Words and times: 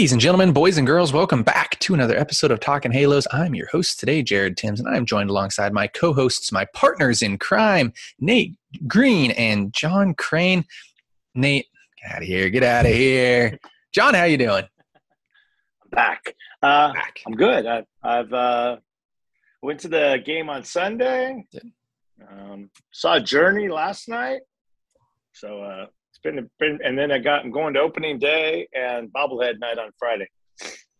Ladies 0.00 0.12
and 0.12 0.20
gentlemen, 0.22 0.52
boys 0.52 0.78
and 0.78 0.86
girls, 0.86 1.12
welcome 1.12 1.42
back 1.42 1.78
to 1.80 1.92
another 1.92 2.16
episode 2.16 2.50
of 2.50 2.58
Talking 2.58 2.90
Halos. 2.90 3.26
I'm 3.32 3.54
your 3.54 3.66
host 3.66 4.00
today, 4.00 4.22
Jared 4.22 4.56
Timms, 4.56 4.80
and 4.80 4.88
I'm 4.88 5.04
joined 5.04 5.28
alongside 5.28 5.74
my 5.74 5.88
co-hosts, 5.88 6.50
my 6.50 6.64
partners 6.72 7.20
in 7.20 7.36
crime, 7.36 7.92
Nate 8.18 8.56
Green 8.86 9.30
and 9.32 9.74
John 9.74 10.14
Crane. 10.14 10.64
Nate, 11.34 11.66
get 12.02 12.14
out 12.14 12.22
of 12.22 12.28
here! 12.28 12.48
Get 12.48 12.62
out 12.62 12.86
of 12.86 12.92
here! 12.92 13.58
John, 13.92 14.14
how 14.14 14.24
you 14.24 14.38
doing? 14.38 14.64
Back. 15.90 16.34
Uh, 16.62 16.94
back. 16.94 17.20
I'm 17.26 17.34
good. 17.34 17.66
I, 17.66 17.84
I've 18.02 18.32
uh, 18.32 18.76
went 19.60 19.80
to 19.80 19.88
the 19.88 20.22
game 20.24 20.48
on 20.48 20.64
Sunday. 20.64 21.44
Um, 22.26 22.70
saw 22.90 23.18
Journey 23.18 23.68
last 23.68 24.08
night. 24.08 24.40
So 25.34 25.62
uh, 25.62 25.86
been, 26.22 26.48
been 26.58 26.78
and 26.84 26.98
then 26.98 27.12
I 27.12 27.18
got 27.18 27.44
I'm 27.44 27.50
going 27.50 27.74
to 27.74 27.80
opening 27.80 28.18
day 28.18 28.68
and 28.74 29.12
bobblehead 29.12 29.58
night 29.58 29.78
on 29.78 29.90
Friday. 29.98 30.28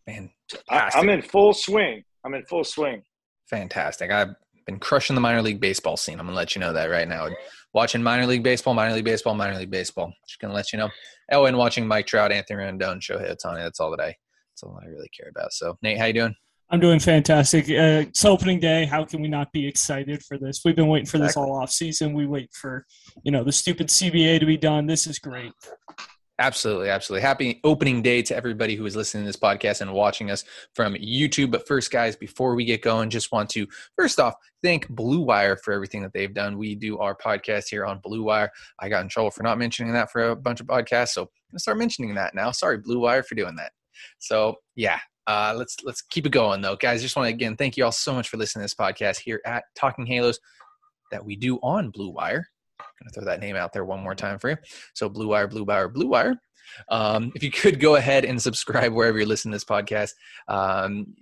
Man, 0.07 0.29
I'm 0.69 1.09
in 1.09 1.21
full 1.21 1.53
swing. 1.53 2.03
I'm 2.25 2.33
in 2.33 2.43
full 2.45 2.63
swing. 2.63 3.03
Fantastic. 3.49 4.11
I've 4.11 4.35
been 4.65 4.79
crushing 4.79 5.15
the 5.15 5.21
minor 5.21 5.41
league 5.41 5.59
baseball 5.59 5.97
scene. 5.97 6.19
I'm 6.19 6.25
gonna 6.25 6.35
let 6.35 6.55
you 6.55 6.59
know 6.59 6.73
that 6.73 6.89
right 6.89 7.07
now. 7.07 7.29
Watching 7.73 8.03
minor 8.03 8.25
league 8.25 8.43
baseball, 8.43 8.73
minor 8.73 8.93
league 8.93 9.05
baseball, 9.05 9.35
minor 9.35 9.57
league 9.57 9.71
baseball. 9.71 10.11
Just 10.27 10.39
gonna 10.39 10.53
let 10.53 10.73
you 10.73 10.79
know. 10.79 10.89
Oh, 11.31 11.45
and 11.45 11.57
watching 11.57 11.87
Mike 11.87 12.07
Trout, 12.07 12.31
Anthony 12.31 12.63
Rendon, 12.63 12.99
Shohei 12.99 13.35
Ohtani. 13.35 13.57
That's 13.57 13.79
all 13.79 13.91
that 13.91 14.01
I. 14.01 14.15
That's 14.51 14.63
all 14.63 14.79
I 14.81 14.87
really 14.87 15.09
care 15.17 15.29
about. 15.29 15.53
So, 15.53 15.77
Nate, 15.81 15.97
how 15.97 16.05
you 16.05 16.13
doing? 16.13 16.35
I'm 16.71 16.79
doing 16.79 16.99
fantastic. 16.99 17.65
Uh, 17.65 18.07
it's 18.07 18.23
opening 18.23 18.61
day. 18.61 18.85
How 18.85 19.03
can 19.03 19.21
we 19.21 19.27
not 19.27 19.51
be 19.51 19.67
excited 19.67 20.23
for 20.23 20.37
this? 20.37 20.61
We've 20.63 20.75
been 20.75 20.87
waiting 20.87 21.05
for 21.05 21.17
this 21.17 21.35
all 21.35 21.61
off 21.61 21.69
season. 21.69 22.13
We 22.13 22.25
wait 22.25 22.49
for, 22.53 22.85
you 23.23 23.31
know, 23.31 23.43
the 23.43 23.51
stupid 23.51 23.87
CBA 23.87 24.39
to 24.39 24.45
be 24.45 24.55
done. 24.55 24.85
This 24.85 25.05
is 25.05 25.19
great. 25.19 25.51
Absolutely, 26.39 26.89
absolutely. 26.89 27.23
Happy 27.23 27.59
opening 27.65 28.01
day 28.01 28.21
to 28.21 28.35
everybody 28.35 28.77
who 28.77 28.85
is 28.85 28.95
listening 28.95 29.25
to 29.25 29.27
this 29.27 29.35
podcast 29.35 29.81
and 29.81 29.91
watching 29.91 30.31
us 30.31 30.45
from 30.73 30.95
YouTube. 30.95 31.51
But 31.51 31.67
first, 31.67 31.91
guys, 31.91 32.15
before 32.15 32.55
we 32.55 32.63
get 32.63 32.81
going, 32.81 33.09
just 33.09 33.33
want 33.33 33.49
to 33.49 33.67
first 33.97 34.17
off 34.17 34.33
thank 34.63 34.87
Blue 34.87 35.19
Wire 35.19 35.57
for 35.57 35.73
everything 35.73 36.01
that 36.03 36.13
they've 36.13 36.33
done. 36.33 36.57
We 36.57 36.75
do 36.75 36.99
our 36.99 37.15
podcast 37.15 37.65
here 37.69 37.85
on 37.85 37.99
Blue 37.99 38.23
Wire. 38.23 38.49
I 38.79 38.87
got 38.87 39.01
in 39.01 39.09
trouble 39.09 39.29
for 39.29 39.43
not 39.43 39.57
mentioning 39.59 39.91
that 39.91 40.09
for 40.09 40.29
a 40.29 40.35
bunch 40.37 40.61
of 40.61 40.67
podcasts, 40.67 41.09
so 41.09 41.23
I'm 41.23 41.27
gonna 41.51 41.59
start 41.59 41.77
mentioning 41.77 42.15
that 42.15 42.33
now. 42.33 42.51
Sorry, 42.51 42.77
Blue 42.77 42.99
Wire, 42.99 43.23
for 43.23 43.35
doing 43.35 43.57
that. 43.57 43.73
So 44.19 44.55
yeah, 44.75 44.99
uh, 45.27 45.53
let's 45.55 45.77
let's 45.83 46.01
keep 46.01 46.25
it 46.25 46.31
going 46.31 46.61
though, 46.61 46.75
guys. 46.75 47.01
Just 47.01 47.15
want 47.15 47.27
to 47.27 47.33
again 47.33 47.55
thank 47.55 47.77
you 47.77 47.85
all 47.85 47.91
so 47.91 48.13
much 48.13 48.29
for 48.29 48.37
listening 48.37 48.61
to 48.61 48.65
this 48.65 48.73
podcast 48.73 49.19
here 49.19 49.41
at 49.45 49.63
Talking 49.75 50.05
Halos 50.05 50.39
that 51.11 51.23
we 51.23 51.35
do 51.35 51.57
on 51.57 51.89
Blue 51.89 52.09
Wire. 52.09 52.47
I'm 52.79 52.85
gonna 53.01 53.11
throw 53.13 53.25
that 53.25 53.39
name 53.39 53.55
out 53.55 53.73
there 53.73 53.85
one 53.85 54.01
more 54.01 54.15
time 54.15 54.39
for 54.39 54.49
you. 54.49 54.57
So 54.93 55.09
Blue 55.09 55.27
Wire, 55.27 55.47
Blue 55.47 55.63
Wire, 55.63 55.89
Blue 55.89 56.07
Wire. 56.07 56.35
Um, 56.89 57.31
if 57.35 57.43
you 57.43 57.51
could 57.51 57.79
go 57.79 57.95
ahead 57.95 58.25
and 58.25 58.41
subscribe 58.41 58.93
wherever 58.93 59.17
you're 59.17 59.27
listening 59.27 59.51
to 59.51 59.55
this 59.55 59.65
podcast. 59.65 60.11
Um, 60.47 61.15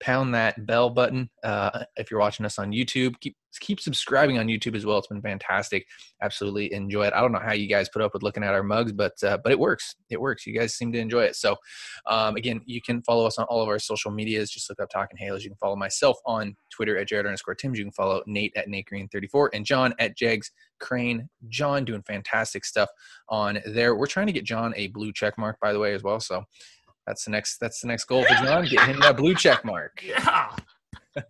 pound 0.00 0.34
that 0.34 0.66
bell 0.66 0.90
button 0.90 1.30
uh, 1.42 1.84
if 1.96 2.10
you're 2.10 2.20
watching 2.20 2.46
us 2.46 2.58
on 2.58 2.72
YouTube. 2.72 3.18
Keep 3.20 3.36
keep 3.60 3.80
subscribing 3.80 4.38
on 4.38 4.46
YouTube 4.46 4.76
as 4.76 4.84
well. 4.84 4.98
It's 4.98 5.06
been 5.06 5.22
fantastic. 5.22 5.86
Absolutely 6.22 6.72
enjoy 6.72 7.06
it. 7.06 7.14
I 7.14 7.20
don't 7.20 7.32
know 7.32 7.38
how 7.38 7.52
you 7.52 7.68
guys 7.68 7.88
put 7.88 8.02
up 8.02 8.12
with 8.12 8.22
looking 8.22 8.42
at 8.42 8.52
our 8.52 8.62
mugs, 8.62 8.92
but 8.92 9.14
uh, 9.22 9.38
but 9.42 9.52
it 9.52 9.58
works. 9.58 9.96
It 10.10 10.20
works. 10.20 10.46
You 10.46 10.58
guys 10.58 10.74
seem 10.74 10.92
to 10.92 10.98
enjoy 10.98 11.22
it. 11.22 11.36
So 11.36 11.56
um, 12.06 12.36
again, 12.36 12.60
you 12.66 12.80
can 12.80 13.02
follow 13.02 13.26
us 13.26 13.38
on 13.38 13.46
all 13.46 13.62
of 13.62 13.68
our 13.68 13.78
social 13.78 14.10
medias. 14.10 14.50
Just 14.50 14.68
look 14.68 14.80
up 14.80 14.90
Talking 14.90 15.16
Halos. 15.16 15.44
You 15.44 15.50
can 15.50 15.58
follow 15.58 15.76
myself 15.76 16.18
on 16.26 16.56
Twitter 16.70 16.98
at 16.98 17.08
Jared 17.08 17.26
underscore 17.26 17.54
Timms. 17.54 17.78
You 17.78 17.84
can 17.84 17.92
follow 17.92 18.22
Nate 18.26 18.52
at 18.56 18.68
Nate 18.68 18.86
Green 18.86 19.08
34 19.08 19.50
and 19.54 19.64
John 19.64 19.94
at 19.98 20.16
Jegs 20.16 20.50
Crane. 20.78 21.28
John 21.48 21.84
doing 21.84 22.02
fantastic 22.02 22.64
stuff 22.64 22.90
on 23.28 23.58
there. 23.66 23.96
We're 23.96 24.06
trying 24.06 24.26
to 24.26 24.32
get 24.32 24.44
John 24.44 24.74
a 24.76 24.88
blue 24.88 25.12
check 25.12 25.38
mark, 25.38 25.58
by 25.60 25.72
the 25.72 25.78
way, 25.78 25.94
as 25.94 26.02
well. 26.02 26.20
So 26.20 26.44
that's 27.06 27.24
the 27.24 27.30
next. 27.30 27.58
That's 27.58 27.80
the 27.80 27.86
next 27.86 28.04
goal 28.04 28.24
for 28.24 28.34
John. 28.34 28.66
Get 28.66 28.86
him 28.88 29.00
that 29.00 29.16
blue 29.16 29.34
check 29.34 29.64
mark. 29.64 30.02
Yeah. 31.16 31.22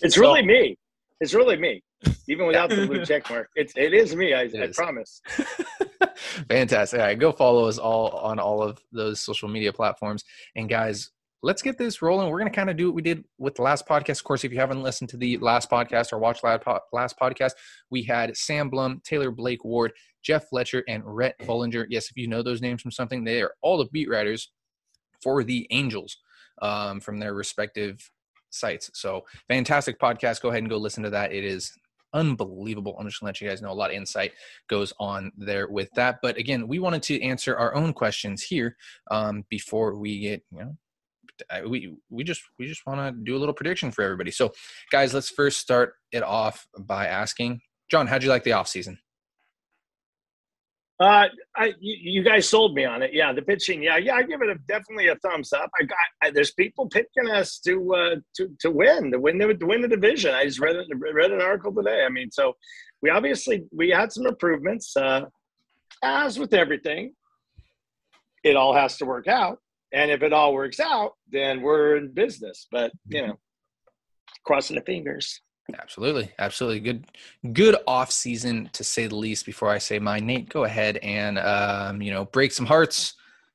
it's 0.00 0.14
so, 0.14 0.22
really 0.22 0.42
me. 0.42 0.78
It's 1.20 1.34
really 1.34 1.58
me. 1.58 1.82
Even 2.26 2.46
without 2.46 2.70
the 2.70 2.86
blue 2.86 3.04
check 3.06 3.28
mark, 3.28 3.48
it's 3.54 3.74
it 3.76 3.92
is 3.92 4.16
me. 4.16 4.32
I, 4.32 4.42
I 4.42 4.68
promise. 4.72 5.20
Fantastic. 6.48 7.00
All 7.00 7.06
right, 7.06 7.18
go 7.18 7.30
follow 7.30 7.66
us 7.66 7.76
all 7.76 8.10
on 8.10 8.38
all 8.38 8.62
of 8.62 8.78
those 8.92 9.20
social 9.20 9.48
media 9.48 9.72
platforms. 9.74 10.24
And 10.56 10.70
guys, 10.70 11.10
let's 11.42 11.60
get 11.60 11.76
this 11.76 12.00
rolling. 12.00 12.30
We're 12.30 12.38
going 12.38 12.50
to 12.50 12.56
kind 12.56 12.70
of 12.70 12.78
do 12.78 12.86
what 12.86 12.94
we 12.94 13.02
did 13.02 13.24
with 13.38 13.54
the 13.56 13.62
last 13.62 13.86
podcast. 13.86 14.20
Of 14.20 14.24
course, 14.24 14.44
if 14.44 14.52
you 14.52 14.58
haven't 14.58 14.82
listened 14.82 15.10
to 15.10 15.18
the 15.18 15.36
last 15.38 15.70
podcast 15.70 16.12
or 16.12 16.18
watched 16.18 16.42
last 16.44 17.18
podcast, 17.18 17.52
we 17.90 18.02
had 18.02 18.34
Sam 18.36 18.70
Blum, 18.70 19.02
Taylor 19.04 19.30
Blake 19.30 19.64
Ward, 19.64 19.92
Jeff 20.22 20.48
Fletcher, 20.48 20.82
and 20.88 21.02
Rhett 21.04 21.38
Bollinger. 21.40 21.84
Yes, 21.90 22.08
if 22.10 22.16
you 22.16 22.26
know 22.26 22.42
those 22.42 22.62
names 22.62 22.80
from 22.80 22.90
something, 22.90 23.22
they 23.22 23.42
are 23.42 23.52
all 23.60 23.76
the 23.76 23.86
beat 23.92 24.08
writers 24.08 24.50
for 25.24 25.42
the 25.42 25.66
Angels 25.70 26.18
um, 26.62 27.00
from 27.00 27.18
their 27.18 27.34
respective 27.34 28.08
sites. 28.50 28.90
So 28.94 29.24
fantastic 29.48 29.98
podcast. 29.98 30.42
Go 30.42 30.50
ahead 30.50 30.62
and 30.62 30.70
go 30.70 30.76
listen 30.76 31.02
to 31.02 31.10
that. 31.10 31.32
It 31.32 31.44
is 31.44 31.76
unbelievable. 32.12 32.94
I'm 32.98 33.06
just 33.08 33.18
gonna 33.18 33.30
let 33.30 33.40
you 33.40 33.48
guys 33.48 33.60
know 33.60 33.72
a 33.72 33.74
lot 33.74 33.90
of 33.90 33.96
insight 33.96 34.32
goes 34.68 34.92
on 35.00 35.32
there 35.36 35.66
with 35.68 35.90
that. 35.96 36.20
But 36.22 36.36
again, 36.36 36.68
we 36.68 36.78
wanted 36.78 37.02
to 37.04 37.20
answer 37.22 37.56
our 37.56 37.74
own 37.74 37.92
questions 37.92 38.42
here 38.42 38.76
um, 39.10 39.44
before 39.48 39.96
we 39.96 40.20
get 40.20 40.44
you 40.52 40.58
know 40.60 40.76
we 41.66 41.96
we 42.10 42.22
just 42.22 42.42
we 42.58 42.66
just 42.66 42.86
want 42.86 43.00
to 43.00 43.24
do 43.24 43.36
a 43.36 43.40
little 43.40 43.54
prediction 43.54 43.90
for 43.90 44.02
everybody. 44.02 44.30
So 44.30 44.52
guys, 44.92 45.12
let's 45.12 45.30
first 45.30 45.58
start 45.58 45.94
it 46.12 46.22
off 46.22 46.68
by 46.78 47.06
asking 47.08 47.60
John, 47.90 48.06
how'd 48.06 48.22
you 48.22 48.28
like 48.28 48.44
the 48.44 48.52
off 48.52 48.68
season? 48.68 48.98
Uh, 51.00 51.26
I 51.56 51.74
you, 51.80 51.96
you, 52.00 52.22
guys 52.22 52.48
sold 52.48 52.74
me 52.74 52.84
on 52.84 53.02
it. 53.02 53.10
Yeah, 53.12 53.32
the 53.32 53.42
pitching. 53.42 53.82
Yeah, 53.82 53.96
yeah, 53.96 54.14
I 54.14 54.22
give 54.22 54.42
it 54.42 54.48
a, 54.48 54.54
definitely 54.68 55.08
a 55.08 55.16
thumbs 55.16 55.52
up. 55.52 55.68
I 55.80 55.84
got 55.84 55.98
I, 56.22 56.30
there's 56.30 56.52
people 56.52 56.88
picking 56.88 57.28
us 57.28 57.58
to 57.60 57.94
uh, 57.94 58.16
to 58.36 58.48
to 58.60 58.70
win 58.70 59.10
to 59.10 59.18
win 59.18 59.38
the 59.38 59.54
to 59.54 59.66
win 59.66 59.82
the 59.82 59.88
division. 59.88 60.34
I 60.34 60.44
just 60.44 60.60
read 60.60 60.76
it, 60.76 60.86
read 60.96 61.32
an 61.32 61.40
article 61.40 61.74
today. 61.74 62.04
I 62.04 62.08
mean, 62.10 62.30
so 62.30 62.54
we 63.02 63.10
obviously 63.10 63.64
we 63.72 63.90
had 63.90 64.12
some 64.12 64.26
improvements. 64.26 64.96
Uh, 64.96 65.22
as 66.04 66.38
with 66.38 66.54
everything, 66.54 67.14
it 68.44 68.54
all 68.54 68.74
has 68.74 68.96
to 68.98 69.04
work 69.04 69.26
out, 69.26 69.58
and 69.92 70.12
if 70.12 70.22
it 70.22 70.32
all 70.32 70.54
works 70.54 70.78
out, 70.78 71.14
then 71.32 71.60
we're 71.60 71.96
in 71.96 72.12
business. 72.12 72.68
But 72.70 72.92
you 73.08 73.26
know, 73.26 73.38
crossing 74.46 74.76
the 74.76 74.82
fingers. 74.82 75.40
Absolutely, 75.72 76.30
absolutely 76.38 76.80
good, 76.80 77.06
good 77.52 77.76
off 77.86 78.10
season 78.10 78.68
to 78.74 78.84
say 78.84 79.06
the 79.06 79.16
least. 79.16 79.46
Before 79.46 79.70
I 79.70 79.78
say 79.78 79.98
mine, 79.98 80.26
Nate, 80.26 80.48
go 80.50 80.64
ahead 80.64 80.98
and 80.98 81.38
um, 81.38 82.02
you 82.02 82.12
know 82.12 82.26
break 82.26 82.52
some 82.52 82.66
hearts, 82.66 83.14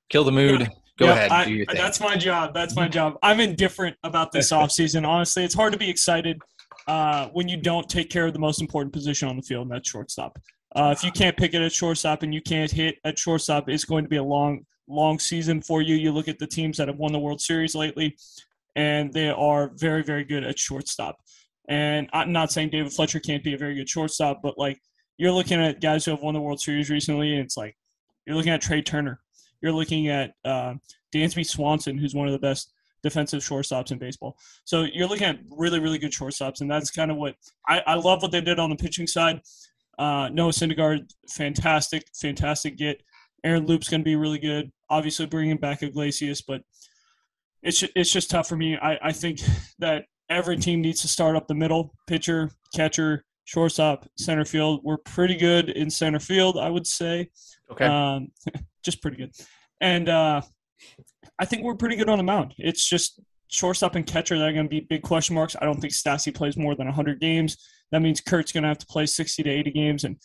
kill 0.09 0.23
the 0.23 0.31
mood. 0.31 0.61
Yeah. 0.61 0.67
Go 0.97 1.05
yeah, 1.05 1.13
ahead, 1.13 1.31
I, 1.31 1.45
do 1.45 1.53
your 1.53 1.65
thing. 1.65 1.77
That's 1.77 2.01
my 2.01 2.17
job. 2.17 2.53
That's 2.53 2.75
my 2.75 2.87
job. 2.97 3.17
I'm 3.23 3.39
indifferent 3.39 3.95
about 4.03 4.31
this 4.31 4.51
off 4.51 4.71
season. 4.71 5.05
Honestly, 5.05 5.45
it's 5.45 5.53
hard 5.53 5.71
to 5.71 5.79
be 5.79 5.89
excited 5.89 6.41
uh, 6.87 7.27
when 7.29 7.47
you 7.47 7.55
don't 7.55 7.87
take 7.87 8.09
care 8.09 8.25
of 8.25 8.33
the 8.33 8.39
most 8.39 8.59
important 8.59 8.91
position 8.91 9.29
on 9.29 9.35
the 9.35 9.41
field, 9.41 9.67
and 9.67 9.71
that's 9.71 9.89
shortstop. 9.89 10.39
Uh, 10.75 10.93
if 10.95 11.03
you 11.03 11.11
can't 11.11 11.37
pick 11.37 11.53
it 11.53 11.61
at 11.61 11.71
shortstop 11.71 12.23
and 12.23 12.33
you 12.33 12.41
can't 12.41 12.71
hit 12.71 12.97
at 13.05 13.17
shortstop, 13.17 13.69
it's 13.69 13.85
going 13.85 14.03
to 14.03 14.09
be 14.09 14.17
a 14.17 14.23
long, 14.23 14.65
long 14.87 15.19
season 15.19 15.61
for 15.61 15.81
you. 15.81 15.95
You 15.95 16.11
look 16.11 16.27
at 16.27 16.37
the 16.37 16.47
teams 16.47 16.77
that 16.77 16.87
have 16.87 16.97
won 16.97 17.11
the 17.11 17.19
World 17.19 17.39
Series 17.39 17.75
lately, 17.75 18.17
and 18.75 19.13
they 19.13 19.29
are 19.29 19.71
very, 19.75 20.03
very 20.03 20.23
good 20.23 20.43
at 20.43 20.59
shortstop. 20.59 21.19
And 21.69 22.09
I'm 22.11 22.31
not 22.31 22.51
saying 22.51 22.71
David 22.71 22.91
Fletcher 22.91 23.19
can't 23.19 23.43
be 23.43 23.53
a 23.53 23.57
very 23.57 23.75
good 23.75 23.87
shortstop, 23.87 24.41
but 24.41 24.57
like 24.57 24.81
you're 25.17 25.31
looking 25.31 25.61
at 25.61 25.81
guys 25.81 26.03
who 26.03 26.11
have 26.11 26.21
won 26.21 26.33
the 26.33 26.41
World 26.41 26.59
Series 26.59 26.89
recently, 26.89 27.31
and 27.31 27.45
it's 27.45 27.55
like 27.55 27.77
you're 28.25 28.35
looking 28.35 28.51
at 28.51 28.61
Trea 28.61 28.81
Turner, 28.81 29.21
you're 29.61 29.71
looking 29.71 30.07
at 30.07 30.31
uh, 30.43 30.73
Dansby 31.13 31.45
Swanson, 31.45 31.97
who's 31.97 32.15
one 32.15 32.27
of 32.27 32.33
the 32.33 32.39
best 32.39 32.73
defensive 33.03 33.41
shortstops 33.41 33.91
in 33.91 33.99
baseball. 33.99 34.35
So 34.65 34.83
you're 34.83 35.07
looking 35.07 35.27
at 35.27 35.39
really, 35.51 35.79
really 35.79 35.99
good 35.99 36.11
shortstops, 36.11 36.61
and 36.61 36.69
that's 36.69 36.89
kind 36.89 37.11
of 37.11 37.17
what 37.17 37.35
I, 37.67 37.81
I 37.85 37.93
love 37.95 38.23
what 38.23 38.31
they 38.31 38.41
did 38.41 38.59
on 38.59 38.71
the 38.71 38.75
pitching 38.75 39.07
side. 39.07 39.41
Uh, 39.99 40.29
Noah 40.33 40.51
Syndergaard, 40.51 41.13
fantastic, 41.29 42.05
fantastic 42.15 42.77
get. 42.77 43.03
Aaron 43.43 43.67
Loup's 43.67 43.89
going 43.89 44.01
to 44.01 44.05
be 44.05 44.15
really 44.15 44.39
good. 44.39 44.71
Obviously, 44.89 45.27
bringing 45.27 45.57
back 45.57 45.83
Iglesias, 45.83 46.41
but 46.41 46.63
it's 47.61 47.83
it's 47.95 48.11
just 48.11 48.31
tough 48.31 48.47
for 48.47 48.55
me. 48.55 48.77
I, 48.77 48.97
I 49.03 49.11
think 49.11 49.41
that 49.79 50.05
every 50.29 50.57
team 50.57 50.81
needs 50.81 51.01
to 51.01 51.07
start 51.07 51.35
up 51.35 51.47
the 51.47 51.55
middle 51.55 51.93
pitcher, 52.07 52.51
catcher, 52.75 53.25
shortstop, 53.45 54.07
center 54.17 54.45
field. 54.45 54.81
We're 54.83 54.97
pretty 54.97 55.35
good 55.35 55.69
in 55.69 55.89
center 55.89 56.19
field, 56.19 56.57
I 56.57 56.69
would 56.69 56.85
say. 56.85 57.29
Okay. 57.71 57.85
Um, 57.85 58.29
just 58.83 59.01
pretty 59.01 59.17
good. 59.17 59.31
And 59.81 60.09
uh, 60.09 60.41
I 61.39 61.45
think 61.45 61.63
we're 61.63 61.75
pretty 61.75 61.95
good 61.95 62.09
on 62.09 62.17
the 62.17 62.23
mound. 62.23 62.53
It's 62.57 62.87
just 62.87 63.19
shortstop 63.47 63.95
and 63.95 64.05
catcher 64.05 64.37
that 64.37 64.47
are 64.47 64.53
going 64.53 64.65
to 64.65 64.69
be 64.69 64.81
big 64.81 65.01
question 65.01 65.35
marks. 65.35 65.55
I 65.59 65.65
don't 65.65 65.81
think 65.81 65.93
Stassi 65.93 66.33
plays 66.33 66.57
more 66.57 66.75
than 66.75 66.85
100 66.85 67.19
games. 67.19 67.57
That 67.91 68.01
means 68.01 68.21
Kurt's 68.21 68.51
going 68.51 68.63
to 68.63 68.69
have 68.69 68.77
to 68.79 68.85
play 68.85 69.05
60 69.05 69.43
to 69.43 69.49
80 69.49 69.71
games. 69.71 70.03
And 70.03 70.17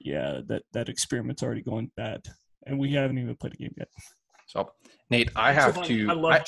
yeah, 0.00 0.40
that, 0.46 0.62
that 0.72 0.88
experiment's 0.88 1.42
already 1.42 1.62
going 1.62 1.90
bad. 1.96 2.22
And 2.66 2.78
we 2.78 2.92
haven't 2.92 3.18
even 3.18 3.34
played 3.36 3.54
a 3.54 3.56
game 3.56 3.74
yet. 3.76 3.88
So, 4.46 4.70
Nate, 5.10 5.30
I 5.34 5.52
have 5.52 5.82
to. 5.86 6.08
I 6.08 6.12
love 6.12 6.32
I, 6.32 6.44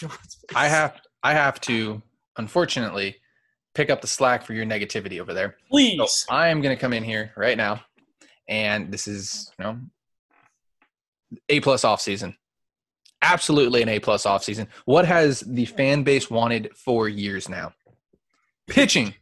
I 0.55 0.69
have. 0.69 1.01
I 1.23 1.33
have 1.35 1.61
to 1.63 2.03
unfortunately, 2.39 3.17
pick 3.75 3.91
up 3.91 4.01
the 4.01 4.07
slack 4.07 4.45
for 4.45 4.55
your 4.55 4.65
negativity 4.67 5.21
over 5.21 5.35
there. 5.35 5.57
Please. 5.71 5.99
So 5.99 6.35
I 6.35 6.49
am 6.49 6.61
going 6.61 6.75
to 6.75 6.81
come 6.81 6.93
in 6.93 7.05
here 7.05 7.33
right 7.37 7.57
now, 7.57 7.83
and 8.49 8.93
this 8.93 9.07
is 9.07 9.53
you 9.59 9.65
know 9.65 9.79
a 11.49 11.61
plus 11.61 11.85
off 11.85 12.01
season. 12.01 12.37
Absolutely 13.23 13.83
an 13.83 13.89
A 13.89 13.99
plus 13.99 14.27
off 14.27 14.45
season. 14.45 14.69
What 14.85 15.07
has 15.07 15.41
the 15.41 15.65
fan 15.65 16.03
base 16.03 16.31
wanted 16.31 16.71
for 16.77 17.09
years 17.09 17.49
now? 17.49 17.73
Pitching. 18.69 19.15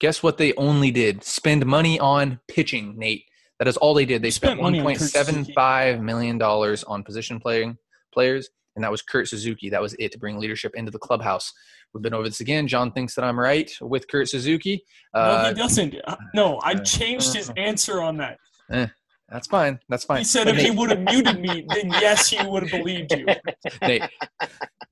Guess 0.00 0.22
what 0.22 0.38
they 0.38 0.54
only 0.54 0.90
did? 0.90 1.24
Spend 1.24 1.64
money 1.66 1.98
on 1.98 2.40
pitching, 2.48 2.98
Nate. 2.98 3.24
That 3.58 3.68
is 3.68 3.76
all 3.76 3.94
they 3.94 4.04
did. 4.04 4.22
They 4.22 4.30
spent, 4.30 4.60
spent 4.60 4.76
$1.75 4.76 6.00
million 6.00 6.40
on 6.40 7.02
position 7.02 7.40
playing 7.40 7.76
players, 8.12 8.50
and 8.78 8.84
that 8.84 8.92
was 8.92 9.02
Kurt 9.02 9.26
Suzuki. 9.26 9.70
That 9.70 9.82
was 9.82 9.96
it 9.98 10.12
to 10.12 10.20
bring 10.20 10.38
leadership 10.38 10.76
into 10.76 10.92
the 10.92 11.00
clubhouse. 11.00 11.52
We've 11.92 12.00
been 12.00 12.14
over 12.14 12.28
this 12.28 12.38
again. 12.38 12.68
John 12.68 12.92
thinks 12.92 13.16
that 13.16 13.24
I'm 13.24 13.36
right 13.36 13.68
with 13.80 14.06
Kurt 14.06 14.28
Suzuki. 14.28 14.84
Uh, 15.12 15.26
no, 15.26 15.32
he 15.32 15.46
uh, 15.46 15.52
doesn't. 15.54 15.94
Uh, 16.06 16.16
no, 16.32 16.60
I 16.62 16.74
changed 16.74 17.34
his 17.34 17.50
answer 17.56 18.00
on 18.00 18.18
that. 18.18 18.38
Eh, 18.70 18.86
that's 19.28 19.48
fine. 19.48 19.80
That's 19.88 20.04
fine. 20.04 20.18
He 20.18 20.24
said 20.24 20.44
but 20.44 20.56
if 20.56 20.62
he 20.62 20.70
would 20.70 20.90
have 20.90 21.00
muted 21.00 21.40
me, 21.40 21.66
then 21.74 21.90
yes, 21.90 22.28
he 22.28 22.40
would 22.46 22.68
have 22.68 22.70
believed 22.70 23.12
you. 23.12 23.26
They, 23.80 24.00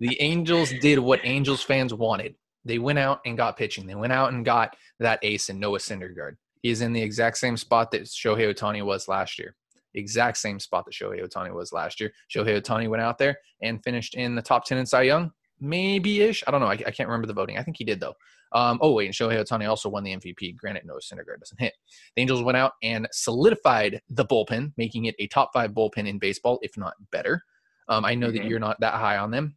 the 0.00 0.20
Angels 0.20 0.72
did 0.80 0.98
what 0.98 1.20
Angels 1.22 1.62
fans 1.62 1.94
wanted. 1.94 2.34
They 2.64 2.80
went 2.80 2.98
out 2.98 3.20
and 3.24 3.36
got 3.36 3.56
pitching. 3.56 3.86
They 3.86 3.94
went 3.94 4.12
out 4.12 4.32
and 4.32 4.44
got 4.44 4.74
that 4.98 5.20
ace 5.22 5.48
in 5.48 5.60
Noah 5.60 5.78
Syndergaard. 5.78 6.32
He 6.62 6.70
is 6.70 6.80
in 6.80 6.92
the 6.92 7.02
exact 7.02 7.38
same 7.38 7.56
spot 7.56 7.92
that 7.92 8.02
Shohei 8.02 8.52
Ohtani 8.52 8.84
was 8.84 9.06
last 9.06 9.38
year. 9.38 9.54
Exact 9.96 10.36
same 10.36 10.60
spot 10.60 10.84
that 10.84 10.94
Shohei 10.94 11.26
Ohtani 11.26 11.52
was 11.52 11.72
last 11.72 12.00
year. 12.00 12.12
Shohei 12.32 12.60
Ohtani 12.60 12.88
went 12.88 13.02
out 13.02 13.18
there 13.18 13.36
and 13.62 13.82
finished 13.82 14.14
in 14.14 14.34
the 14.34 14.42
top 14.42 14.64
10 14.64 14.78
in 14.78 14.86
Cy 14.86 15.02
Young 15.02 15.32
maybe 15.60 16.22
ish. 16.22 16.44
I 16.46 16.50
don't 16.50 16.60
know. 16.60 16.66
I, 16.66 16.72
I, 16.72 16.90
can't 16.90 17.08
remember 17.08 17.26
the 17.26 17.32
voting. 17.32 17.58
I 17.58 17.62
think 17.62 17.76
he 17.78 17.84
did 17.84 18.00
though. 18.00 18.14
Um, 18.52 18.78
oh 18.80 18.92
wait, 18.92 19.06
and 19.06 19.14
Shohei 19.14 19.42
Ohtani 19.42 19.68
also 19.68 19.88
won 19.88 20.04
the 20.04 20.16
MVP. 20.16 20.56
Granted, 20.56 20.84
Noah 20.86 21.00
Syndergaard 21.00 21.40
doesn't 21.40 21.60
hit. 21.60 21.74
The 22.14 22.22
Angels 22.22 22.42
went 22.42 22.56
out 22.56 22.72
and 22.82 23.08
solidified 23.12 24.00
the 24.08 24.24
bullpen, 24.24 24.72
making 24.76 25.06
it 25.06 25.14
a 25.18 25.26
top 25.26 25.50
five 25.52 25.72
bullpen 25.72 26.06
in 26.06 26.18
baseball, 26.18 26.58
if 26.62 26.76
not 26.76 26.94
better. 27.10 27.42
Um, 27.88 28.04
I 28.04 28.14
know 28.14 28.28
mm-hmm. 28.28 28.36
that 28.36 28.46
you're 28.46 28.60
not 28.60 28.80
that 28.80 28.94
high 28.94 29.18
on 29.18 29.30
them, 29.30 29.56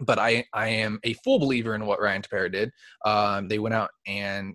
but 0.00 0.18
I 0.18 0.44
I 0.54 0.68
am 0.68 1.00
a 1.04 1.14
full 1.14 1.38
believer 1.38 1.74
in 1.74 1.86
what 1.86 2.00
Ryan 2.00 2.22
Tepera 2.22 2.52
did. 2.52 2.70
Um, 3.04 3.48
they 3.48 3.58
went 3.58 3.74
out 3.74 3.90
and 4.06 4.54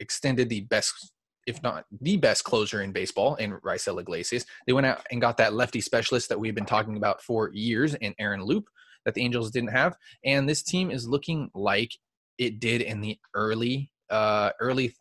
extended 0.00 0.48
the 0.48 0.62
best 0.62 1.12
if 1.46 1.62
not 1.62 1.84
the 2.00 2.16
best 2.16 2.44
closer 2.44 2.82
in 2.82 2.92
baseball 2.92 3.34
in 3.36 3.52
Raisel 3.60 4.00
Iglesias. 4.00 4.46
They 4.66 4.72
went 4.72 4.86
out 4.86 5.06
and 5.10 5.20
got 5.20 5.36
that 5.38 5.54
lefty 5.54 5.80
specialist 5.80 6.28
that 6.28 6.38
we've 6.38 6.54
been 6.54 6.66
talking 6.66 6.96
about 6.96 7.22
for 7.22 7.50
years 7.52 7.94
in 7.94 8.14
Aaron 8.18 8.44
Loup 8.44 8.68
that 9.04 9.14
the 9.14 9.22
Angels 9.22 9.50
didn't 9.50 9.70
have. 9.70 9.96
And 10.24 10.48
this 10.48 10.62
team 10.62 10.90
is 10.90 11.08
looking 11.08 11.50
like 11.54 11.92
it 12.38 12.60
did 12.60 12.82
in 12.82 13.00
the 13.00 13.18
early 13.34 13.90
uh, 14.10 14.50
early 14.60 14.94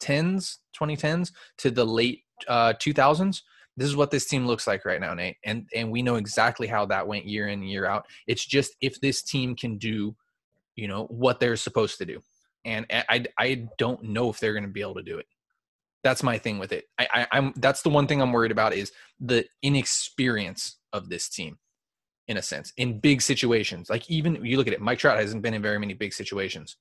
10s, 0.00 0.58
2010s 0.78 1.32
to 1.58 1.70
the 1.70 1.84
late 1.84 2.22
uh, 2.48 2.72
2000s. 2.74 3.42
This 3.76 3.88
is 3.88 3.96
what 3.96 4.10
this 4.10 4.26
team 4.26 4.46
looks 4.46 4.66
like 4.66 4.84
right 4.84 5.00
now, 5.00 5.14
Nate. 5.14 5.36
And 5.44 5.68
and 5.74 5.90
we 5.90 6.02
know 6.02 6.14
exactly 6.14 6.66
how 6.66 6.86
that 6.86 7.06
went 7.06 7.26
year 7.26 7.48
in 7.48 7.62
year 7.62 7.86
out. 7.86 8.06
It's 8.26 8.44
just 8.44 8.76
if 8.80 9.00
this 9.00 9.22
team 9.22 9.56
can 9.56 9.78
do, 9.78 10.14
you 10.76 10.86
know, 10.86 11.04
what 11.06 11.40
they're 11.40 11.56
supposed 11.56 11.98
to 11.98 12.06
do. 12.06 12.20
And 12.64 12.86
I 12.90 13.24
I 13.38 13.66
don't 13.78 14.02
know 14.04 14.30
if 14.30 14.38
they're 14.38 14.52
going 14.52 14.64
to 14.64 14.70
be 14.70 14.80
able 14.80 14.94
to 14.94 15.02
do 15.02 15.18
it. 15.18 15.26
That's 16.04 16.22
my 16.22 16.38
thing 16.38 16.58
with 16.58 16.72
it. 16.72 16.84
I, 16.98 17.08
I 17.12 17.26
I'm 17.32 17.52
that's 17.56 17.82
the 17.82 17.88
one 17.88 18.06
thing 18.06 18.20
I'm 18.22 18.32
worried 18.32 18.52
about 18.52 18.74
is 18.74 18.92
the 19.18 19.46
inexperience 19.62 20.76
of 20.92 21.08
this 21.08 21.28
team 21.28 21.58
in 22.28 22.36
a 22.36 22.42
sense 22.42 22.72
in 22.76 23.00
big 23.00 23.22
situations. 23.22 23.90
Like 23.90 24.08
even 24.10 24.44
you 24.44 24.56
look 24.56 24.68
at 24.68 24.74
it, 24.74 24.80
Mike 24.80 24.98
Trout 24.98 25.18
hasn't 25.18 25.42
been 25.42 25.54
in 25.54 25.62
very 25.62 25.78
many 25.78 25.94
big 25.94 26.12
situations. 26.12 26.76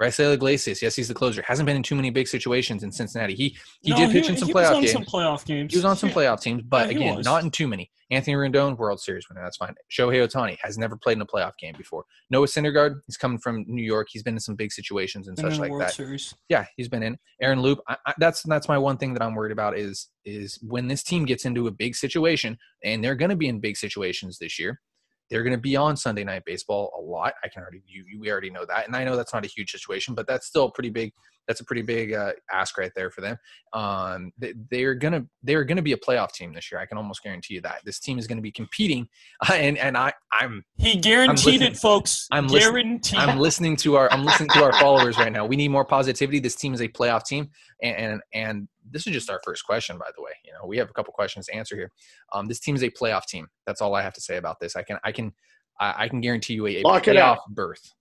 Raisel 0.00 0.32
Iglesias, 0.32 0.80
yes, 0.80 0.94
he's 0.94 1.08
the 1.08 1.14
closer. 1.14 1.42
Hasn't 1.42 1.66
been 1.66 1.76
in 1.76 1.82
too 1.82 1.96
many 1.96 2.10
big 2.10 2.28
situations 2.28 2.84
in 2.84 2.92
Cincinnati. 2.92 3.34
He 3.34 3.56
he 3.80 3.90
no, 3.90 3.96
did 3.96 4.12
pitch 4.12 4.26
he, 4.26 4.32
in 4.32 4.38
some 4.38 4.48
playoff 4.48 4.80
games. 4.80 4.92
Some 4.92 5.04
playoff 5.04 5.44
games. 5.44 5.72
He 5.72 5.78
was 5.78 5.84
on 5.84 5.96
some 5.96 6.10
yeah. 6.10 6.14
playoff 6.14 6.40
teams, 6.40 6.62
but 6.62 6.90
yeah, 6.90 6.96
again, 6.96 7.16
was. 7.16 7.26
not 7.26 7.42
in 7.42 7.50
too 7.50 7.66
many. 7.66 7.90
Anthony 8.10 8.36
Rendon, 8.36 8.76
World 8.78 9.00
Series 9.00 9.28
winner, 9.28 9.42
that's 9.42 9.56
fine. 9.56 9.74
Shohei 9.90 10.26
Ohtani 10.26 10.56
has 10.62 10.78
never 10.78 10.96
played 10.96 11.18
in 11.18 11.22
a 11.22 11.26
playoff 11.26 11.52
game 11.58 11.74
before. 11.76 12.04
Noah 12.30 12.46
Syndergaard, 12.46 13.00
he's 13.06 13.16
coming 13.16 13.38
from 13.38 13.64
New 13.66 13.82
York. 13.82 14.06
He's 14.10 14.22
been 14.22 14.34
in 14.34 14.40
some 14.40 14.54
big 14.54 14.72
situations 14.72 15.28
and 15.28 15.36
been 15.36 15.50
such 15.50 15.58
like 15.58 15.70
World 15.70 15.82
that. 15.82 15.92
Series. 15.92 16.34
Yeah, 16.48 16.64
he's 16.76 16.88
been 16.88 17.02
in. 17.02 17.18
Aaron 17.42 17.60
Loup, 17.60 17.80
I, 17.88 17.96
I, 18.06 18.14
that's 18.18 18.42
that's 18.44 18.68
my 18.68 18.78
one 18.78 18.98
thing 18.98 19.14
that 19.14 19.22
I'm 19.22 19.34
worried 19.34 19.52
about 19.52 19.76
is 19.76 20.08
is 20.24 20.58
when 20.62 20.86
this 20.86 21.02
team 21.02 21.24
gets 21.24 21.44
into 21.44 21.66
a 21.66 21.70
big 21.72 21.96
situation, 21.96 22.56
and 22.84 23.02
they're 23.02 23.16
going 23.16 23.30
to 23.30 23.36
be 23.36 23.48
in 23.48 23.60
big 23.60 23.76
situations 23.76 24.38
this 24.38 24.58
year 24.58 24.80
they're 25.30 25.42
going 25.42 25.54
to 25.54 25.60
be 25.60 25.76
on 25.76 25.96
Sunday 25.96 26.24
Night 26.24 26.44
Baseball 26.44 26.92
a 26.98 27.00
lot. 27.00 27.34
I 27.44 27.48
can 27.48 27.62
already 27.62 27.82
you, 27.86 28.04
we 28.20 28.30
already 28.30 28.50
know 28.50 28.64
that, 28.66 28.86
and 28.86 28.96
I 28.96 29.04
know 29.04 29.16
that's 29.16 29.34
not 29.34 29.44
a 29.44 29.48
huge 29.48 29.70
situation, 29.70 30.14
but 30.14 30.26
that's 30.26 30.46
still 30.46 30.70
pretty 30.70 30.90
big. 30.90 31.12
That's 31.46 31.60
a 31.60 31.64
pretty 31.64 31.80
big 31.82 32.12
uh, 32.12 32.32
ask 32.52 32.76
right 32.76 32.92
there 32.94 33.10
for 33.10 33.22
them. 33.22 33.38
Um, 33.72 34.32
they, 34.38 34.84
are 34.84 34.94
gonna 34.94 35.24
they're 35.42 35.64
gonna 35.64 35.80
be 35.80 35.92
a 35.92 35.96
playoff 35.96 36.32
team 36.32 36.52
this 36.52 36.70
year. 36.70 36.78
I 36.78 36.84
can 36.84 36.98
almost 36.98 37.22
guarantee 37.22 37.54
you 37.54 37.62
that 37.62 37.80
this 37.86 37.98
team 37.98 38.18
is 38.18 38.26
going 38.26 38.36
to 38.36 38.42
be 38.42 38.52
competing. 38.52 39.08
and 39.52 39.78
and 39.78 39.96
I 39.96 40.12
I'm 40.32 40.64
he 40.76 40.96
guaranteed 40.96 41.62
I'm 41.62 41.72
it, 41.72 41.76
folks. 41.78 42.28
I'm 42.30 42.46
guaranteed. 42.48 43.14
Listening, 43.14 43.30
I'm 43.30 43.38
listening 43.38 43.76
to 43.76 43.96
our 43.96 44.12
I'm 44.12 44.24
listening 44.24 44.50
to 44.50 44.64
our 44.64 44.74
followers 44.74 45.16
right 45.16 45.32
now. 45.32 45.46
We 45.46 45.56
need 45.56 45.68
more 45.68 45.86
positivity. 45.86 46.38
This 46.38 46.54
team 46.54 46.74
is 46.74 46.82
a 46.82 46.88
playoff 46.88 47.24
team, 47.24 47.48
and 47.82 47.96
and, 47.96 48.20
and 48.34 48.68
this 48.90 49.06
is 49.06 49.12
just 49.12 49.30
our 49.30 49.40
first 49.44 49.64
question, 49.64 49.98
by 49.98 50.10
the 50.16 50.22
way. 50.22 50.32
You 50.44 50.52
know, 50.52 50.66
we 50.66 50.78
have 50.78 50.90
a 50.90 50.92
couple 50.92 51.12
questions 51.12 51.46
to 51.46 51.54
answer 51.54 51.76
here. 51.76 51.90
Um, 52.32 52.46
this 52.46 52.60
team 52.60 52.74
is 52.74 52.82
a 52.82 52.90
playoff 52.90 53.26
team. 53.26 53.48
That's 53.66 53.80
all 53.80 53.94
I 53.94 54.02
have 54.02 54.14
to 54.14 54.20
say 54.20 54.36
about 54.36 54.60
this. 54.60 54.76
I 54.76 54.82
can, 54.82 54.98
I 55.04 55.12
can, 55.12 55.32
I, 55.80 55.94
I 56.04 56.08
can 56.08 56.20
guarantee 56.20 56.54
you 56.54 56.66
a, 56.66 56.76
a 56.76 56.82
lock 56.82 57.04
playoff 57.04 57.38
berth. 57.50 57.94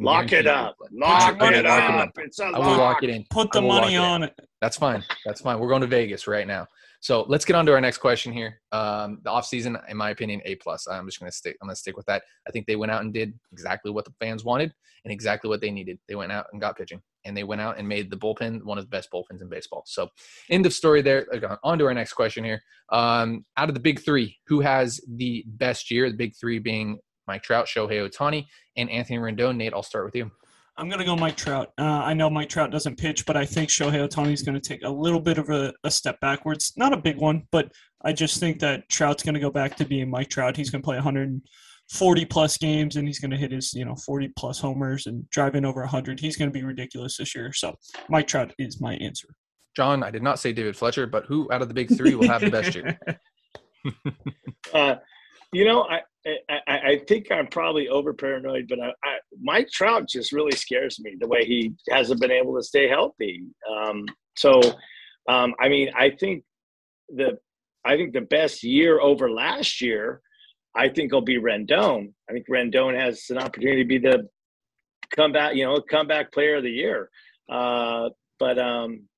Lock 0.00 0.32
it 0.32 0.46
up. 0.46 0.76
Lock 0.92 1.40
it 1.40 1.64
up. 1.64 2.10
It's 2.18 2.38
a 2.38 2.44
I 2.44 2.58
will 2.58 2.76
lock 2.76 3.02
it 3.02 3.10
in. 3.10 3.24
Put 3.30 3.52
the 3.52 3.62
money 3.62 3.96
on 3.96 4.22
it. 4.22 4.34
That's 4.60 4.76
fine. 4.76 5.02
That's 5.24 5.40
fine. 5.40 5.58
We're 5.58 5.68
going 5.68 5.80
to 5.80 5.86
Vegas 5.86 6.26
right 6.26 6.46
now. 6.46 6.66
So 7.00 7.24
let's 7.28 7.44
get 7.44 7.54
on 7.54 7.64
to 7.66 7.72
our 7.72 7.80
next 7.80 7.98
question 7.98 8.32
here. 8.32 8.60
Um, 8.72 9.20
the 9.22 9.30
offseason, 9.30 9.80
in 9.88 9.96
my 9.96 10.10
opinion, 10.10 10.42
A 10.44 10.56
plus. 10.56 10.88
I'm 10.88 11.06
just 11.06 11.20
gonna 11.20 11.30
stick. 11.30 11.56
I'm 11.62 11.68
gonna 11.68 11.76
stick 11.76 11.96
with 11.96 12.06
that. 12.06 12.22
I 12.46 12.50
think 12.50 12.66
they 12.66 12.76
went 12.76 12.90
out 12.90 13.02
and 13.02 13.14
did 13.14 13.32
exactly 13.52 13.90
what 13.90 14.04
the 14.04 14.12
fans 14.18 14.44
wanted 14.44 14.72
and 15.04 15.12
exactly 15.12 15.48
what 15.48 15.60
they 15.60 15.70
needed. 15.70 15.98
They 16.08 16.16
went 16.16 16.32
out 16.32 16.46
and 16.52 16.60
got 16.60 16.76
pitching, 16.76 17.00
and 17.24 17.36
they 17.36 17.44
went 17.44 17.60
out 17.60 17.78
and 17.78 17.88
made 17.88 18.10
the 18.10 18.16
bullpen 18.16 18.64
one 18.64 18.78
of 18.78 18.84
the 18.84 18.90
best 18.90 19.12
bullpens 19.12 19.40
in 19.40 19.48
baseball. 19.48 19.84
So, 19.86 20.08
end 20.50 20.66
of 20.66 20.72
story 20.72 21.02
there. 21.02 21.26
On 21.62 21.78
to 21.78 21.86
our 21.86 21.94
next 21.94 22.14
question 22.14 22.42
here. 22.42 22.60
Um, 22.90 23.44
out 23.56 23.68
of 23.68 23.74
the 23.74 23.80
big 23.80 24.00
three, 24.00 24.36
who 24.46 24.60
has 24.60 25.00
the 25.08 25.44
best 25.46 25.90
year? 25.90 26.10
The 26.10 26.16
big 26.16 26.34
three 26.36 26.58
being 26.58 26.98
Mike 27.28 27.42
Trout, 27.44 27.66
Shohei 27.66 28.08
Ohtani, 28.08 28.46
and 28.76 28.90
Anthony 28.90 29.18
Rendon. 29.18 29.56
Nate, 29.56 29.72
I'll 29.72 29.82
start 29.84 30.04
with 30.04 30.16
you. 30.16 30.32
I'm 30.78 30.88
going 30.88 31.00
to 31.00 31.04
go 31.04 31.16
Mike 31.16 31.36
Trout. 31.36 31.72
Uh, 31.76 31.82
I 31.82 32.14
know 32.14 32.30
Mike 32.30 32.48
Trout 32.48 32.70
doesn't 32.70 32.98
pitch, 32.98 33.26
but 33.26 33.36
I 33.36 33.44
think 33.44 33.68
Shohei 33.68 34.08
Ohtani 34.08 34.32
is 34.32 34.42
going 34.42 34.58
to 34.58 34.60
take 34.60 34.84
a 34.84 34.88
little 34.88 35.18
bit 35.18 35.36
of 35.36 35.50
a, 35.50 35.74
a, 35.82 35.90
step 35.90 36.20
backwards. 36.20 36.72
Not 36.76 36.92
a 36.92 36.96
big 36.96 37.16
one, 37.16 37.42
but 37.50 37.72
I 38.04 38.12
just 38.12 38.38
think 38.38 38.60
that 38.60 38.88
Trout's 38.88 39.24
going 39.24 39.34
to 39.34 39.40
go 39.40 39.50
back 39.50 39.74
to 39.76 39.84
being 39.84 40.08
Mike 40.08 40.30
Trout. 40.30 40.56
He's 40.56 40.70
going 40.70 40.80
to 40.80 40.86
play 40.86 40.94
140 40.94 42.24
plus 42.26 42.56
games, 42.58 42.94
and 42.94 43.08
he's 43.08 43.18
going 43.18 43.32
to 43.32 43.36
hit 43.36 43.50
his 43.50 43.74
you 43.74 43.84
know 43.84 43.96
40 43.96 44.28
plus 44.36 44.60
homers 44.60 45.06
and 45.06 45.28
drive 45.30 45.56
in 45.56 45.64
over 45.64 45.80
100. 45.80 46.20
He's 46.20 46.36
going 46.36 46.48
to 46.48 46.56
be 46.56 46.64
ridiculous 46.64 47.16
this 47.16 47.34
year. 47.34 47.52
So 47.52 47.74
Mike 48.08 48.28
Trout 48.28 48.54
is 48.56 48.80
my 48.80 48.94
answer. 48.94 49.28
John, 49.76 50.04
I 50.04 50.12
did 50.12 50.22
not 50.22 50.38
say 50.38 50.52
David 50.52 50.76
Fletcher, 50.76 51.08
but 51.08 51.26
who 51.26 51.48
out 51.52 51.60
of 51.60 51.66
the 51.66 51.74
big 51.74 51.94
three 51.96 52.14
will 52.14 52.28
have 52.28 52.40
the 52.40 52.50
best 52.50 52.74
year? 52.76 52.98
uh, 54.74 54.94
you 55.52 55.64
know, 55.64 55.82
I, 55.82 56.02
I, 56.26 56.60
I 56.68 57.00
think 57.08 57.30
I'm 57.30 57.46
probably 57.46 57.88
over 57.88 58.12
paranoid, 58.12 58.66
but 58.68 58.80
I, 58.80 58.88
I, 59.04 59.18
Mike 59.40 59.68
Trout 59.70 60.08
just 60.08 60.32
really 60.32 60.56
scares 60.56 60.98
me 61.00 61.16
the 61.18 61.28
way 61.28 61.44
he 61.44 61.72
hasn't 61.90 62.20
been 62.20 62.30
able 62.30 62.56
to 62.56 62.62
stay 62.62 62.88
healthy. 62.88 63.44
Um, 63.70 64.04
so, 64.36 64.60
um, 65.28 65.54
I 65.60 65.68
mean, 65.68 65.90
I 65.96 66.10
think 66.10 66.44
the 67.08 67.38
I 67.84 67.96
think 67.96 68.12
the 68.12 68.22
best 68.22 68.62
year 68.62 69.00
over 69.00 69.30
last 69.30 69.80
year, 69.80 70.20
I 70.74 70.88
think 70.88 71.12
will 71.12 71.22
be 71.22 71.38
Rendon. 71.38 72.12
I 72.28 72.32
think 72.32 72.46
Rendon 72.48 72.98
has 72.98 73.24
an 73.30 73.38
opportunity 73.38 73.82
to 73.82 73.88
be 73.88 73.98
the 73.98 74.28
comeback, 75.14 75.54
you 75.54 75.64
know, 75.64 75.80
comeback 75.80 76.32
player 76.32 76.56
of 76.56 76.64
the 76.64 76.70
year. 76.70 77.08
Uh, 77.50 78.10
but 78.38 78.58
um, 78.58 79.08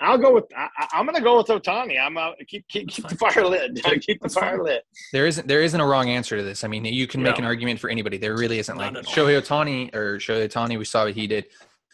I'll 0.00 0.18
go 0.18 0.34
with. 0.34 0.44
I, 0.56 0.68
am 0.94 1.06
going 1.06 1.16
to 1.16 1.22
go 1.22 1.38
with 1.38 1.46
Ohtani. 1.46 1.98
I'm 2.00 2.16
uh, 2.16 2.32
keep 2.46 2.68
keep, 2.68 2.88
keep 2.88 3.08
the 3.08 3.16
fire 3.16 3.46
lit. 3.46 3.82
keep 4.02 4.20
the 4.20 4.28
fire 4.28 4.62
lit. 4.62 4.84
There 5.12 5.26
isn't 5.26 5.48
there 5.48 5.62
isn't 5.62 5.80
a 5.80 5.86
wrong 5.86 6.10
answer 6.10 6.36
to 6.36 6.42
this. 6.42 6.64
I 6.64 6.68
mean, 6.68 6.84
you 6.84 7.06
can 7.06 7.22
make 7.22 7.38
an 7.38 7.44
argument 7.44 7.80
for 7.80 7.88
anybody. 7.88 8.18
There 8.18 8.36
really 8.36 8.58
isn't. 8.58 8.76
Not 8.76 8.94
like 8.94 9.04
Shohei 9.06 9.40
Ohtani 9.40 9.94
or 9.94 10.18
Shohei 10.18 10.48
Ohtani, 10.48 10.78
we 10.78 10.84
saw 10.84 11.04
what 11.04 11.14
he 11.14 11.26
did. 11.26 11.46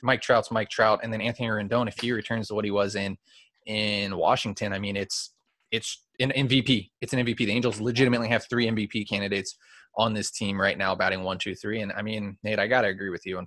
Mike 0.02 0.21
Trout's 0.21 0.50
Mike 0.50 0.68
Trout, 0.68 1.00
and 1.02 1.12
then 1.12 1.21
Anthony 1.21 1.49
Rendon. 1.49 1.87
If 1.87 2.00
he 2.00 2.12
returns 2.12 2.49
to 2.49 2.54
what 2.54 2.64
he 2.64 2.71
was 2.73 2.97
in 2.97 3.16
in 3.66 4.16
Washington, 4.16 4.73
I 4.73 4.78
mean, 4.78 4.97
it's 4.97 5.30
it's 5.71 6.04
an 6.23 6.31
MVP. 6.31 6.91
It's 7.00 7.12
an 7.12 7.25
MVP. 7.25 7.38
The 7.38 7.52
Angels 7.52 7.81
legitimately 7.81 8.29
have 8.29 8.47
three 8.49 8.67
MVP 8.67 9.09
candidates 9.09 9.57
on 9.97 10.14
this 10.14 10.31
team 10.31 10.61
right 10.61 10.79
now, 10.79 10.95
batting 10.95 11.23
one, 11.23 11.38
two, 11.38 11.55
three. 11.55 11.81
And 11.81 11.93
I 11.93 12.02
mean, 12.02 12.38
Nate, 12.43 12.59
I 12.59 12.67
gotta 12.67 12.88
agree 12.88 13.11
with 13.11 13.26
you. 13.26 13.43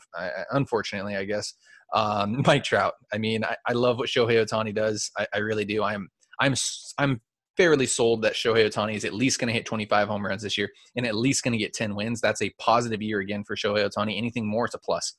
Unfortunately, 0.52 1.16
I 1.16 1.26
guess 1.26 1.54
um, 1.94 2.42
Mike 2.46 2.64
Trout. 2.64 2.94
I 3.14 3.18
mean, 3.18 3.44
I, 3.44 3.56
I, 3.68 3.74
love 3.74 3.98
what 3.98 4.10
Shohei 4.10 4.46
Ohtani 4.46 4.74
does. 4.74 5.10
I, 5.18 5.28
I, 5.34 5.38
really 5.40 5.66
do. 5.66 5.84
I'm 5.84 6.10
I'm 6.40 6.56
I'm 6.98 7.22
fairly 7.58 7.86
sold 7.86 8.22
that 8.24 8.34
Shohei 8.34 8.68
Ohtani 8.68 8.96
is 8.96 9.06
at 9.06 9.14
least 9.14 9.40
going 9.40 9.48
to 9.48 9.54
hit 9.54 9.66
25 9.66 10.08
home 10.08 10.26
runs 10.26 10.44
this 10.44 10.58
year 10.58 10.70
and 10.96 11.06
at 11.06 11.16
least 11.16 11.44
going 11.44 11.54
to 11.54 11.58
get 11.58 11.74
10 11.74 11.96
wins. 11.96 12.22
That's 12.22 12.42
a 12.42 12.54
positive 12.60 13.02
year 13.02 13.20
again 13.20 13.44
for 13.44 13.56
Shohei 13.56 13.90
Ohtani. 13.90 14.18
Anything 14.18 14.48
more, 14.48 14.66
it's 14.66 14.76
a 14.76 14.80
plus. 14.80 15.16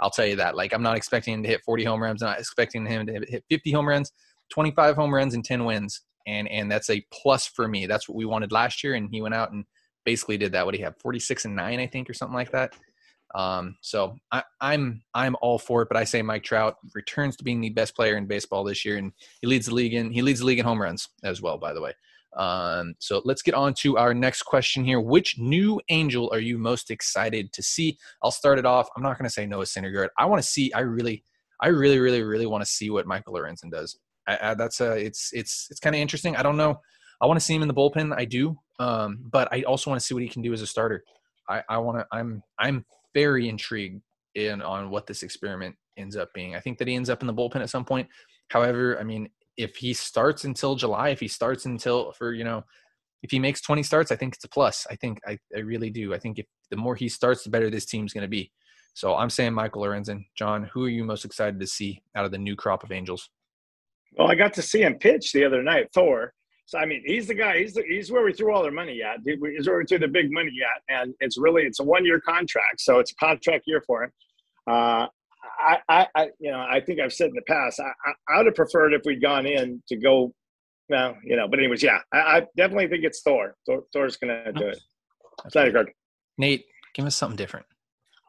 I'll 0.00 0.10
tell 0.10 0.26
you 0.26 0.36
that. 0.36 0.56
Like, 0.56 0.72
I'm 0.72 0.82
not 0.82 0.96
expecting 0.96 1.34
him 1.34 1.42
to 1.42 1.48
hit 1.48 1.62
40 1.64 1.84
home 1.84 2.02
runs. 2.02 2.22
I'm 2.22 2.30
not 2.30 2.38
expecting 2.38 2.86
him 2.86 3.06
to 3.06 3.12
hit 3.12 3.44
50 3.48 3.72
home 3.72 3.88
runs, 3.88 4.12
25 4.52 4.96
home 4.96 5.14
runs, 5.14 5.34
and 5.34 5.44
10 5.44 5.64
wins. 5.64 6.02
And 6.26 6.48
and 6.48 6.70
that's 6.70 6.90
a 6.90 7.04
plus 7.12 7.46
for 7.46 7.68
me. 7.68 7.86
That's 7.86 8.08
what 8.08 8.16
we 8.16 8.24
wanted 8.24 8.52
last 8.52 8.84
year, 8.84 8.94
and 8.94 9.08
he 9.10 9.20
went 9.20 9.34
out 9.34 9.52
and 9.52 9.64
basically 10.04 10.38
did 10.38 10.52
that. 10.52 10.64
What 10.64 10.72
do 10.72 10.78
you 10.78 10.84
have? 10.84 10.98
46 11.00 11.44
and 11.44 11.56
nine, 11.56 11.80
I 11.80 11.86
think, 11.86 12.08
or 12.08 12.14
something 12.14 12.34
like 12.34 12.52
that. 12.52 12.74
Um, 13.34 13.76
so 13.80 14.16
I, 14.30 14.42
I'm 14.60 15.02
I'm 15.14 15.36
all 15.40 15.58
for 15.58 15.82
it, 15.82 15.88
but 15.88 15.96
I 15.96 16.04
say 16.04 16.22
Mike 16.22 16.44
Trout 16.44 16.76
returns 16.94 17.36
to 17.36 17.44
being 17.44 17.60
the 17.60 17.70
best 17.70 17.96
player 17.96 18.16
in 18.16 18.26
baseball 18.26 18.64
this 18.64 18.84
year, 18.84 18.98
and 18.98 19.12
he 19.40 19.46
leads 19.46 19.66
the 19.66 19.74
league 19.74 19.94
in 19.94 20.10
he 20.10 20.22
leads 20.22 20.40
the 20.40 20.46
league 20.46 20.58
in 20.58 20.64
home 20.64 20.80
runs 20.80 21.08
as 21.24 21.40
well. 21.40 21.56
By 21.56 21.72
the 21.72 21.80
way, 21.80 21.92
um, 22.36 22.94
so 22.98 23.22
let's 23.24 23.42
get 23.42 23.54
on 23.54 23.74
to 23.80 23.96
our 23.96 24.14
next 24.14 24.42
question 24.42 24.84
here. 24.84 25.00
Which 25.00 25.38
new 25.38 25.80
Angel 25.88 26.30
are 26.32 26.40
you 26.40 26.58
most 26.58 26.90
excited 26.90 27.52
to 27.54 27.62
see? 27.62 27.98
I'll 28.22 28.30
start 28.30 28.58
it 28.58 28.66
off. 28.66 28.88
I'm 28.96 29.02
not 29.02 29.18
going 29.18 29.28
to 29.28 29.32
say 29.32 29.46
Noah 29.46 29.64
Syndergaard. 29.64 30.08
I 30.18 30.26
want 30.26 30.42
to 30.42 30.48
see. 30.48 30.72
I 30.72 30.80
really, 30.80 31.24
I 31.60 31.68
really, 31.68 31.98
really, 31.98 32.22
really 32.22 32.46
want 32.46 32.62
to 32.62 32.70
see 32.70 32.90
what 32.90 33.06
Michael 33.06 33.34
Lorenzen 33.34 33.70
does. 33.70 33.98
I, 34.26 34.38
I, 34.50 34.54
that's 34.54 34.80
a. 34.80 34.92
It's 34.92 35.30
it's 35.32 35.68
it's 35.70 35.80
kind 35.80 35.94
of 35.94 36.00
interesting. 36.00 36.36
I 36.36 36.42
don't 36.42 36.56
know. 36.56 36.80
I 37.20 37.26
want 37.26 37.38
to 37.38 37.44
see 37.44 37.54
him 37.54 37.62
in 37.62 37.68
the 37.68 37.74
bullpen. 37.74 38.14
I 38.16 38.24
do, 38.24 38.58
um, 38.78 39.18
but 39.30 39.48
I 39.52 39.62
also 39.62 39.90
want 39.90 40.00
to 40.00 40.06
see 40.06 40.14
what 40.14 40.22
he 40.22 40.28
can 40.28 40.42
do 40.42 40.52
as 40.52 40.62
a 40.62 40.66
starter. 40.66 41.04
I, 41.48 41.62
I 41.68 41.78
want 41.78 41.98
to. 41.98 42.06
I'm 42.12 42.42
I'm 42.58 42.84
very 43.14 43.48
intrigued 43.48 44.02
in 44.34 44.62
on 44.62 44.90
what 44.90 45.06
this 45.06 45.22
experiment 45.22 45.76
ends 45.96 46.16
up 46.16 46.32
being. 46.34 46.54
I 46.56 46.60
think 46.60 46.78
that 46.78 46.88
he 46.88 46.94
ends 46.94 47.10
up 47.10 47.20
in 47.20 47.26
the 47.26 47.34
bullpen 47.34 47.62
at 47.62 47.70
some 47.70 47.84
point. 47.84 48.08
However, 48.48 48.98
I 48.98 49.04
mean, 49.04 49.28
if 49.56 49.76
he 49.76 49.92
starts 49.92 50.44
until 50.44 50.74
July, 50.74 51.10
if 51.10 51.20
he 51.20 51.28
starts 51.28 51.66
until 51.66 52.12
for 52.12 52.32
you 52.32 52.44
know, 52.44 52.64
if 53.22 53.30
he 53.30 53.38
makes 53.38 53.60
20 53.60 53.82
starts, 53.82 54.10
I 54.10 54.16
think 54.16 54.34
it's 54.34 54.44
a 54.44 54.48
plus. 54.48 54.86
I 54.90 54.96
think 54.96 55.20
I, 55.26 55.38
I 55.54 55.60
really 55.60 55.90
do. 55.90 56.14
I 56.14 56.18
think 56.18 56.38
if 56.38 56.46
the 56.70 56.76
more 56.76 56.96
he 56.96 57.08
starts, 57.08 57.44
the 57.44 57.50
better 57.50 57.70
this 57.70 57.86
team's 57.86 58.12
going 58.12 58.22
to 58.22 58.28
be. 58.28 58.50
So 58.94 59.14
I'm 59.14 59.30
saying 59.30 59.54
Michael 59.54 59.82
Lorenzen. 59.82 60.24
John, 60.36 60.64
who 60.72 60.84
are 60.84 60.90
you 60.90 61.04
most 61.04 61.24
excited 61.24 61.60
to 61.60 61.66
see 61.66 62.02
out 62.14 62.24
of 62.24 62.30
the 62.30 62.38
new 62.38 62.56
crop 62.56 62.84
of 62.84 62.92
Angels? 62.92 63.30
Well, 64.16 64.30
I 64.30 64.34
got 64.34 64.54
to 64.54 64.62
see 64.62 64.82
him 64.82 64.96
pitch 64.98 65.32
the 65.32 65.44
other 65.44 65.62
night, 65.62 65.88
Thor. 65.94 66.32
So 66.66 66.78
I 66.78 66.86
mean, 66.86 67.02
he's 67.04 67.26
the 67.26 67.34
guy. 67.34 67.58
He's 67.58 67.74
the, 67.74 67.82
he's 67.86 68.10
where 68.10 68.24
we 68.24 68.32
threw 68.32 68.54
all 68.54 68.62
their 68.62 68.72
money 68.72 69.02
at. 69.02 69.18
He's 69.24 69.66
where 69.66 69.78
we 69.78 69.84
threw 69.84 69.98
the 69.98 70.08
big 70.08 70.32
money 70.32 70.52
at, 70.62 70.82
and 70.94 71.14
it's 71.20 71.36
really 71.38 71.64
it's 71.64 71.80
a 71.80 71.84
one 71.84 72.04
year 72.04 72.20
contract, 72.20 72.80
so 72.80 72.98
it's 72.98 73.12
a 73.12 73.14
contract 73.16 73.64
year 73.66 73.82
for 73.86 74.04
him. 74.04 74.10
Uh, 74.66 75.06
I, 75.58 75.78
I, 75.88 76.06
I, 76.14 76.30
you 76.38 76.50
know, 76.50 76.60
I 76.60 76.80
think 76.80 77.00
I've 77.00 77.12
said 77.12 77.28
in 77.28 77.34
the 77.34 77.42
past, 77.42 77.80
I, 77.80 77.84
I, 77.84 78.34
I 78.34 78.36
would 78.38 78.46
have 78.46 78.54
preferred 78.54 78.94
if 78.94 79.02
we'd 79.04 79.20
gone 79.20 79.46
in 79.46 79.82
to 79.88 79.96
go. 79.96 80.32
Well, 80.88 81.16
you 81.24 81.36
know, 81.36 81.48
but 81.48 81.58
anyways, 81.58 81.82
yeah, 81.82 81.98
I, 82.12 82.18
I 82.18 82.46
definitely 82.56 82.88
think 82.88 83.04
it's 83.04 83.22
Thor. 83.22 83.54
Thor 83.66 83.84
Thor's 83.92 84.16
gonna 84.16 84.52
do 84.52 84.68
it. 84.68 84.80
Syndergaard. 85.54 85.88
Nate, 86.38 86.64
give 86.94 87.06
us 87.06 87.16
something 87.16 87.36
different. 87.36 87.66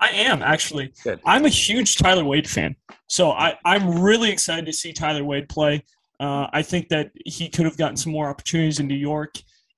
I 0.03 0.09
am 0.09 0.43
actually. 0.43 0.91
Good. 1.01 1.21
I'm 1.25 1.45
a 1.45 1.49
huge 1.49 1.95
Tyler 1.95 2.25
Wade 2.25 2.49
fan, 2.49 2.75
so 3.07 3.31
I, 3.31 3.57
I'm 3.63 4.01
really 4.01 4.31
excited 4.31 4.65
to 4.65 4.73
see 4.73 4.91
Tyler 4.91 5.23
Wade 5.23 5.47
play. 5.47 5.85
Uh, 6.19 6.47
I 6.51 6.61
think 6.61 6.89
that 6.89 7.11
he 7.25 7.47
could 7.47 7.63
have 7.63 7.77
gotten 7.77 7.95
some 7.95 8.11
more 8.11 8.27
opportunities 8.27 8.81
in 8.81 8.87
New 8.87 8.97
York, 8.97 9.35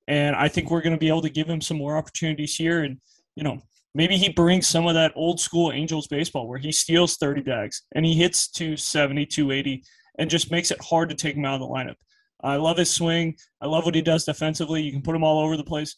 and 0.08 0.36
I 0.36 0.48
think 0.48 0.72
we're 0.72 0.82
going 0.82 0.96
to 0.96 1.00
be 1.00 1.10
able 1.10 1.22
to 1.22 1.30
give 1.30 1.48
him 1.48 1.62
some 1.62 1.78
more 1.78 1.96
opportunities 1.96 2.56
here. 2.56 2.84
And 2.84 2.98
you 3.36 3.44
know, 3.44 3.62
maybe 3.94 4.18
he 4.18 4.30
brings 4.30 4.66
some 4.66 4.88
of 4.88 4.96
that 4.96 5.14
old 5.16 5.40
school 5.40 5.72
Angels 5.72 6.08
baseball 6.08 6.48
where 6.48 6.58
he 6.58 6.72
steals 6.72 7.18
30 7.18 7.42
bags 7.42 7.84
and 7.94 8.04
he 8.04 8.16
hits 8.16 8.48
270, 8.50 9.28
280, 9.28 9.84
and 10.18 10.28
just 10.28 10.50
makes 10.50 10.72
it 10.72 10.84
hard 10.84 11.10
to 11.10 11.16
take 11.16 11.36
him 11.36 11.46
out 11.46 11.62
of 11.62 11.62
the 11.62 11.68
lineup. 11.68 11.98
I 12.44 12.56
love 12.56 12.78
his 12.78 12.90
swing. 12.90 13.36
I 13.62 13.68
love 13.68 13.86
what 13.86 13.94
he 13.94 14.02
does 14.02 14.26
defensively. 14.26 14.82
You 14.82 14.92
can 14.92 15.04
put 15.04 15.16
him 15.16 15.24
all 15.24 15.46
over 15.46 15.56
the 15.56 15.64
place. 15.64 15.98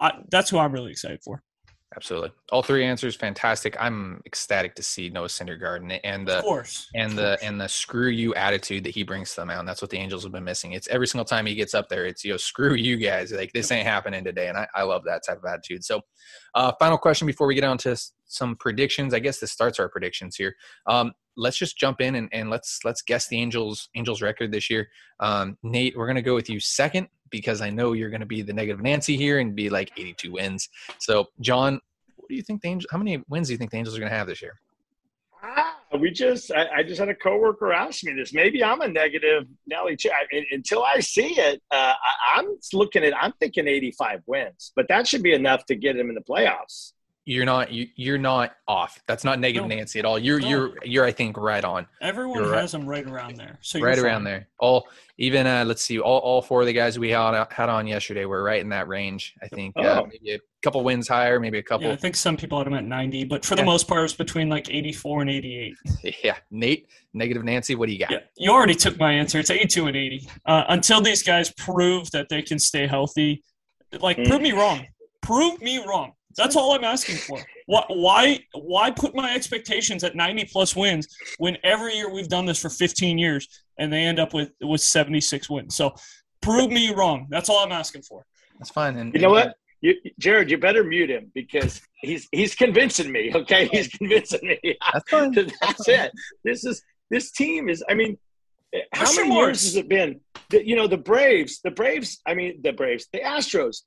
I, 0.00 0.12
that's 0.30 0.48
who 0.48 0.56
I'm 0.56 0.72
really 0.72 0.92
excited 0.92 1.20
for. 1.22 1.42
Absolutely. 1.96 2.30
All 2.52 2.62
three 2.62 2.84
answers 2.84 3.16
fantastic. 3.16 3.74
I'm 3.80 4.20
ecstatic 4.26 4.74
to 4.74 4.82
see 4.82 5.08
Noah 5.08 5.28
Syndergaard 5.28 5.76
and, 5.78 5.92
and 6.04 6.28
the 6.28 6.42
and 6.94 7.12
the 7.12 7.38
and 7.42 7.58
the 7.58 7.68
screw 7.68 8.08
you 8.08 8.34
attitude 8.34 8.84
that 8.84 8.94
he 8.94 9.02
brings 9.02 9.30
to 9.30 9.40
the 9.40 9.46
mound. 9.46 9.66
That's 9.66 9.80
what 9.80 9.90
the 9.90 9.96
Angels 9.96 10.22
have 10.24 10.32
been 10.32 10.44
missing. 10.44 10.72
It's 10.72 10.88
every 10.88 11.06
single 11.06 11.24
time 11.24 11.46
he 11.46 11.54
gets 11.54 11.72
up 11.72 11.88
there, 11.88 12.04
it's 12.04 12.22
you 12.22 12.32
know, 12.32 12.36
screw 12.36 12.74
you 12.74 12.98
guys. 12.98 13.32
Like 13.32 13.52
this 13.54 13.72
ain't 13.72 13.86
happening 13.86 14.24
today. 14.24 14.48
And 14.48 14.58
I, 14.58 14.68
I 14.74 14.82
love 14.82 15.04
that 15.06 15.22
type 15.26 15.38
of 15.38 15.44
attitude. 15.46 15.84
So 15.84 16.02
uh, 16.54 16.72
final 16.78 16.98
question 16.98 17.26
before 17.26 17.46
we 17.46 17.54
get 17.54 17.64
on 17.64 17.78
to 17.78 17.96
some 18.26 18.56
predictions. 18.56 19.14
I 19.14 19.18
guess 19.18 19.40
this 19.40 19.52
starts 19.52 19.80
our 19.80 19.88
predictions 19.88 20.36
here. 20.36 20.54
Um, 20.86 21.14
let's 21.38 21.56
just 21.56 21.78
jump 21.78 22.02
in 22.02 22.14
and, 22.16 22.28
and 22.30 22.50
let's 22.50 22.80
let's 22.84 23.00
guess 23.00 23.28
the 23.28 23.40
Angels 23.40 23.88
Angels 23.96 24.20
record 24.20 24.52
this 24.52 24.68
year. 24.68 24.88
Um, 25.20 25.56
Nate, 25.62 25.96
we're 25.96 26.06
gonna 26.06 26.20
go 26.20 26.34
with 26.34 26.50
you 26.50 26.60
second 26.60 27.08
because 27.30 27.60
I 27.60 27.70
know 27.70 27.92
you're 27.92 28.10
gonna 28.10 28.26
be 28.26 28.42
the 28.42 28.52
negative 28.52 28.82
Nancy 28.82 29.16
here 29.16 29.38
and 29.38 29.54
be 29.54 29.68
like 29.70 29.92
82 29.96 30.32
wins. 30.32 30.68
So 30.98 31.26
John, 31.40 31.80
what 32.16 32.28
do 32.28 32.34
you 32.34 32.42
think 32.42 32.62
the 32.62 32.68
Angels? 32.68 32.88
How 32.90 32.98
many 32.98 33.22
wins 33.28 33.48
do 33.48 33.54
you 33.54 33.58
think 33.58 33.70
the 33.70 33.76
Angels 33.76 33.96
are 33.96 34.00
gonna 34.00 34.10
have 34.10 34.26
this 34.26 34.42
year? 34.42 34.60
Ah, 35.42 35.76
we 36.00 36.10
just 36.10 36.50
I, 36.50 36.66
I, 36.76 36.82
just 36.82 36.98
had 36.98 37.08
a 37.08 37.14
coworker 37.14 37.72
ask 37.72 38.02
me 38.04 38.12
this. 38.14 38.32
Maybe 38.32 38.64
I'm 38.64 38.80
a 38.80 38.88
negative 38.88 39.44
Nelly. 39.66 39.96
I, 40.06 40.44
until 40.50 40.82
I 40.82 41.00
see 41.00 41.38
it, 41.38 41.62
uh, 41.70 41.92
I, 41.94 42.38
I'm 42.40 42.56
looking 42.72 43.04
at. 43.04 43.16
I'm 43.16 43.32
thinking 43.38 43.68
85 43.68 44.22
wins, 44.26 44.72
but 44.74 44.88
that 44.88 45.06
should 45.06 45.22
be 45.22 45.34
enough 45.34 45.64
to 45.66 45.76
get 45.76 45.96
him 45.96 46.08
in 46.08 46.14
the 46.14 46.22
playoffs 46.22 46.92
you're 47.26 47.44
not 47.44 47.72
you, 47.72 47.88
you're 47.96 48.18
not 48.18 48.52
off. 48.68 49.02
That's 49.06 49.24
not 49.24 49.40
negative 49.40 49.68
no. 49.68 49.74
Nancy 49.74 49.98
at 49.98 50.04
all. 50.04 50.16
You're 50.16 50.40
no. 50.40 50.48
you're 50.48 50.74
you're 50.84 51.04
I 51.04 51.10
think 51.10 51.36
right 51.36 51.64
on. 51.64 51.86
Everyone 52.00 52.38
you're 52.38 52.54
has 52.54 52.72
right. 52.72 52.80
them 52.80 52.88
right 52.88 53.04
around 53.04 53.36
there. 53.36 53.58
So 53.62 53.80
right 53.80 53.98
around 53.98 54.22
there. 54.24 54.48
All 54.60 54.86
even 55.18 55.46
uh, 55.46 55.64
let's 55.66 55.82
see, 55.82 55.98
all, 55.98 56.18
all 56.18 56.40
four 56.40 56.60
of 56.60 56.66
the 56.66 56.72
guys 56.72 56.98
we 56.98 57.10
had 57.10 57.46
had 57.50 57.68
on 57.68 57.86
yesterday 57.86 58.26
were 58.26 58.44
right 58.44 58.60
in 58.60 58.68
that 58.68 58.86
range. 58.86 59.34
I 59.42 59.48
think 59.48 59.76
uh, 59.76 59.80
oh. 59.80 59.88
uh, 59.88 60.06
maybe 60.06 60.34
a 60.34 60.38
couple 60.62 60.84
wins 60.84 61.08
higher, 61.08 61.40
maybe 61.40 61.58
a 61.58 61.62
couple. 61.62 61.88
Yeah, 61.88 61.94
I 61.94 61.96
think 61.96 62.14
some 62.14 62.36
people 62.36 62.58
had 62.58 62.66
them 62.66 62.74
at 62.74 62.84
90, 62.84 63.24
but 63.24 63.44
for 63.44 63.54
yeah. 63.54 63.62
the 63.62 63.66
most 63.66 63.88
part, 63.88 64.04
it's 64.04 64.12
between 64.12 64.48
like 64.48 64.70
84 64.70 65.22
and 65.22 65.30
88. 65.30 65.74
Yeah, 66.22 66.36
Nate, 66.50 66.88
negative 67.14 67.44
Nancy, 67.44 67.74
what 67.74 67.86
do 67.86 67.92
you 67.92 67.98
got? 67.98 68.10
Yeah, 68.10 68.18
you 68.36 68.50
already 68.52 68.74
took 68.74 68.98
my 68.98 69.12
answer. 69.12 69.38
It's 69.38 69.50
82 69.50 69.86
and 69.86 69.96
80. 69.96 70.28
Uh, 70.44 70.64
until 70.68 71.00
these 71.00 71.22
guys 71.22 71.50
prove 71.52 72.10
that 72.12 72.28
they 72.28 72.42
can 72.42 72.58
stay 72.58 72.86
healthy, 72.86 73.42
like 74.00 74.16
mm. 74.16 74.28
prove 74.28 74.42
me 74.42 74.52
wrong. 74.52 74.86
Prove 75.22 75.60
me 75.60 75.84
wrong. 75.84 76.12
That's 76.36 76.54
all 76.54 76.72
I'm 76.72 76.84
asking 76.84 77.16
for. 77.16 77.38
Why, 77.66 78.40
why, 78.54 78.90
put 78.90 79.14
my 79.14 79.34
expectations 79.34 80.04
at 80.04 80.14
90 80.14 80.44
plus 80.46 80.76
wins 80.76 81.08
when 81.38 81.56
every 81.64 81.94
year 81.94 82.12
we've 82.12 82.28
done 82.28 82.46
this 82.46 82.60
for 82.60 82.68
15 82.68 83.18
years 83.18 83.48
and 83.78 83.92
they 83.92 84.02
end 84.02 84.18
up 84.18 84.34
with 84.34 84.50
with 84.60 84.80
76 84.80 85.48
wins? 85.50 85.74
So 85.74 85.94
prove 86.42 86.70
me 86.70 86.92
wrong. 86.94 87.26
That's 87.30 87.48
all 87.48 87.64
I'm 87.64 87.72
asking 87.72 88.02
for. 88.02 88.24
That's 88.58 88.70
fine. 88.70 88.96
And 88.96 89.14
you 89.14 89.20
know 89.20 89.30
what? 89.30 89.56
You, 89.80 89.94
Jared, 90.18 90.50
you 90.50 90.58
better 90.58 90.84
mute 90.84 91.10
him 91.10 91.30
because 91.34 91.82
he's 92.00 92.28
he's 92.32 92.54
convincing 92.54 93.10
me. 93.10 93.32
Okay, 93.34 93.68
he's 93.72 93.88
convincing 93.88 94.40
me. 94.42 94.76
That's 94.92 95.10
fine. 95.10 95.32
That's 95.60 95.88
it. 95.88 96.12
This 96.44 96.64
is 96.64 96.82
this 97.10 97.30
team 97.30 97.68
is. 97.68 97.84
I 97.88 97.94
mean, 97.94 98.16
how 98.92 99.04
Question 99.04 99.28
many 99.28 99.34
marks. 99.34 99.64
years 99.64 99.74
has 99.74 99.76
it 99.76 99.88
been? 99.88 100.20
The, 100.50 100.66
you 100.66 100.76
know, 100.76 100.86
the 100.86 100.96
Braves. 100.96 101.60
The 101.62 101.70
Braves. 101.70 102.20
I 102.26 102.34
mean, 102.34 102.60
the 102.62 102.72
Braves. 102.72 103.08
The 103.12 103.20
Astros. 103.20 103.82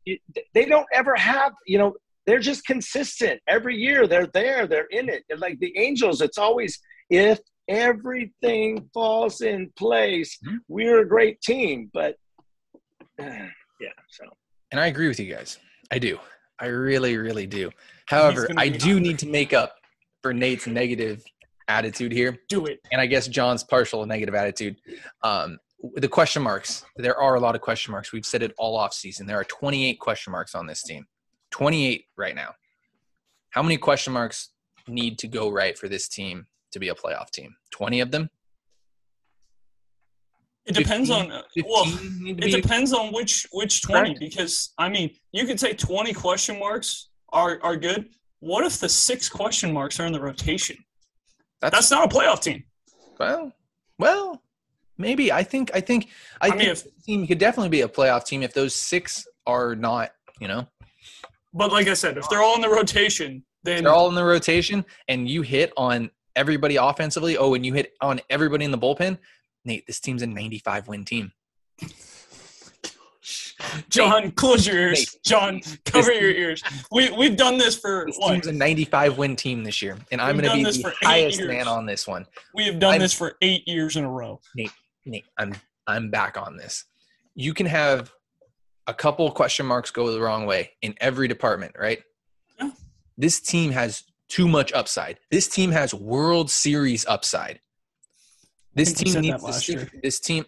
They 0.54 0.66
don't 0.66 0.88
ever 0.94 1.16
have. 1.16 1.54
You 1.66 1.80
know, 1.80 1.96
they're 2.30 2.40
just 2.40 2.66
consistent 2.66 3.42
every 3.48 3.76
year. 3.76 4.08
They're 4.08 4.28
there. 4.28 4.68
They're 4.68 4.88
in 4.92 5.10
it. 5.10 5.24
And 5.30 5.40
like 5.40 5.60
the 5.60 5.76
Angels, 5.78 6.22
it's 6.22 6.38
always 6.38 6.80
if 7.10 7.40
everything 7.68 8.90
falls 8.94 9.42
in 9.42 9.72
place, 9.78 10.38
Mhm. 10.46 10.58
we're 10.68 11.00
a 11.02 11.08
great 11.08 11.42
team. 11.42 11.90
But 11.94 12.16
yeah, 13.20 13.48
so 14.10 14.26
And 14.72 14.80
I 14.80 14.88
agree 14.88 15.08
with 15.08 15.20
you 15.20 15.34
guys. 15.34 15.58
I 15.92 15.98
do. 16.00 16.20
I 16.60 16.68
really, 16.68 17.18
really 17.18 17.48
do. 17.48 17.72
However, 18.08 18.48
I 18.58 18.70
do 18.70 18.94
hungry. 18.94 19.02
need 19.02 19.20
to 19.20 19.28
make 19.28 19.54
up 19.54 19.76
for 20.22 20.34
Nate's 20.34 20.68
negative 20.68 21.24
attitude 21.68 22.12
here. 22.12 22.38
Do 22.50 22.66
it. 22.66 22.80
and 22.92 23.00
I 23.02 23.06
guess 23.06 23.28
John's 23.28 23.64
partial 23.64 24.06
negative 24.06 24.36
attitude. 24.36 24.76
Um, 25.24 25.58
the 25.96 26.08
question 26.10 26.42
marks. 26.42 26.84
There 26.98 27.16
are 27.18 27.36
a 27.36 27.40
lot 27.40 27.56
of 27.56 27.62
question 27.62 27.92
marks. 27.92 28.12
We've 28.12 28.26
said 28.26 28.44
it 28.44 28.54
all 28.58 28.76
off 28.76 28.94
season. 28.94 29.26
There 29.28 29.40
are 29.40 29.46
28 29.46 30.00
question 30.00 30.32
marks 30.32 30.54
on 30.56 30.68
this 30.68 30.84
team. 30.84 31.06
28 31.52 32.06
right 32.18 32.36
now. 32.36 32.54
How 33.52 33.64
many 33.64 33.78
question 33.78 34.14
marks 34.14 34.50
need 34.88 35.18
to 35.20 35.28
go 35.28 35.50
right 35.50 35.78
for 35.78 35.88
this 35.88 36.08
team 36.08 36.46
to 36.72 36.80
be 36.80 36.90
a 36.90 36.96
playoff 36.96 37.32
team? 37.32 37.56
20 37.72 38.00
of 38.02 38.12
them. 38.12 38.30
It 40.66 40.76
depends 40.76 41.10
15 41.10 41.32
on 41.32 41.44
well, 41.66 41.86
15 41.86 42.24
need 42.24 42.44
it 42.44 42.62
depends 42.62 42.94
on 42.94 43.12
which 43.12 43.48
which 43.52 43.82
twenty 43.82 44.10
Correct. 44.10 44.20
because 44.20 44.72
I 44.78 44.88
mean 44.88 45.10
you 45.32 45.46
could 45.48 45.60
say 45.60 45.74
twenty 45.74 46.14
question 46.14 46.60
marks 46.60 47.10
are 47.30 47.58
are 47.64 47.76
good. 47.76 48.10
What 48.40 48.64
if 48.66 48.78
the 48.80 48.88
six 48.90 49.28
question 49.30 49.74
marks 49.74 50.00
are 50.00 50.06
in 50.06 50.14
the 50.14 50.22
rotation? 50.22 50.78
That's 51.62 51.90
not 51.90 52.14
a 52.14 52.16
playoff 52.16 52.42
team. 52.42 52.64
well, 53.20 53.52
well, 53.98 54.42
maybe. 54.98 55.32
I 55.32 55.44
think. 55.44 55.72
I 55.74 55.82
think. 55.82 56.10
I, 56.40 56.48
I 56.48 56.50
think 56.50 56.62
mean, 56.62 56.70
if- 56.70 57.04
team 57.04 57.28
could 57.28 57.40
definitely 57.40 57.70
be 57.70 57.82
a 57.82 57.88
playoff 57.88 58.26
team 58.26 58.44
if 58.44 58.54
those 58.54 58.76
six 58.76 59.28
are 59.48 59.76
not. 59.76 60.12
You 60.40 60.48
know, 60.48 60.68
But 61.54 61.72
like 61.72 61.88
I 61.88 61.94
said, 61.94 62.18
if 62.18 62.30
they're 62.30 62.42
all 62.44 62.56
in 62.56 62.62
the 62.62 62.70
rotation, 62.70 63.44
then 63.64 63.84
they're 63.84 63.94
all 63.94 64.08
in 64.10 64.16
the 64.16 64.24
rotation 64.24 64.86
and 65.08 65.28
you 65.28 65.42
hit 65.42 65.72
on 65.76 66.10
everybody 66.36 66.78
offensively 66.78 67.38
oh 67.38 67.54
and 67.56 67.66
you 67.66 67.74
hit 67.74 67.94
on 68.02 68.22
everybody 68.30 68.64
in 68.64 68.72
the 68.72 68.78
bullpen 68.78 69.18
nate 69.66 69.86
this 69.88 70.00
team's 70.00 70.22
a 70.22 70.28
95 70.28 70.88
win 70.88 71.04
team 71.04 71.32
John, 73.90 74.32
close 74.32 74.66
your 74.66 74.78
ears. 74.78 75.00
Nate. 75.00 75.24
John, 75.26 75.62
cover 75.86 76.14
your 76.14 76.32
ears. 76.32 76.64
We 76.92 77.12
we've 77.12 77.36
done 77.36 77.58
this 77.58 77.78
for 77.78 78.06
this 78.08 78.18
what? 78.18 78.32
team's 78.32 78.48
a 78.48 78.54
95 78.54 79.18
win 79.18 79.36
team 79.36 79.64
this 79.64 79.82
year 79.82 79.98
and 80.12 80.22
i'm 80.22 80.38
going 80.38 80.50
to 80.50 80.72
be 80.72 80.82
the 80.82 80.94
highest 81.04 81.38
years. 81.40 81.48
man 81.50 81.68
on 81.68 81.86
this 81.86 82.08
one 82.08 82.26
We 82.56 82.66
have 82.66 82.80
done 82.80 82.94
I'm- 82.94 83.02
this 83.02 83.14
for 83.14 83.34
eight 83.42 83.68
years 83.68 83.98
in 83.98 84.06
a 84.06 84.10
row. 84.10 84.40
Nate, 84.56 84.72
Nate 85.06 85.26
i'm 85.38 85.54
i'm 85.88 86.10
back 86.10 86.38
on 86.38 86.56
this 86.56 86.86
you 87.36 87.54
can 87.54 87.66
have 87.66 88.12
a 88.90 88.94
couple 88.94 89.28
of 89.28 89.34
question 89.34 89.66
marks 89.66 89.92
go 89.92 90.12
the 90.12 90.20
wrong 90.22 90.46
way 90.46 90.72
in 90.82 90.94
every 91.00 91.28
department 91.28 91.74
right 91.80 92.00
Yeah. 92.60 92.72
this 93.18 93.40
team 93.40 93.72
has 93.72 94.04
too 94.28 94.48
much 94.48 94.74
upside 94.74 95.20
this 95.32 95.48
team 95.48 95.72
has 95.72 95.94
world 95.94 96.50
series 96.52 97.06
upside 97.06 97.60
this 98.76 98.94
team 98.94 99.22
needs 99.22 99.44
to 99.44 99.54
stick, 99.54 99.76
year. 99.78 99.90
this 100.04 100.20
team 100.20 100.46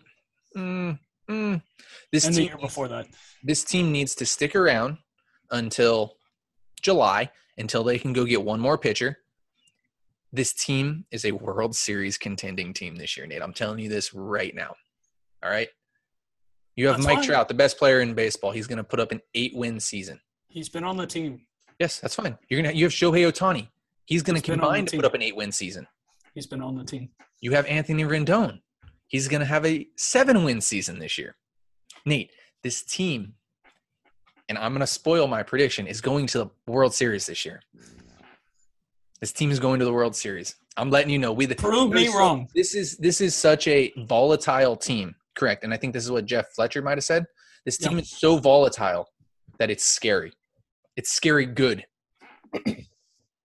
mm, 0.55 0.97
mm, 1.29 1.61
this 2.11 2.25
And 2.25 2.33
the 2.35 2.39
team 2.39 2.47
year 2.49 2.57
before 2.57 2.87
that. 2.87 3.07
this 3.43 3.63
team 3.63 3.91
needs 3.91 4.15
to 4.15 4.25
stick 4.25 4.55
around 4.55 4.97
until 5.51 6.15
July 6.81 7.31
until 7.57 7.83
they 7.83 7.99
can 7.99 8.13
go 8.13 8.25
get 8.25 8.41
one 8.43 8.59
more 8.59 8.77
pitcher. 8.77 9.17
This 10.33 10.53
team 10.53 11.05
is 11.11 11.25
a 11.25 11.31
World 11.33 11.75
Series 11.75 12.17
contending 12.17 12.73
team 12.73 12.95
this 12.95 13.17
year, 13.17 13.27
Nate. 13.27 13.41
I'm 13.41 13.53
telling 13.53 13.79
you 13.79 13.89
this 13.89 14.13
right 14.13 14.55
now. 14.55 14.73
All 15.43 15.49
right. 15.49 15.67
You 16.75 16.87
have 16.87 16.97
That's 16.97 17.07
Mike 17.07 17.17
fine. 17.17 17.25
Trout, 17.25 17.47
the 17.47 17.53
best 17.53 17.77
player 17.77 18.01
in 18.01 18.13
baseball. 18.13 18.51
He's 18.51 18.67
going 18.67 18.77
to 18.77 18.83
put 18.83 18.99
up 18.99 19.11
an 19.11 19.21
eight 19.33 19.55
win 19.55 19.79
season. 19.79 20.19
He's 20.47 20.69
been 20.69 20.83
on 20.83 20.97
the 20.97 21.07
team. 21.07 21.41
Yes, 21.79 21.99
that's 21.99 22.15
fine. 22.15 22.37
You're 22.49 22.61
gonna 22.61 22.73
you 22.73 22.85
have 22.85 22.91
Shohei 22.91 23.29
Ohtani. 23.31 23.67
He's 24.05 24.23
going 24.23 24.35
He's 24.35 24.43
to 24.43 24.51
been 24.51 24.59
on 24.59 24.63
the 24.63 24.67
combine 24.67 24.85
to 24.87 24.95
put 24.97 25.05
up 25.05 25.13
an 25.13 25.21
eight 25.21 25.35
win 25.35 25.51
season. 25.51 25.87
He's 26.33 26.45
been 26.45 26.61
on 26.61 26.75
the 26.77 26.83
team. 26.83 27.09
You 27.39 27.51
have 27.53 27.65
Anthony 27.65 28.03
Rendon. 28.03 28.59
He's 29.07 29.27
going 29.27 29.39
to 29.41 29.45
have 29.45 29.65
a 29.65 29.87
seven 29.97 30.43
win 30.43 30.61
season 30.61 30.99
this 30.99 31.17
year. 31.17 31.35
Nate, 32.05 32.31
this 32.63 32.83
team, 32.83 33.33
and 34.47 34.57
I'm 34.57 34.71
going 34.71 34.81
to 34.81 34.87
spoil 34.87 35.27
my 35.27 35.43
prediction, 35.43 35.87
is 35.87 36.01
going 36.01 36.27
to 36.27 36.37
the 36.39 36.47
World 36.67 36.93
Series 36.93 37.25
this 37.25 37.45
year. 37.45 37.61
This 39.19 39.31
team 39.31 39.51
is 39.51 39.59
going 39.59 39.79
to 39.79 39.85
the 39.85 39.93
World 39.93 40.15
Series. 40.15 40.55
I'm 40.77 40.89
letting 40.89 41.09
you 41.09 41.19
know. 41.19 41.33
We 41.33 41.45
the, 41.45 41.55
Prove 41.55 41.91
me 41.91 42.07
wrong. 42.07 42.47
This 42.55 42.73
is 42.73 42.97
this 42.97 43.21
is 43.21 43.35
such 43.35 43.67
a 43.67 43.93
volatile 44.05 44.75
team. 44.75 45.15
Correct, 45.35 45.63
and 45.63 45.73
I 45.73 45.77
think 45.77 45.93
this 45.93 46.03
is 46.03 46.11
what 46.11 46.25
Jeff 46.25 46.53
Fletcher 46.53 46.81
might 46.81 46.97
have 46.97 47.03
said. 47.03 47.25
This 47.65 47.77
team 47.77 47.99
is 47.99 48.09
so 48.09 48.37
volatile 48.37 49.07
that 49.59 49.69
it's 49.69 49.85
scary. 49.85 50.33
It's 50.97 51.13
scary 51.13 51.45
good. 51.45 51.85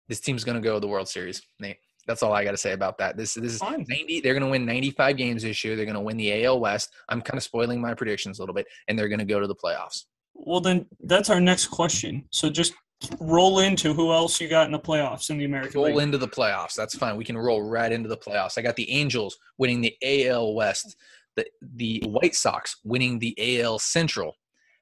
this 0.09 0.21
team's 0.21 0.45
going 0.45 0.57
to 0.57 0.63
go 0.63 0.75
to 0.75 0.81
the 0.81 0.89
World 0.89 1.09
Series, 1.09 1.43
Nate. 1.61 1.77
That's 2.07 2.23
all 2.23 2.33
I 2.33 2.45
got 2.45 2.53
to 2.53 2.57
say 2.57 2.73
about 2.73 2.99
that. 2.99 3.17
This 3.17 3.35
this 3.35 3.55
is 3.55 3.59
Fine. 3.59 3.85
90 3.89 4.21
they're 4.21 4.33
going 4.33 4.45
to 4.45 4.51
win 4.51 4.65
95 4.65 5.17
games 5.17 5.43
this 5.43 5.65
year. 5.65 5.75
They're 5.75 5.85
going 5.85 5.97
to 5.97 6.01
win 6.01 6.17
the 6.17 6.45
AL 6.45 6.61
West. 6.61 6.91
I'm 7.09 7.21
kind 7.21 7.37
of 7.37 7.43
spoiling 7.43 7.81
my 7.81 7.95
predictions 7.95 8.39
a 8.39 8.43
little 8.43 8.55
bit 8.55 8.67
and 8.87 8.97
they're 8.99 9.09
going 9.09 9.19
to 9.19 9.25
go 9.25 9.41
to 9.41 9.47
the 9.47 9.57
playoffs. 9.57 10.05
Well, 10.35 10.61
then 10.61 10.87
that's 11.01 11.31
our 11.31 11.41
next 11.41 11.67
question. 11.67 12.25
So 12.31 12.49
just 12.49 12.75
roll 13.21 13.59
into 13.61 13.93
who 13.93 14.13
else 14.13 14.41
you 14.41 14.49
got 14.49 14.67
in 14.67 14.73
the 14.73 14.79
playoffs 14.79 15.31
in 15.31 15.39
the 15.39 15.45
American 15.45 15.81
Roll 15.81 15.95
League. 15.95 16.03
into 16.03 16.19
the 16.19 16.29
playoffs. 16.29 16.75
That's 16.75 16.97
fine. 16.97 17.17
We 17.17 17.25
can 17.25 17.37
roll 17.37 17.63
right 17.63 17.91
into 17.91 18.09
the 18.09 18.17
playoffs. 18.17 18.57
I 18.57 18.63
got 18.63 18.77
the 18.77 18.91
Angels 18.91 19.37
winning 19.59 19.81
the 19.81 19.97
AL 20.03 20.55
West. 20.55 20.97
The 21.37 21.47
the 21.61 22.03
White 22.07 22.35
Sox 22.35 22.77
winning 22.85 23.19
the 23.19 23.61
AL 23.63 23.79
Central. 23.79 24.35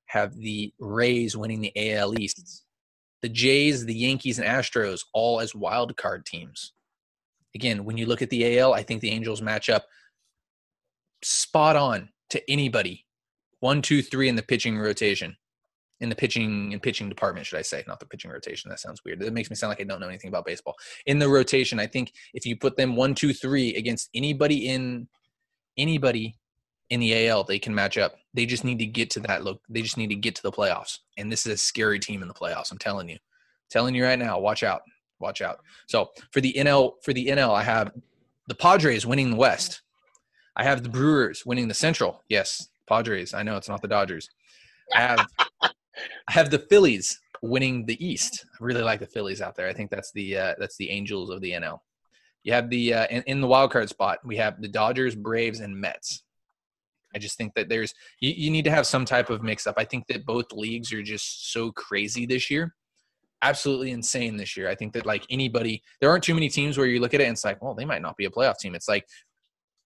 Have 0.06 0.34
the 0.36 0.72
Rays 0.78 1.36
winning 1.36 1.60
the 1.60 1.72
AL 1.92 2.18
East. 2.18 2.64
The 3.22 3.28
Jays, 3.28 3.86
the 3.86 3.94
Yankees, 3.94 4.38
and 4.38 4.46
Astros 4.46 5.00
all 5.14 5.40
as 5.40 5.54
wild 5.54 5.96
card 5.96 6.26
teams. 6.26 6.72
Again, 7.54 7.84
when 7.84 7.96
you 7.96 8.06
look 8.06 8.20
at 8.20 8.30
the 8.30 8.58
AL, 8.58 8.74
I 8.74 8.82
think 8.82 9.00
the 9.00 9.10
Angels 9.10 9.40
match 9.40 9.68
up 9.70 9.86
spot 11.22 11.76
on 11.76 12.10
to 12.30 12.50
anybody. 12.50 13.06
One, 13.60 13.80
two, 13.80 14.02
three 14.02 14.28
in 14.28 14.36
the 14.36 14.42
pitching 14.42 14.78
rotation. 14.78 15.36
In 16.00 16.08
the 16.08 16.16
pitching 16.16 16.72
and 16.72 16.82
pitching 16.82 17.08
department, 17.08 17.46
should 17.46 17.58
I 17.58 17.62
say? 17.62 17.82
Not 17.86 17.98
the 18.00 18.06
pitching 18.06 18.30
rotation. 18.30 18.68
That 18.68 18.80
sounds 18.80 19.00
weird. 19.04 19.20
That 19.20 19.32
makes 19.32 19.48
me 19.48 19.56
sound 19.56 19.70
like 19.70 19.80
I 19.80 19.84
don't 19.84 20.00
know 20.00 20.08
anything 20.08 20.28
about 20.28 20.44
baseball. 20.44 20.74
In 21.06 21.18
the 21.18 21.28
rotation, 21.28 21.80
I 21.80 21.86
think 21.86 22.12
if 22.34 22.44
you 22.44 22.56
put 22.56 22.76
them 22.76 22.96
one, 22.96 23.14
two, 23.14 23.32
three 23.32 23.74
against 23.76 24.10
anybody 24.14 24.68
in 24.68 25.08
anybody 25.78 26.36
in 26.90 27.00
the 27.00 27.28
AL, 27.28 27.44
they 27.44 27.58
can 27.58 27.74
match 27.74 27.98
up. 27.98 28.16
They 28.34 28.46
just 28.46 28.64
need 28.64 28.78
to 28.78 28.86
get 28.86 29.10
to 29.10 29.20
that 29.20 29.44
look. 29.44 29.60
They 29.68 29.82
just 29.82 29.96
need 29.96 30.08
to 30.08 30.14
get 30.14 30.34
to 30.36 30.42
the 30.42 30.52
playoffs. 30.52 30.98
And 31.16 31.30
this 31.30 31.46
is 31.46 31.52
a 31.54 31.56
scary 31.56 31.98
team 31.98 32.22
in 32.22 32.28
the 32.28 32.34
playoffs. 32.34 32.70
I'm 32.70 32.78
telling 32.78 33.08
you. 33.08 33.18
telling 33.70 33.94
you 33.94 34.04
right 34.04 34.18
now, 34.18 34.38
watch 34.38 34.62
out. 34.62 34.82
Watch 35.20 35.40
out. 35.40 35.60
So 35.86 36.10
for 36.32 36.40
the 36.40 36.52
NL, 36.52 36.94
for 37.02 37.12
the 37.12 37.26
NL, 37.28 37.54
I 37.54 37.62
have 37.62 37.92
the 38.48 38.54
Padres 38.54 39.06
winning 39.06 39.30
the 39.30 39.36
West. 39.36 39.82
I 40.56 40.64
have 40.64 40.82
the 40.82 40.88
Brewers 40.88 41.44
winning 41.46 41.68
the 41.68 41.74
Central. 41.74 42.22
Yes, 42.28 42.68
Padres. 42.86 43.34
I 43.34 43.42
know 43.42 43.56
it's 43.56 43.68
not 43.68 43.82
the 43.82 43.88
Dodgers. 43.88 44.28
I 44.94 45.00
have 45.00 45.26
I 45.62 45.70
have 46.28 46.50
the 46.50 46.58
Phillies 46.58 47.20
winning 47.42 47.86
the 47.86 48.04
East. 48.04 48.44
I 48.52 48.64
really 48.64 48.82
like 48.82 49.00
the 49.00 49.06
Phillies 49.06 49.40
out 49.40 49.56
there. 49.56 49.68
I 49.68 49.72
think 49.72 49.90
that's 49.90 50.12
the 50.12 50.36
uh, 50.36 50.54
that's 50.58 50.76
the 50.76 50.90
Angels 50.90 51.30
of 51.30 51.40
the 51.40 51.52
NL. 51.52 51.80
You 52.42 52.52
have 52.52 52.68
the 52.68 52.94
uh, 52.94 53.06
in, 53.10 53.22
in 53.22 53.40
the 53.40 53.46
wild 53.46 53.70
card 53.70 53.88
spot. 53.88 54.18
We 54.24 54.36
have 54.36 54.60
the 54.60 54.68
Dodgers, 54.68 55.14
Braves, 55.14 55.60
and 55.60 55.74
Mets. 55.76 56.23
I 57.14 57.18
just 57.18 57.36
think 57.36 57.54
that 57.54 57.68
there's 57.68 57.94
you, 58.20 58.32
you 58.36 58.50
need 58.50 58.64
to 58.64 58.70
have 58.70 58.86
some 58.86 59.04
type 59.04 59.30
of 59.30 59.42
mix 59.42 59.66
up. 59.66 59.74
I 59.78 59.84
think 59.84 60.06
that 60.08 60.26
both 60.26 60.52
leagues 60.52 60.92
are 60.92 61.02
just 61.02 61.52
so 61.52 61.72
crazy 61.72 62.26
this 62.26 62.50
year. 62.50 62.74
Absolutely 63.42 63.90
insane 63.90 64.36
this 64.36 64.56
year. 64.56 64.68
I 64.68 64.74
think 64.74 64.92
that 64.94 65.06
like 65.06 65.24
anybody, 65.30 65.82
there 66.00 66.10
aren't 66.10 66.24
too 66.24 66.34
many 66.34 66.48
teams 66.48 66.78
where 66.78 66.86
you 66.86 67.00
look 67.00 67.14
at 67.14 67.20
it 67.20 67.24
and 67.24 67.34
it's 67.34 67.44
like, 67.44 67.62
well, 67.62 67.74
they 67.74 67.84
might 67.84 68.02
not 68.02 68.16
be 68.16 68.24
a 68.24 68.30
playoff 68.30 68.58
team. 68.58 68.74
It's 68.74 68.88
like, 68.88 69.06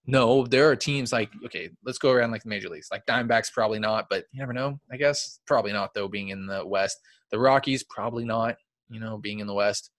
no, 0.05 0.45
there 0.45 0.69
are 0.69 0.75
teams 0.75 1.11
like, 1.11 1.29
okay, 1.45 1.69
let's 1.85 1.97
go 1.97 2.11
around 2.11 2.31
like 2.31 2.43
the 2.43 2.49
major 2.49 2.69
leagues. 2.69 2.87
Like 2.91 3.05
Diamondbacks, 3.05 3.51
probably 3.51 3.79
not, 3.79 4.07
but 4.09 4.25
you 4.31 4.39
never 4.39 4.53
know. 4.53 4.79
I 4.91 4.97
guess 4.97 5.39
probably 5.45 5.73
not 5.73 5.93
though, 5.93 6.07
being 6.07 6.29
in 6.29 6.47
the 6.47 6.65
West. 6.65 6.99
The 7.31 7.39
Rockies, 7.39 7.83
probably 7.83 8.25
not. 8.25 8.55
You 8.89 8.99
know, 8.99 9.17
being 9.17 9.39
in 9.39 9.47
the 9.47 9.53
West. 9.53 9.91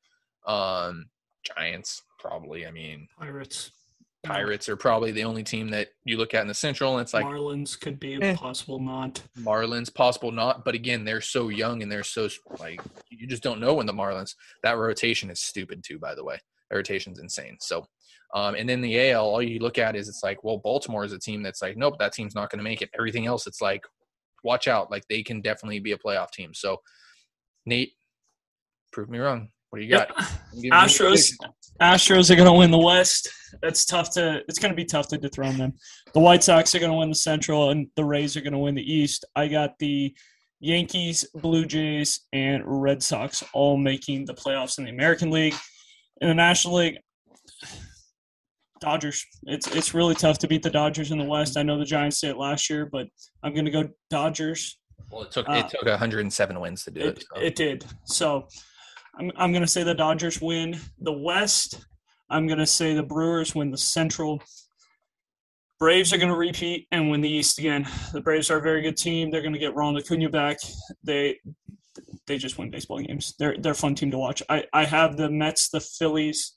Um, 0.46 1.06
Giants, 1.44 2.02
probably. 2.18 2.66
I 2.66 2.70
mean, 2.70 3.06
Pirates. 3.18 3.70
Pirates 4.22 4.68
are 4.68 4.76
probably 4.76 5.12
the 5.12 5.24
only 5.24 5.42
team 5.42 5.68
that 5.70 5.88
you 6.04 6.18
look 6.18 6.34
at 6.34 6.42
in 6.42 6.48
the 6.48 6.54
Central, 6.54 6.92
and 6.92 7.00
it's 7.02 7.14
like 7.14 7.24
Marlins 7.24 7.78
could 7.80 7.98
be 7.98 8.20
Eh. 8.22 8.32
a 8.32 8.36
possible 8.36 8.78
not. 8.78 9.22
Marlins, 9.38 9.92
possible 9.92 10.30
not. 10.30 10.64
But 10.64 10.74
again, 10.74 11.04
they're 11.04 11.22
so 11.22 11.48
young 11.48 11.82
and 11.82 11.90
they're 11.90 12.02
so 12.04 12.28
like 12.58 12.82
you 13.08 13.26
just 13.26 13.42
don't 13.42 13.60
know 13.60 13.74
when 13.74 13.86
the 13.86 13.94
Marlins. 13.94 14.34
That 14.62 14.76
rotation 14.76 15.30
is 15.30 15.40
stupid 15.40 15.82
too, 15.82 15.98
by 15.98 16.14
the 16.14 16.22
way. 16.24 16.38
That 16.68 16.76
rotation's 16.76 17.18
insane. 17.18 17.56
So, 17.60 17.86
um, 18.34 18.54
and 18.54 18.68
then 18.68 18.82
the 18.82 19.10
AL, 19.10 19.24
all 19.24 19.42
you 19.42 19.58
look 19.58 19.78
at 19.78 19.96
is 19.96 20.06
it's 20.08 20.22
like, 20.22 20.44
well, 20.44 20.58
Baltimore 20.58 21.04
is 21.04 21.12
a 21.12 21.18
team 21.18 21.42
that's 21.42 21.62
like, 21.62 21.76
nope, 21.78 21.98
that 21.98 22.12
team's 22.12 22.34
not 22.34 22.50
going 22.50 22.58
to 22.58 22.62
make 22.64 22.82
it. 22.82 22.90
Everything 22.98 23.26
else, 23.26 23.46
it's 23.46 23.62
like, 23.62 23.84
watch 24.44 24.68
out, 24.68 24.90
like 24.90 25.04
they 25.08 25.22
can 25.22 25.40
definitely 25.40 25.80
be 25.80 25.92
a 25.92 25.98
playoff 25.98 26.30
team. 26.30 26.52
So, 26.54 26.76
Nate, 27.66 27.94
prove 28.92 29.08
me 29.08 29.18
wrong. 29.18 29.48
What 29.70 29.78
do 29.78 29.84
you 29.84 29.90
got? 29.90 30.08
Yep. 30.16 30.28
Give 30.62 30.72
Astros. 30.72 31.32
Astros 31.80 32.30
are 32.30 32.36
going 32.36 32.50
to 32.50 32.58
win 32.58 32.70
the 32.70 32.78
West. 32.78 33.30
That's 33.62 33.84
tough 33.84 34.10
to. 34.14 34.42
It's 34.48 34.58
going 34.58 34.72
to 34.72 34.76
be 34.76 34.84
tough 34.84 35.08
to 35.08 35.18
dethrone 35.18 35.56
them. 35.56 35.74
The 36.12 36.20
White 36.20 36.42
Sox 36.42 36.74
are 36.74 36.80
going 36.80 36.92
to 36.92 36.98
win 36.98 37.08
the 37.08 37.14
Central, 37.14 37.70
and 37.70 37.86
the 37.96 38.04
Rays 38.04 38.36
are 38.36 38.40
going 38.40 38.52
to 38.52 38.58
win 38.58 38.74
the 38.74 38.92
East. 38.92 39.24
I 39.36 39.48
got 39.48 39.78
the 39.78 40.14
Yankees, 40.58 41.26
Blue 41.34 41.64
Jays, 41.64 42.26
and 42.32 42.62
Red 42.66 43.02
Sox 43.02 43.42
all 43.52 43.76
making 43.76 44.26
the 44.26 44.34
playoffs 44.34 44.78
in 44.78 44.84
the 44.84 44.90
American 44.90 45.30
League. 45.30 45.54
In 46.20 46.28
the 46.28 46.34
National 46.34 46.74
League, 46.74 46.98
Dodgers. 48.80 49.24
It's 49.44 49.68
it's 49.68 49.94
really 49.94 50.14
tough 50.14 50.38
to 50.38 50.48
beat 50.48 50.62
the 50.62 50.70
Dodgers 50.70 51.12
in 51.12 51.18
the 51.18 51.24
West. 51.24 51.56
I 51.56 51.62
know 51.62 51.78
the 51.78 51.84
Giants 51.84 52.20
did 52.20 52.30
it 52.30 52.36
last 52.36 52.68
year, 52.68 52.86
but 52.86 53.06
I'm 53.42 53.52
going 53.52 53.66
to 53.66 53.70
go 53.70 53.88
Dodgers. 54.10 54.78
Well, 55.10 55.22
it 55.22 55.30
took 55.30 55.48
Uh, 55.48 55.52
it 55.54 55.68
took 55.68 55.86
107 55.86 56.60
wins 56.60 56.84
to 56.84 56.90
do 56.90 57.00
it. 57.00 57.18
It, 57.18 57.24
so. 57.34 57.40
it 57.40 57.54
did. 57.56 57.84
So 58.04 58.48
I'm, 59.20 59.30
I'm 59.36 59.52
going 59.52 59.62
to 59.62 59.68
say 59.68 59.82
the 59.82 59.94
Dodgers 59.94 60.40
win 60.40 60.80
the 60.98 61.12
West. 61.12 61.84
I'm 62.30 62.46
going 62.46 62.58
to 62.58 62.66
say 62.66 62.94
the 62.94 63.02
Brewers 63.02 63.54
win 63.54 63.70
the 63.70 63.76
Central. 63.76 64.42
Braves 65.78 66.12
are 66.12 66.16
going 66.16 66.30
to 66.30 66.36
repeat 66.36 66.86
and 66.90 67.10
win 67.10 67.20
the 67.20 67.28
East 67.28 67.58
again. 67.58 67.86
The 68.14 68.22
Braves 68.22 68.50
are 68.50 68.56
a 68.56 68.62
very 68.62 68.80
good 68.80 68.96
team. 68.96 69.30
They're 69.30 69.42
going 69.42 69.52
to 69.52 69.58
get 69.58 69.74
Ronald 69.74 70.02
Acuna 70.02 70.30
back. 70.30 70.58
They 71.04 71.38
they 72.26 72.38
just 72.38 72.56
win 72.56 72.70
baseball 72.70 73.00
games. 73.00 73.34
They're 73.38 73.56
they're 73.58 73.72
a 73.72 73.74
fun 73.74 73.94
team 73.94 74.10
to 74.10 74.18
watch. 74.18 74.42
I, 74.48 74.64
I 74.72 74.84
have 74.84 75.16
the 75.16 75.28
Mets, 75.28 75.68
the 75.68 75.80
Phillies, 75.80 76.56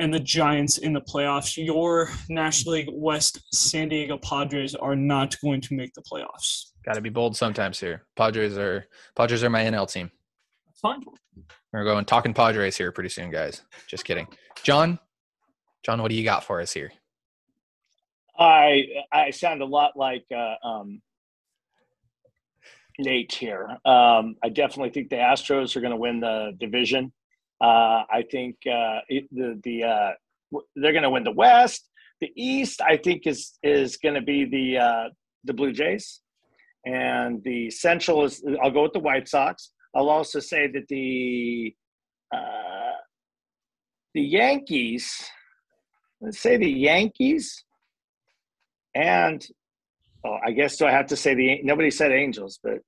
and 0.00 0.12
the 0.12 0.20
Giants 0.20 0.78
in 0.78 0.92
the 0.92 1.00
playoffs. 1.00 1.56
Your 1.56 2.10
National 2.28 2.74
League 2.74 2.88
West 2.90 3.40
San 3.54 3.88
Diego 3.88 4.18
Padres 4.18 4.74
are 4.74 4.96
not 4.96 5.36
going 5.42 5.60
to 5.60 5.74
make 5.74 5.92
the 5.94 6.02
playoffs. 6.02 6.70
Got 6.84 6.94
to 6.94 7.00
be 7.00 7.10
bold 7.10 7.36
sometimes 7.36 7.78
here. 7.78 8.06
Padres 8.16 8.58
are 8.58 8.86
Padres 9.14 9.44
are 9.44 9.50
my 9.50 9.62
NL 9.62 9.90
team. 9.90 10.10
Fine. 10.80 11.02
We're 11.72 11.84
going 11.84 12.04
talking 12.06 12.32
Padres 12.32 12.76
here 12.76 12.92
pretty 12.92 13.10
soon, 13.10 13.30
guys. 13.30 13.62
Just 13.86 14.04
kidding. 14.04 14.26
John, 14.62 14.98
John, 15.84 16.00
what 16.00 16.08
do 16.08 16.14
you 16.14 16.24
got 16.24 16.44
for 16.44 16.60
us 16.60 16.72
here? 16.72 16.90
I 18.38 18.84
I 19.12 19.30
sound 19.30 19.62
a 19.62 19.66
lot 19.66 19.96
like 19.96 20.24
uh, 20.34 20.54
um, 20.66 21.02
Nate 22.98 23.32
here. 23.32 23.68
Um, 23.84 24.36
I 24.42 24.48
definitely 24.48 24.90
think 24.90 25.10
the 25.10 25.16
Astros 25.16 25.76
are 25.76 25.80
going 25.80 25.92
to 25.92 25.96
win 25.96 26.20
the 26.20 26.52
division. 26.58 27.12
Uh, 27.60 28.04
I 28.10 28.24
think 28.30 28.56
uh, 28.66 29.00
it, 29.08 29.28
the 29.30 29.60
the 29.62 29.84
uh, 29.84 30.60
they're 30.76 30.92
going 30.92 31.02
to 31.02 31.10
win 31.10 31.24
the 31.24 31.32
West. 31.32 31.88
The 32.20 32.30
East, 32.34 32.80
I 32.80 32.96
think, 32.96 33.26
is 33.26 33.58
is 33.62 33.96
going 33.96 34.14
to 34.14 34.22
be 34.22 34.44
the 34.44 34.78
uh, 34.78 35.08
the 35.44 35.52
Blue 35.52 35.72
Jays, 35.72 36.20
and 36.86 37.42
the 37.44 37.70
Central 37.70 38.24
is. 38.24 38.42
I'll 38.62 38.70
go 38.70 38.84
with 38.84 38.94
the 38.94 39.00
White 39.00 39.28
Sox. 39.28 39.72
I'll 39.94 40.10
also 40.10 40.40
say 40.40 40.66
that 40.68 40.86
the 40.88 41.74
uh, 42.32 42.98
the 44.14 44.22
Yankees. 44.22 45.30
Let's 46.20 46.40
say 46.40 46.56
the 46.56 46.70
Yankees 46.70 47.64
and 48.94 49.46
oh, 50.24 50.38
I 50.44 50.50
guess 50.50 50.76
do 50.76 50.86
I 50.86 50.90
have 50.90 51.06
to 51.06 51.16
say 51.16 51.34
the 51.34 51.62
nobody 51.62 51.90
said 51.90 52.10
Angels, 52.10 52.58
but 52.62 52.78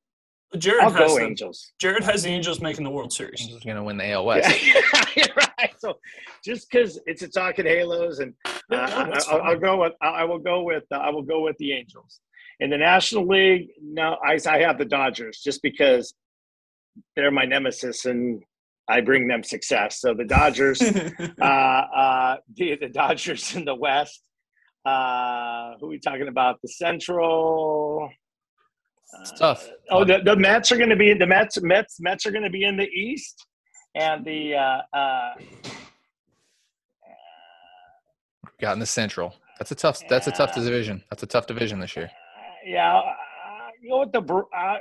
Jared 0.59 0.83
I'll 0.83 0.91
has 0.91 1.13
go 1.13 1.19
them. 1.19 1.29
Angels. 1.29 1.73
Jared 1.79 2.03
has 2.03 2.25
the 2.25 2.31
Angels 2.31 2.61
making 2.61 2.85
the 2.85 2.91
World 2.91 3.13
Series. 3.13 3.41
Angels 3.41 3.63
going 3.63 3.77
to 3.77 3.85
win 3.85 3.97
the 3.97 4.11
AL 4.11 4.25
West. 4.27 4.51
Yeah, 5.17 5.27
right. 5.59 5.73
So 5.79 5.99
just 6.45 6.71
because 6.71 7.01
it's 7.07 7.23
a 7.23 7.29
talking 7.29 7.67
Halos, 7.67 8.21
and 8.21 8.33
uh, 8.45 8.53
Yeah, 8.71 8.87
no, 8.87 9.11
that's 9.11 9.29
I, 9.29 9.53
will 9.53 9.59
go 9.61 9.81
with 9.81 9.93
I 10.01 10.25
will 10.25 10.39
go 10.39 10.63
with 10.63 10.85
uh, 10.93 10.97
I 10.97 11.11
will 11.11 11.23
go 11.23 11.41
with 11.41 11.57
the 11.59 11.73
Angels. 11.73 12.21
In 12.61 12.71
the 12.71 12.79
National 12.79 13.27
League, 13.27 13.71
no, 13.83 14.17
I 14.25 14.39
I 14.49 14.59
have 14.59 14.79
the 14.79 14.85
Dodgers 14.85 15.41
just 15.43 15.63
because 15.63 16.15
they're 17.17 17.31
my 17.31 17.45
nemesis 17.45 18.05
and 18.05 18.43
I 18.89 19.01
bring 19.01 19.29
them 19.29 19.43
success. 19.45 20.01
So 20.01 20.15
the 20.15 20.25
Dodgers, 20.25 20.83
uh, 21.41 21.45
uh, 21.45 22.37
the, 22.57 22.77
the 22.81 22.89
Dodgers 22.89 23.55
in 23.55 23.65
the 23.65 23.75
West. 23.75 24.23
Uh, 24.85 25.75
who 25.79 25.87
are 25.87 25.91
we 25.91 25.99
talking 25.99 26.29
about? 26.29 26.61
The 26.63 26.69
Central. 26.69 28.11
It's 29.21 29.33
tough. 29.39 29.69
Oh, 29.91 30.05
the, 30.05 30.21
the 30.25 30.35
Mets 30.37 30.73
are 30.73 30.77
going 30.77 30.89
to 30.91 30.97
be 30.97 31.11
in 31.11 31.19
the 31.19 31.27
Mets. 31.27 31.61
Mets 31.63 31.99
Mets 32.01 32.27
are 32.27 32.31
going 32.31 32.45
to 32.45 32.51
be 32.51 32.65
in 32.65 32.77
the 32.77 32.89
East, 32.89 33.47
and 33.95 34.25
the 34.25 34.55
uh, 34.55 34.97
uh, 34.97 35.35
Got 38.61 38.75
in 38.75 38.79
the 38.79 38.87
Central. 38.87 39.35
That's 39.59 39.71
a 39.71 39.75
tough. 39.75 40.01
That's 40.09 40.27
a 40.27 40.33
tough 40.33 40.55
division. 40.55 41.03
That's 41.11 41.23
a 41.23 41.27
tough 41.27 41.47
division 41.47 41.81
this 41.81 41.97
year. 41.97 42.11
yeah, 42.65 42.97
uh, 42.99 43.03
go 43.89 44.01
with 44.01 44.13
the 44.13 44.21
Bre- 44.21 44.55
uh, 44.57 44.77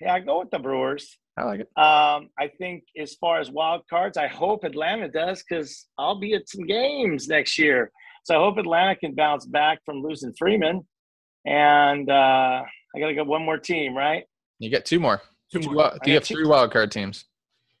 yeah, 0.00 0.18
go 0.20 0.40
with 0.40 0.50
the 0.50 0.58
Brewers. 0.58 1.18
I 1.36 1.44
like 1.44 1.60
it. 1.60 1.68
Um, 1.76 2.28
I 2.38 2.48
think 2.58 2.84
as 3.00 3.14
far 3.14 3.40
as 3.40 3.50
wild 3.50 3.82
cards, 3.88 4.16
I 4.18 4.26
hope 4.26 4.64
Atlanta 4.64 5.08
does 5.08 5.42
because 5.48 5.86
I'll 5.98 6.18
be 6.20 6.34
at 6.34 6.48
some 6.48 6.66
games 6.66 7.26
next 7.28 7.58
year. 7.58 7.90
So 8.24 8.34
I 8.36 8.38
hope 8.38 8.58
Atlanta 8.58 8.96
can 8.96 9.14
bounce 9.14 9.46
back 9.46 9.80
from 9.84 10.02
losing 10.02 10.32
Freeman. 10.38 10.86
And 11.46 12.10
uh, 12.10 12.62
I 12.94 13.00
got 13.00 13.06
to 13.08 13.14
go 13.14 13.24
one 13.24 13.44
more 13.44 13.58
team, 13.58 13.96
right? 13.96 14.24
You 14.58 14.68
get 14.70 14.84
two 14.84 15.00
more. 15.00 15.22
Two 15.52 15.60
Two 15.60 15.66
more. 15.66 15.74
wi- 15.74 15.98
I 16.02 16.06
you 16.06 16.14
have 16.14 16.22
got 16.22 16.26
two- 16.28 16.34
three 16.34 16.46
wild 16.46 16.72
card 16.72 16.90
teams. 16.92 17.24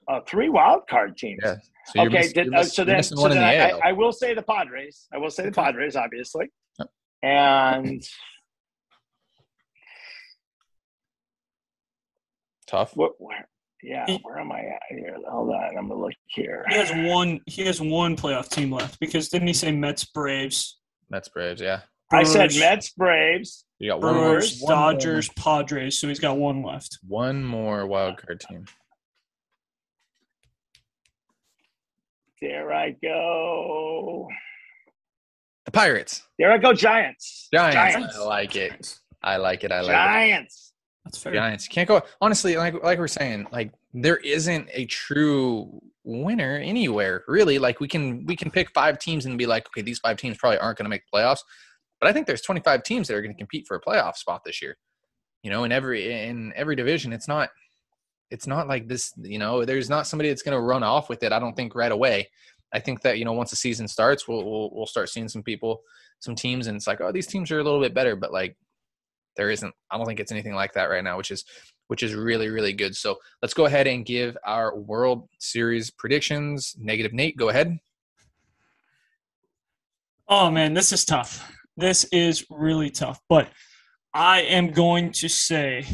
Uh, 0.08 0.20
three 0.26 0.48
wild 0.48 0.82
card 0.88 1.16
teams. 1.16 1.40
Yeah. 1.44 1.56
So 1.86 2.02
you're 2.02 2.06
okay, 2.06 2.18
miss- 2.18 2.32
did, 2.32 2.46
you're 2.46 2.56
uh, 2.56 2.62
so 2.64 2.84
then, 2.84 3.02
so 3.02 3.28
then 3.28 3.38
the 3.38 3.44
I, 3.44 3.68
I, 3.68 3.88
I 3.90 3.92
will 3.92 4.12
say 4.12 4.34
the 4.34 4.42
Padres. 4.42 5.06
I 5.14 5.18
will 5.18 5.30
say 5.30 5.44
the 5.44 5.52
Padres, 5.52 5.94
obviously. 5.94 6.50
Yep. 6.78 6.88
And 7.22 8.02
Tough. 12.72 12.96
what? 12.96 13.12
Where, 13.18 13.46
yeah, 13.82 14.06
He- 14.06 14.18
where 14.22 14.38
am 14.40 14.50
I 14.50 14.60
at 14.60 14.82
here? 14.88 15.14
Hold 15.30 15.50
on, 15.50 15.76
I'm 15.78 15.88
gonna 15.88 16.00
look 16.00 16.14
here. 16.28 16.64
He 16.70 16.74
has 16.76 16.90
one. 17.12 17.38
He 17.46 17.64
has 17.66 17.80
one 17.80 18.16
playoff 18.16 18.48
team 18.48 18.72
left 18.72 18.98
because 18.98 19.28
didn't 19.28 19.46
he 19.48 19.52
say 19.54 19.70
Mets, 19.70 20.04
Braves, 20.06 20.80
Mets, 21.10 21.28
Braves. 21.28 21.60
Yeah. 21.60 21.82
I 22.10 22.24
said 22.24 22.48
Brewers, 22.50 22.58
Mets, 22.60 22.90
Braves. 22.90 23.64
You 23.78 23.90
got 23.90 24.00
one 24.00 24.14
more. 24.14 24.24
Brewers, 24.30 24.60
one 24.60 24.74
more- 24.76 24.92
Dodgers, 24.92 25.28
Padres. 25.30 25.98
So 25.98 26.08
he's 26.08 26.18
got 26.20 26.36
one 26.38 26.62
left. 26.62 26.98
One 27.06 27.44
more 27.44 27.86
wild 27.86 28.16
card 28.18 28.40
team. 28.40 28.64
There 32.40 32.72
I 32.72 32.90
go. 32.90 34.28
The 35.64 35.70
Pirates. 35.70 36.22
There 36.38 36.50
I 36.50 36.58
go. 36.58 36.72
Giants. 36.72 37.48
Giants. 37.52 37.74
Giants. 37.94 38.16
I 38.18 38.24
like 38.24 38.56
it. 38.56 38.98
I 39.22 39.36
like 39.36 39.62
it. 39.64 39.70
I 39.72 39.80
like 39.80 39.90
it. 39.90 39.92
Giants. 39.94 40.71
That's 41.04 41.18
fair. 41.18 41.32
Giants. 41.32 41.68
Can't 41.68 41.88
go. 41.88 42.02
Honestly, 42.20 42.56
like 42.56 42.82
like 42.82 42.98
we're 42.98 43.08
saying, 43.08 43.46
like 43.52 43.72
there 43.92 44.18
isn't 44.18 44.68
a 44.72 44.86
true 44.86 45.80
winner 46.04 46.56
anywhere 46.56 47.24
really. 47.28 47.58
Like 47.58 47.80
we 47.80 47.88
can 47.88 48.24
we 48.26 48.36
can 48.36 48.50
pick 48.50 48.70
five 48.72 48.98
teams 48.98 49.26
and 49.26 49.36
be 49.36 49.46
like, 49.46 49.66
okay, 49.68 49.82
these 49.82 49.98
five 49.98 50.16
teams 50.16 50.38
probably 50.38 50.58
aren't 50.58 50.78
going 50.78 50.84
to 50.84 50.90
make 50.90 51.02
the 51.10 51.16
playoffs. 51.18 51.40
But 52.00 52.08
I 52.08 52.12
think 52.12 52.26
there's 52.26 52.42
25 52.42 52.82
teams 52.82 53.08
that 53.08 53.14
are 53.14 53.22
going 53.22 53.34
to 53.34 53.38
compete 53.38 53.66
for 53.66 53.76
a 53.76 53.80
playoff 53.80 54.16
spot 54.16 54.42
this 54.44 54.60
year. 54.60 54.76
You 55.42 55.50
know, 55.50 55.64
in 55.64 55.72
every 55.72 56.12
in 56.12 56.52
every 56.54 56.76
division, 56.76 57.12
it's 57.12 57.28
not 57.28 57.50
it's 58.30 58.46
not 58.46 58.68
like 58.68 58.88
this. 58.88 59.12
You 59.20 59.38
know, 59.38 59.64
there's 59.64 59.90
not 59.90 60.06
somebody 60.06 60.28
that's 60.28 60.42
going 60.42 60.56
to 60.56 60.60
run 60.60 60.82
off 60.82 61.08
with 61.08 61.22
it. 61.22 61.32
I 61.32 61.38
don't 61.38 61.54
think 61.54 61.74
right 61.74 61.92
away. 61.92 62.28
I 62.72 62.80
think 62.80 63.02
that 63.02 63.18
you 63.18 63.24
know 63.24 63.32
once 63.32 63.50
the 63.50 63.56
season 63.56 63.86
starts, 63.88 64.26
we'll 64.26 64.44
we'll, 64.44 64.70
we'll 64.72 64.86
start 64.86 65.10
seeing 65.10 65.28
some 65.28 65.42
people, 65.42 65.82
some 66.20 66.34
teams, 66.34 66.68
and 66.68 66.76
it's 66.76 66.86
like, 66.86 67.00
oh, 67.00 67.12
these 67.12 67.26
teams 67.26 67.50
are 67.50 67.58
a 67.58 67.64
little 67.64 67.80
bit 67.80 67.92
better. 67.92 68.16
But 68.16 68.32
like 68.32 68.56
there 69.36 69.50
isn't 69.50 69.74
i 69.90 69.96
don't 69.96 70.06
think 70.06 70.20
it's 70.20 70.32
anything 70.32 70.54
like 70.54 70.72
that 70.72 70.90
right 70.90 71.04
now 71.04 71.16
which 71.16 71.30
is 71.30 71.44
which 71.88 72.02
is 72.02 72.14
really 72.14 72.48
really 72.48 72.72
good 72.72 72.94
so 72.94 73.16
let's 73.42 73.54
go 73.54 73.66
ahead 73.66 73.86
and 73.86 74.06
give 74.06 74.36
our 74.44 74.76
world 74.76 75.28
series 75.38 75.90
predictions 75.90 76.74
negative 76.78 77.12
nate 77.12 77.36
go 77.36 77.48
ahead 77.48 77.78
Oh 80.34 80.50
man, 80.50 80.72
this 80.72 80.92
is 80.92 81.04
tough. 81.04 81.46
This 81.76 82.04
is 82.04 82.46
really 82.48 82.88
tough. 82.88 83.20
But 83.28 83.50
I 84.14 84.40
am 84.40 84.70
going 84.70 85.12
to 85.12 85.28
say 85.28 85.84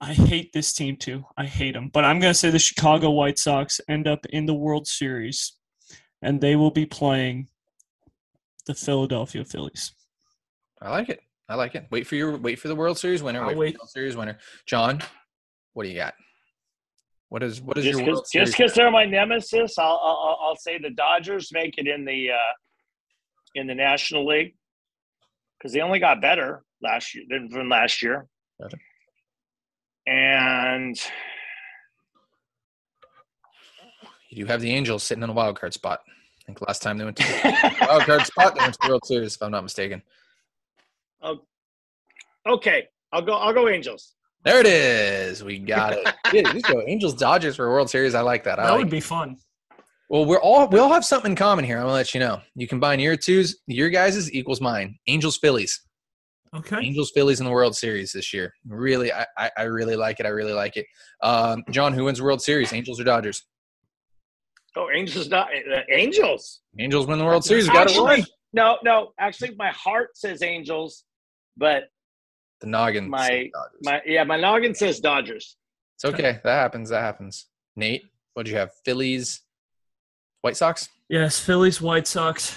I 0.00 0.12
hate 0.12 0.52
this 0.52 0.72
team 0.72 0.96
too. 0.96 1.24
I 1.36 1.46
hate 1.46 1.74
them. 1.74 1.90
But 1.92 2.04
I'm 2.04 2.20
going 2.20 2.32
to 2.32 2.38
say 2.38 2.50
the 2.50 2.60
Chicago 2.60 3.10
White 3.10 3.36
Sox 3.36 3.80
end 3.88 4.06
up 4.06 4.26
in 4.26 4.46
the 4.46 4.54
World 4.54 4.86
Series 4.86 5.54
and 6.22 6.40
they 6.40 6.54
will 6.54 6.70
be 6.70 6.86
playing 6.86 7.48
the 8.66 8.74
Philadelphia 8.76 9.44
Phillies. 9.44 9.92
I 10.82 10.90
like 10.90 11.08
it. 11.08 11.20
I 11.48 11.56
like 11.56 11.74
it. 11.74 11.86
Wait 11.90 12.06
for 12.06 12.14
your 12.14 12.36
wait 12.36 12.58
for 12.58 12.68
the 12.68 12.76
world 12.76 12.96
series 12.98 13.22
winner 13.22 13.40
I'll 13.42 13.48
wait, 13.48 13.56
wait. 13.58 13.72
for 13.72 13.72
the 13.72 13.78
world 13.82 13.90
series 13.90 14.16
winner. 14.16 14.38
John 14.66 15.00
what 15.72 15.84
do 15.84 15.88
you 15.90 15.96
got? 15.96 16.14
What 17.28 17.42
is 17.42 17.60
what 17.60 17.78
is 17.78 17.84
Just 17.84 17.98
your 17.98 18.06
because 18.06 18.14
world 18.14 18.24
just 18.32 18.32
series 18.32 18.54
'cause 18.54 18.74
they're 18.74 18.90
my 18.90 19.04
nemesis, 19.04 19.78
I'll, 19.78 20.00
I'll 20.02 20.38
I'll 20.42 20.56
say 20.56 20.78
the 20.78 20.90
Dodgers 20.90 21.50
make 21.52 21.78
it 21.78 21.86
in 21.86 22.04
the 22.04 22.30
uh, 22.30 22.52
in 23.54 23.66
the 23.66 23.74
National 23.74 24.26
League 24.26 24.54
because 25.58 25.72
they 25.72 25.80
only 25.80 25.98
got 26.00 26.20
better 26.20 26.64
last 26.82 27.14
year 27.14 27.24
than 27.28 27.48
from 27.50 27.68
last 27.68 28.02
year. 28.02 28.26
Gotcha. 28.60 28.76
And 30.06 30.96
you 34.30 34.44
do 34.44 34.46
have 34.46 34.60
the 34.60 34.72
angels 34.72 35.02
sitting 35.02 35.22
in 35.22 35.30
a 35.30 35.32
wild 35.32 35.58
card 35.58 35.72
spot. 35.74 36.00
I 36.06 36.42
think 36.46 36.60
last 36.62 36.82
time 36.82 36.98
they 36.98 37.04
went 37.04 37.16
to 37.18 37.22
the 37.22 37.76
wild 37.88 38.02
card 38.04 38.26
spot 38.26 38.54
they 38.56 38.60
went 38.62 38.74
to 38.74 38.78
the 38.82 38.88
world 38.88 39.04
series 39.04 39.36
if 39.36 39.42
i'm 39.42 39.52
not 39.52 39.62
mistaken 39.62 40.02
okay, 42.48 42.88
I'll 43.12 43.22
go. 43.22 43.34
I'll 43.34 43.52
go 43.52 43.68
Angels. 43.68 44.14
There 44.44 44.58
it 44.60 44.66
is. 44.66 45.44
We 45.44 45.58
got 45.58 45.92
it. 45.92 46.14
yeah, 46.32 46.52
just 46.52 46.66
go 46.66 46.82
Angels 46.86 47.14
Dodgers 47.14 47.56
for 47.56 47.66
a 47.66 47.70
World 47.70 47.90
Series. 47.90 48.14
I 48.14 48.22
like 48.22 48.44
that. 48.44 48.58
I 48.58 48.64
That 48.64 48.70
like 48.72 48.78
would 48.80 48.90
be 48.90 49.00
fun. 49.00 49.36
Well, 50.08 50.24
we're 50.24 50.40
all 50.40 50.66
we 50.68 50.78
all 50.78 50.92
have 50.92 51.04
something 51.04 51.32
in 51.32 51.36
common 51.36 51.64
here. 51.64 51.76
I'm 51.76 51.84
gonna 51.84 51.92
let 51.92 52.14
you 52.14 52.20
know. 52.20 52.40
You 52.54 52.66
combine 52.66 52.98
your 53.00 53.16
twos, 53.16 53.60
your 53.66 53.90
guys's 53.90 54.32
equals 54.32 54.60
mine. 54.60 54.96
Angels 55.06 55.36
Phillies. 55.36 55.80
Okay. 56.54 56.78
Angels 56.80 57.12
Phillies 57.14 57.38
in 57.38 57.46
the 57.46 57.52
World 57.52 57.76
Series 57.76 58.10
this 58.10 58.34
year. 58.34 58.52
Really, 58.66 59.12
I, 59.12 59.24
I, 59.38 59.50
I 59.56 59.62
really 59.64 59.94
like 59.94 60.18
it. 60.18 60.26
I 60.26 60.30
really 60.30 60.52
like 60.52 60.76
it. 60.76 60.84
Um, 61.22 61.62
John, 61.70 61.92
who 61.92 62.04
wins 62.04 62.20
World 62.20 62.42
Series? 62.42 62.72
Angels 62.72 62.98
or 62.98 63.04
Dodgers? 63.04 63.44
Oh, 64.76 64.88
Angels 64.92 65.28
not 65.28 65.48
uh, 65.48 65.80
Angels. 65.92 66.62
Angels 66.78 67.06
win 67.06 67.18
the 67.18 67.24
World 67.24 67.44
Series. 67.44 67.68
We 67.68 67.74
got 67.74 67.88
it 67.88 67.96
Actually, 67.96 68.24
no, 68.52 68.78
no. 68.82 69.12
Actually, 69.20 69.54
my 69.56 69.70
heart 69.70 70.16
says 70.16 70.42
Angels, 70.42 71.04
but 71.56 71.84
The 72.60 72.66
noggin. 72.66 73.08
my- 73.08 73.50
my 73.82 74.00
yeah, 74.04 74.24
my 74.24 74.36
noggin 74.36 74.74
says 74.74 75.00
Dodgers. 75.00 75.56
it's 75.96 76.04
okay. 76.04 76.40
That 76.44 76.54
happens. 76.54 76.90
That 76.90 77.02
happens. 77.02 77.46
Nate, 77.76 78.04
what 78.34 78.46
do 78.46 78.52
you 78.52 78.58
have? 78.58 78.70
Phillies, 78.84 79.42
White 80.42 80.56
Sox. 80.56 80.88
Yes, 81.08 81.38
Phillies, 81.40 81.80
White 81.80 82.06
Sox. 82.06 82.56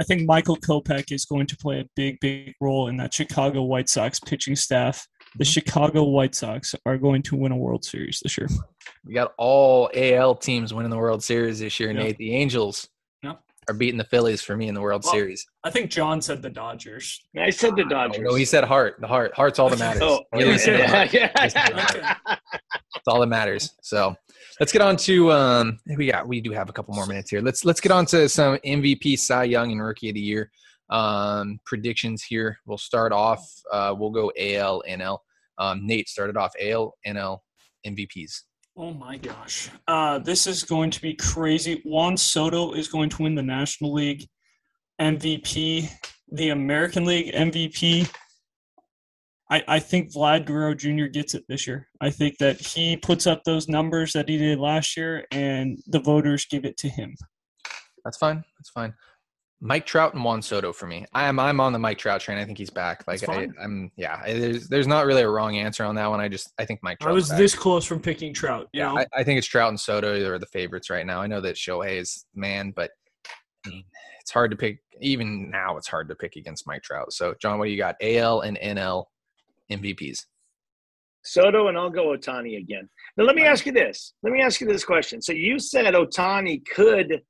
I 0.00 0.04
think 0.04 0.22
Michael 0.26 0.56
Kopech 0.56 1.12
is 1.12 1.24
going 1.24 1.46
to 1.46 1.56
play 1.56 1.80
a 1.80 1.84
big, 1.94 2.18
big 2.20 2.54
role 2.60 2.88
in 2.88 2.96
that 2.96 3.12
Chicago 3.14 3.62
White 3.62 3.88
Sox 3.88 4.18
pitching 4.18 4.56
staff. 4.56 5.06
The 5.36 5.44
mm-hmm. 5.44 5.50
Chicago 5.50 6.04
White 6.04 6.34
Sox 6.34 6.74
are 6.86 6.98
going 6.98 7.22
to 7.22 7.36
win 7.36 7.52
a 7.52 7.56
World 7.56 7.84
Series 7.84 8.20
this 8.22 8.36
year. 8.36 8.48
We 9.06 9.14
got 9.14 9.32
all 9.38 9.90
AL 9.94 10.36
teams 10.36 10.74
winning 10.74 10.90
the 10.90 10.98
World 10.98 11.22
Series 11.22 11.60
this 11.60 11.78
year. 11.78 11.92
Yeah. 11.92 12.02
Nate, 12.02 12.18
the 12.18 12.34
Angels 12.34 12.88
Yeah. 12.88 12.91
Are 13.68 13.74
beating 13.74 13.98
the 13.98 14.04
Phillies 14.04 14.42
for 14.42 14.56
me 14.56 14.68
in 14.68 14.74
the 14.74 14.80
World 14.80 15.02
Well, 15.04 15.12
Series. 15.12 15.46
I 15.64 15.70
think 15.70 15.90
John 15.90 16.20
said 16.20 16.42
the 16.42 16.50
Dodgers. 16.50 17.22
I 17.38 17.50
said 17.50 17.76
the 17.76 17.84
Oh, 17.84 17.88
Dodgers. 17.88 18.22
no, 18.22 18.34
he 18.34 18.44
said 18.44 18.64
heart. 18.64 18.96
The 19.00 19.06
heart. 19.06 19.32
Heart's 19.34 19.58
all 19.58 19.68
that 19.70 19.78
matters. 19.78 20.02
Oh, 20.02 20.24
yeah, 20.34 20.44
the 20.56 20.78
yeah, 20.78 20.86
heart. 20.90 21.12
yeah. 21.12 21.32
Listen 21.42 21.66
to 21.66 21.72
the 21.74 21.80
heart. 21.80 22.18
That's 22.94 23.08
all 23.08 23.20
that 23.20 23.26
matters. 23.28 23.70
So 23.82 24.14
let's 24.60 24.72
get 24.72 24.82
on 24.82 24.96
to 24.96 25.32
um 25.32 25.78
we 25.96 26.06
got 26.10 26.26
we 26.26 26.40
do 26.40 26.50
have 26.52 26.68
a 26.68 26.72
couple 26.72 26.94
more 26.94 27.06
minutes 27.06 27.30
here. 27.30 27.40
Let's 27.40 27.64
let's 27.64 27.80
get 27.80 27.92
on 27.92 28.04
to 28.06 28.28
some 28.28 28.56
MVP 28.58 29.18
Cy 29.18 29.44
Young 29.44 29.72
and 29.72 29.82
Rookie 29.82 30.08
of 30.10 30.14
the 30.14 30.20
Year 30.20 30.50
um 30.90 31.58
predictions 31.64 32.22
here. 32.22 32.58
We'll 32.66 32.78
start 32.78 33.12
off 33.12 33.44
uh 33.72 33.94
we'll 33.96 34.10
go 34.10 34.32
AL 34.38 34.82
NL. 34.88 35.18
Um 35.58 35.86
Nate 35.86 36.08
started 36.08 36.36
off 36.36 36.52
AL 36.60 36.94
NL 37.06 37.38
MVPs. 37.86 38.42
Oh 38.76 38.92
my 38.92 39.18
gosh. 39.18 39.70
Uh, 39.86 40.18
this 40.18 40.46
is 40.46 40.62
going 40.62 40.90
to 40.90 41.02
be 41.02 41.14
crazy. 41.14 41.82
Juan 41.84 42.16
Soto 42.16 42.72
is 42.72 42.88
going 42.88 43.10
to 43.10 43.22
win 43.22 43.34
the 43.34 43.42
National 43.42 43.92
League 43.92 44.26
MVP, 45.00 45.90
the 46.30 46.50
American 46.50 47.04
League 47.04 47.34
MVP. 47.34 48.10
I, 49.50 49.62
I 49.68 49.78
think 49.78 50.10
Vlad 50.14 50.46
Guerrero 50.46 50.74
Jr. 50.74 51.06
gets 51.06 51.34
it 51.34 51.44
this 51.48 51.66
year. 51.66 51.88
I 52.00 52.08
think 52.08 52.38
that 52.38 52.58
he 52.60 52.96
puts 52.96 53.26
up 53.26 53.44
those 53.44 53.68
numbers 53.68 54.14
that 54.14 54.28
he 54.28 54.38
did 54.38 54.58
last 54.58 54.96
year, 54.96 55.26
and 55.30 55.78
the 55.86 56.00
voters 56.00 56.46
give 56.46 56.64
it 56.64 56.78
to 56.78 56.88
him. 56.88 57.14
That's 58.04 58.16
fine. 58.16 58.42
That's 58.58 58.70
fine. 58.70 58.94
Mike 59.64 59.86
Trout 59.86 60.12
and 60.12 60.24
Juan 60.24 60.42
Soto 60.42 60.72
for 60.72 60.88
me. 60.88 61.06
I 61.14 61.28
am 61.28 61.38
I'm 61.38 61.60
on 61.60 61.72
the 61.72 61.78
Mike 61.78 61.96
Trout 61.96 62.20
train. 62.20 62.36
I 62.36 62.44
think 62.44 62.58
he's 62.58 62.68
back. 62.68 63.04
Like 63.06 63.26
I, 63.28 63.46
I'm 63.62 63.92
yeah. 63.96 64.20
There's 64.26 64.68
there's 64.68 64.88
not 64.88 65.06
really 65.06 65.22
a 65.22 65.28
wrong 65.28 65.56
answer 65.56 65.84
on 65.84 65.94
that 65.94 66.10
one. 66.10 66.18
I 66.20 66.28
just 66.28 66.52
I 66.58 66.64
think 66.64 66.80
Mike 66.82 66.98
Trout. 66.98 67.12
I 67.12 67.14
was 67.14 67.28
this 67.28 67.54
close 67.54 67.84
from 67.84 68.00
picking 68.00 68.34
Trout. 68.34 68.68
You 68.72 68.80
Yeah, 68.80 68.88
know? 68.88 68.98
I, 68.98 69.06
I 69.18 69.22
think 69.22 69.38
it's 69.38 69.46
Trout 69.46 69.68
and 69.68 69.78
Soto 69.78 70.18
that 70.18 70.28
are 70.28 70.38
the 70.40 70.46
favorites 70.46 70.90
right 70.90 71.06
now. 71.06 71.22
I 71.22 71.28
know 71.28 71.40
that 71.40 71.54
Shohei 71.54 72.00
is 72.00 72.26
man, 72.34 72.72
but 72.74 72.90
I 73.64 73.68
mean, 73.68 73.84
it's 74.20 74.32
hard 74.32 74.50
to 74.50 74.56
pick. 74.56 74.80
Even 75.00 75.48
now, 75.48 75.76
it's 75.76 75.86
hard 75.88 76.08
to 76.08 76.16
pick 76.16 76.34
against 76.34 76.66
Mike 76.66 76.82
Trout. 76.82 77.12
So, 77.12 77.34
John, 77.40 77.60
what 77.60 77.66
do 77.66 77.70
you 77.70 77.78
got? 77.78 77.94
AL 78.02 78.40
and 78.40 78.58
NL 78.58 79.04
MVPs. 79.70 80.24
Soto 81.24 81.68
and 81.68 81.78
I'll 81.78 81.88
go 81.88 82.16
Ohtani 82.16 82.58
again. 82.58 82.88
Now 83.16 83.22
let 83.24 83.36
me 83.36 83.44
ask 83.44 83.64
you 83.64 83.70
this. 83.70 84.14
Let 84.24 84.32
me 84.32 84.40
ask 84.42 84.60
you 84.60 84.66
this 84.66 84.84
question. 84.84 85.22
So 85.22 85.32
you 85.32 85.60
said 85.60 85.94
Ohtani 85.94 86.62
could 86.66 87.22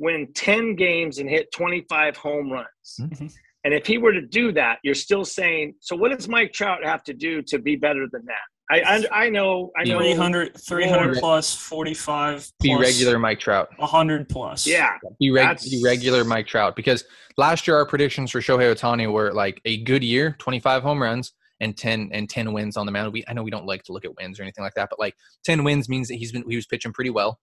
win 0.00 0.26
10 0.34 0.74
games 0.74 1.18
and 1.18 1.28
hit 1.28 1.52
25 1.52 2.16
home 2.16 2.50
runs. 2.50 2.66
Mhm. 2.98 3.32
And 3.64 3.74
if 3.74 3.86
he 3.86 3.98
were 3.98 4.12
to 4.12 4.22
do 4.22 4.50
that, 4.52 4.78
you're 4.82 4.94
still 4.94 5.24
saying, 5.24 5.74
so 5.80 5.94
what 5.94 6.10
does 6.16 6.26
Mike 6.28 6.52
Trout 6.52 6.82
have 6.82 7.02
to 7.04 7.12
do 7.14 7.42
to 7.42 7.58
be 7.58 7.76
better 7.76 8.06
than 8.10 8.24
that? 8.24 8.40
I 8.72 8.80
I, 9.12 9.24
I 9.24 9.28
know 9.30 9.70
I 9.76 9.84
know 9.84 9.98
300, 9.98 10.56
300 10.66 11.04
More- 11.06 11.14
plus, 11.20 11.54
45 11.54 12.50
Be 12.62 12.68
plus, 12.70 12.80
regular 12.80 13.18
Mike 13.18 13.38
Trout. 13.40 13.68
100 13.76 14.28
plus. 14.28 14.66
Yeah. 14.66 14.90
Be, 15.18 15.30
reg- 15.30 15.58
be 15.60 15.82
regular 15.84 16.24
Mike 16.24 16.46
Trout 16.46 16.74
because 16.76 17.04
last 17.36 17.66
year 17.66 17.76
our 17.76 17.84
predictions 17.84 18.30
for 18.30 18.40
Shohei 18.40 18.72
Ohtani 18.74 19.12
were 19.12 19.32
like 19.34 19.60
a 19.66 19.82
good 19.82 20.02
year, 20.04 20.36
25 20.38 20.82
home 20.82 21.02
runs 21.02 21.32
and 21.60 21.76
10 21.76 22.10
and 22.12 22.30
10 22.30 22.52
wins 22.54 22.76
on 22.78 22.86
the 22.86 22.92
mound. 22.92 23.12
We 23.12 23.24
I 23.28 23.34
know 23.34 23.42
we 23.42 23.50
don't 23.50 23.66
like 23.66 23.82
to 23.84 23.92
look 23.92 24.04
at 24.06 24.16
wins 24.16 24.38
or 24.40 24.44
anything 24.44 24.64
like 24.64 24.74
that, 24.74 24.88
but 24.88 24.98
like 24.98 25.14
10 25.44 25.64
wins 25.64 25.88
means 25.90 26.08
that 26.08 26.14
he's 26.14 26.32
been 26.32 26.44
he 26.48 26.56
was 26.56 26.66
pitching 26.66 26.92
pretty 26.94 27.10
well. 27.10 27.38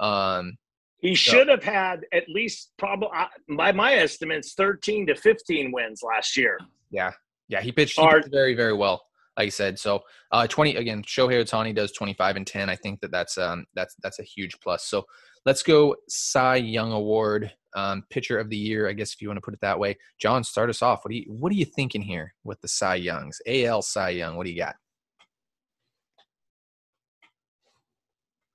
Um, 0.00 0.58
He 1.02 1.16
should 1.16 1.48
have 1.48 1.64
had 1.64 2.06
at 2.12 2.28
least 2.28 2.70
probably 2.78 3.08
by 3.56 3.72
my 3.72 3.94
estimates 3.94 4.54
13 4.54 5.08
to 5.08 5.16
15 5.16 5.72
wins 5.72 6.00
last 6.02 6.36
year. 6.36 6.56
Yeah, 6.90 7.10
yeah, 7.48 7.60
he 7.60 7.72
pitched, 7.72 7.98
he 7.98 8.06
pitched 8.06 8.28
very, 8.30 8.54
very 8.54 8.72
well. 8.72 9.02
Like 9.36 9.46
I 9.46 9.50
said, 9.50 9.78
so 9.78 10.02
uh, 10.30 10.46
twenty 10.46 10.76
again. 10.76 11.02
Shohei 11.02 11.42
Ohtani 11.42 11.74
does 11.74 11.90
twenty 11.92 12.12
five 12.12 12.36
and 12.36 12.46
ten. 12.46 12.68
I 12.68 12.76
think 12.76 13.00
that 13.00 13.10
that's 13.10 13.38
um 13.38 13.64
that's 13.74 13.96
that's 14.02 14.18
a 14.18 14.22
huge 14.22 14.60
plus. 14.60 14.86
So 14.86 15.04
let's 15.46 15.62
go 15.62 15.96
Cy 16.08 16.56
Young 16.56 16.92
Award, 16.92 17.50
um, 17.74 18.04
pitcher 18.10 18.38
of 18.38 18.50
the 18.50 18.56
year. 18.58 18.88
I 18.88 18.92
guess 18.92 19.14
if 19.14 19.22
you 19.22 19.28
want 19.28 19.38
to 19.38 19.42
put 19.42 19.54
it 19.54 19.60
that 19.62 19.78
way. 19.78 19.96
John, 20.20 20.44
start 20.44 20.68
us 20.68 20.82
off. 20.82 21.02
What 21.02 21.12
do 21.12 21.16
you 21.16 21.24
what 21.28 21.50
are 21.50 21.56
you 21.56 21.64
thinking 21.64 22.02
here 22.02 22.34
with 22.44 22.60
the 22.60 22.68
Cy 22.68 22.96
Youngs? 22.96 23.40
AL 23.46 23.80
Cy 23.80 24.10
Young. 24.10 24.36
What 24.36 24.44
do 24.44 24.52
you 24.52 24.58
got? 24.58 24.76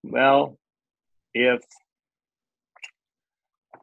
Well, 0.04 0.60
if 1.34 1.62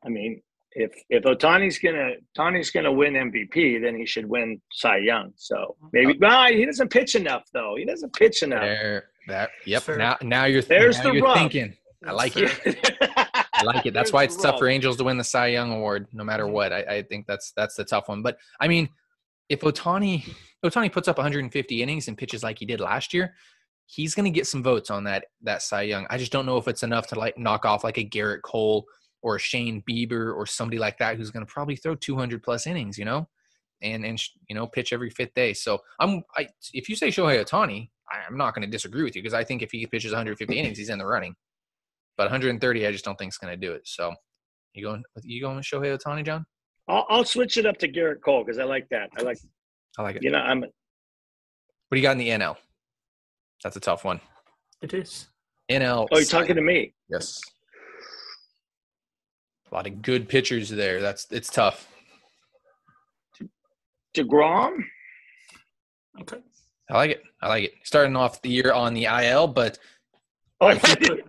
I 0.05 0.09
mean, 0.09 0.43
if 0.73 0.93
if 1.09 1.25
Ohtani's 1.25 1.79
gonna 1.79 2.12
Ohtani's 2.37 2.71
gonna 2.71 2.93
win 2.93 3.14
MVP, 3.14 3.81
then 3.81 3.97
he 3.97 4.07
should 4.07 4.27
win 4.27 4.61
Cy 4.73 4.99
Young. 4.99 5.33
So 5.37 5.77
maybe, 5.93 6.12
oh. 6.14 6.17
well, 6.21 6.49
he 6.49 6.64
doesn't 6.67 6.90
pitch 6.90 7.14
enough 7.14 7.45
though. 7.53 7.77
He 7.77 7.85
doesn't 7.85 8.12
pitch 8.14 8.43
enough. 8.43 8.62
There, 8.62 9.05
that. 9.29 9.51
Yep. 9.67 9.83
Fair. 9.83 9.99
Now, 9.99 10.17
now 10.23 10.45
you're 10.45 10.62
There's 10.62 10.99
now 10.99 11.05
the 11.05 11.12
you're 11.12 11.25
rub. 11.25 11.38
thinking. 11.38 11.77
I 12.07 12.12
like 12.12 12.37
it. 12.37 12.51
I 13.55 13.62
like 13.62 13.87
it. 13.87 13.95
That's 13.95 14.11
There's 14.11 14.12
why 14.12 14.25
it's 14.25 14.37
tough 14.37 14.59
for. 14.59 14.69
Angels 14.69 14.97
to 14.99 15.05
win 15.05 15.17
the 15.17 15.25
Cy 15.25 15.49
Young 15.49 15.73
Award, 15.73 16.07
no 16.12 16.25
matter 16.25 16.45
mm-hmm. 16.45 16.53
what. 16.53 16.73
I, 16.73 16.81
I 16.81 17.03
think 17.03 17.27
that's 17.27 17.53
that's 17.57 17.77
the 17.77 17.85
tough 17.85 18.09
one. 18.09 18.23
But 18.23 18.37
I 18.61 18.69
mean, 18.69 18.88
if 19.49 19.61
Ohtani 19.61 20.29
Ohtani 20.64 20.93
puts 20.93 21.09
up 21.09 21.19
150 21.19 21.83
innings 21.83 22.09
and 22.09 22.19
pitches 22.19 22.43
like 22.43 22.59
he 22.59 22.67
did 22.67 22.81
last 22.81 23.14
year, 23.14 23.35
he's 23.87 24.14
going 24.14 24.25
to 24.25 24.31
get 24.31 24.47
some 24.47 24.62
votes 24.62 24.90
on 24.90 25.05
that 25.05 25.27
that 25.43 25.62
Cy 25.62 25.83
Young. 25.83 26.07
I 26.11 26.19
just 26.19 26.33
don't 26.33 26.47
know 26.47 26.57
if 26.57 26.69
it's 26.69 26.83
enough 26.83 27.07
to 27.09 27.19
like 27.19 27.38
knock 27.38 27.64
off 27.64 27.85
like 27.85 27.99
a 27.99 28.05
Gerrit 28.05 28.43
Cole 28.43 28.87
or 29.24 29.37
a 29.37 29.40
Shane 29.40 29.82
Bieber 29.88 30.37
or 30.37 30.44
somebody 30.44 30.78
like 30.78 30.98
that 30.98 31.16
who's 31.16 31.30
going 31.30 31.44
to 31.44 31.50
probably 31.50 31.76
throw 31.76 31.94
200 31.94 32.42
plus 32.42 32.66
innings, 32.66 32.98
you 32.98 33.06
know, 33.06 33.26
and 33.82 34.04
and 34.04 34.22
you 34.48 34.54
know 34.54 34.66
pitch 34.66 34.92
every 34.92 35.08
fifth 35.10 35.32
day. 35.34 35.54
So 35.54 35.78
I'm 35.98 36.22
I 36.37 36.46
if 36.74 36.88
you 36.90 36.94
say 36.94 37.08
Shohei 37.08 37.42
Ohtani, 37.42 37.88
I- 38.12 38.22
I'm 38.28 38.37
not 38.37 38.54
going 38.54 38.66
to 38.66 38.70
disagree 38.70 39.02
with 39.02 39.16
you 39.16 39.22
because 39.22 39.34
I 39.34 39.42
think 39.42 39.62
if 39.62 39.72
he 39.72 39.87
pitches 39.87 40.12
150 40.12 40.56
innings, 40.56 40.76
he's 40.78 40.90
in 40.90 40.98
the 40.98 41.06
running. 41.06 41.34
But 42.18 42.24
130, 42.24 42.87
I 42.87 42.92
just 42.92 43.04
don't 43.04 43.18
think 43.18 43.30
is 43.32 43.38
going 43.38 43.58
to 43.58 43.66
do 43.66 43.72
it. 43.72 43.88
So 43.88 44.14
you 44.74 44.84
going 44.84 45.02
you 45.22 45.40
going 45.40 45.56
with 45.56 45.64
Shohei 45.64 45.98
Ohtani, 45.98 46.24
John? 46.24 46.44
I'll, 46.87 47.06
I'll 47.08 47.24
switch 47.24 47.56
it 47.56 47.64
up 47.64 47.78
to 47.78 47.88
Gerrit 47.88 48.20
Cole 48.22 48.44
because 48.44 48.58
I 48.58 48.64
like 48.64 48.88
that. 48.90 49.08
I 49.18 49.22
like 49.22 49.38
I 49.98 50.02
like 50.02 50.16
it. 50.16 50.22
you 50.22 50.30
know 50.30 50.38
I'm 50.38 50.60
What 50.60 50.70
do 51.92 51.96
you 51.96 52.02
got 52.02 52.12
in 52.12 52.18
the 52.18 52.28
NL? 52.28 52.56
That's 53.62 53.76
a 53.76 53.80
tough 53.80 54.04
one. 54.04 54.20
It 54.82 54.92
is. 54.92 55.28
NL. 55.70 56.08
oh 56.12 56.18
you're 56.18 56.26
talking 56.26 56.56
to 56.56 56.62
me. 56.62 56.92
Yes. 57.08 57.40
A 59.74 59.76
lot 59.76 59.87
of 59.88 60.02
good 60.02 60.28
pitchers 60.28 60.68
there. 60.70 61.00
That's 61.02 61.26
it's 61.32 61.50
tough. 61.50 61.88
Degrom. 64.16 64.76
Okay. 66.20 66.37
I 66.88 66.94
like 66.94 67.10
it. 67.10 67.22
I 67.42 67.48
like 67.48 67.64
it. 67.64 67.72
Starting 67.82 68.14
off 68.14 68.40
the 68.40 68.50
year 68.50 68.70
on 68.72 68.94
the 68.94 69.06
IL, 69.06 69.48
but 69.48 69.78
Oh, 70.60 70.70
You 70.70 70.78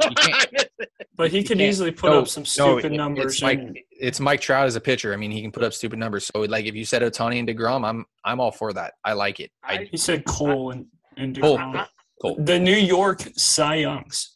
But 1.17 1.31
he 1.31 1.41
could 1.41 1.58
can't- 1.58 1.62
easily 1.62 1.89
put 1.89 2.12
no, 2.12 2.19
up 2.19 2.27
some 2.27 2.41
no, 2.41 2.45
stupid 2.77 2.93
it- 2.93 2.97
numbers. 2.97 3.34
It's 3.34 3.41
Mike, 3.41 3.58
and- 3.60 3.79
it's 3.99 4.19
Mike 4.19 4.41
Trout 4.41 4.67
as 4.67 4.75
a 4.75 4.81
pitcher. 4.81 5.12
I 5.12 5.17
mean, 5.17 5.31
he 5.31 5.41
can 5.41 5.51
put 5.51 5.63
up 5.63 5.73
stupid 5.73 5.97
numbers. 5.97 6.27
So, 6.27 6.41
like, 6.41 6.65
if 6.65 6.75
you 6.75 6.86
said 6.86 7.01
Ohtani 7.01 7.39
and 7.39 7.47
Degrom, 7.47 7.84
I'm 7.84 8.05
I'm 8.23 8.39
all 8.39 8.51
for 8.51 8.73
that. 8.73 8.93
I 9.03 9.13
like 9.13 9.39
it. 9.39 9.49
I, 9.63 9.88
he 9.89 9.97
said 9.97 10.23
Cole 10.25 10.69
and, 10.69 10.86
and 11.17 11.36
DeGrom. 11.36 11.88
Cole. 12.21 12.36
The 12.38 12.60
New 12.60 12.75
York 12.77 13.23
Cy 13.36 13.75
Youngs. 13.77 14.36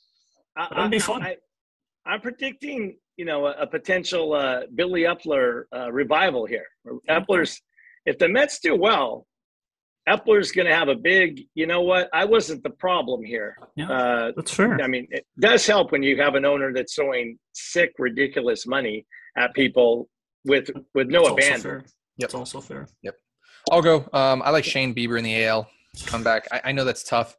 I, 0.57 0.67
That'd 0.73 0.89
be 0.91 0.97
fun. 0.99 1.21
I, 1.21 1.35
am 2.07 2.21
predicting, 2.21 2.97
you 3.19 3.25
know, 3.25 3.47
a, 3.47 3.51
a 3.65 3.67
potential 3.67 4.33
uh, 4.33 4.61
Billy 4.75 5.01
Eppler 5.01 5.63
uh, 5.75 5.91
revival 5.91 6.45
here. 6.45 6.65
Eppler's, 7.09 7.61
if 8.05 8.17
the 8.17 8.29
Mets 8.29 8.59
do 8.59 8.73
well, 8.77 9.27
Eppler's 10.07 10.53
going 10.53 10.67
to 10.67 10.73
have 10.73 10.87
a 10.87 10.95
big. 10.95 11.41
You 11.53 11.67
know 11.67 11.81
what? 11.81 12.07
I 12.13 12.23
wasn't 12.23 12.63
the 12.63 12.69
problem 12.69 13.21
here. 13.23 13.57
Yeah, 13.75 13.91
Uh, 13.91 14.31
that's 14.37 14.53
fair. 14.53 14.81
I 14.81 14.87
mean, 14.87 15.05
it 15.11 15.25
does 15.37 15.67
help 15.67 15.91
when 15.91 16.01
you 16.01 16.15
have 16.21 16.35
an 16.35 16.45
owner 16.45 16.71
that's 16.73 16.95
throwing 16.95 17.37
sick, 17.51 17.91
ridiculous 17.99 18.65
money 18.65 19.05
at 19.37 19.53
people 19.53 20.09
with 20.45 20.69
with 20.95 21.07
no 21.09 21.19
It's 21.23 21.29
also 21.29 21.33
abandon. 21.33 21.61
fair. 21.61 21.83
Yep. 22.19 22.25
It's 22.27 22.33
also 22.35 22.61
fair. 22.61 22.87
Yep. 23.03 23.15
I'll 23.69 23.81
go. 23.81 24.07
Um, 24.13 24.41
I 24.45 24.49
like 24.51 24.63
Shane 24.63 24.95
Bieber 24.95 25.17
in 25.19 25.25
the 25.25 25.43
AL. 25.45 25.69
Come 26.05 26.23
back. 26.23 26.47
I, 26.53 26.61
I 26.69 26.71
know 26.71 26.85
that's 26.85 27.03
tough. 27.03 27.35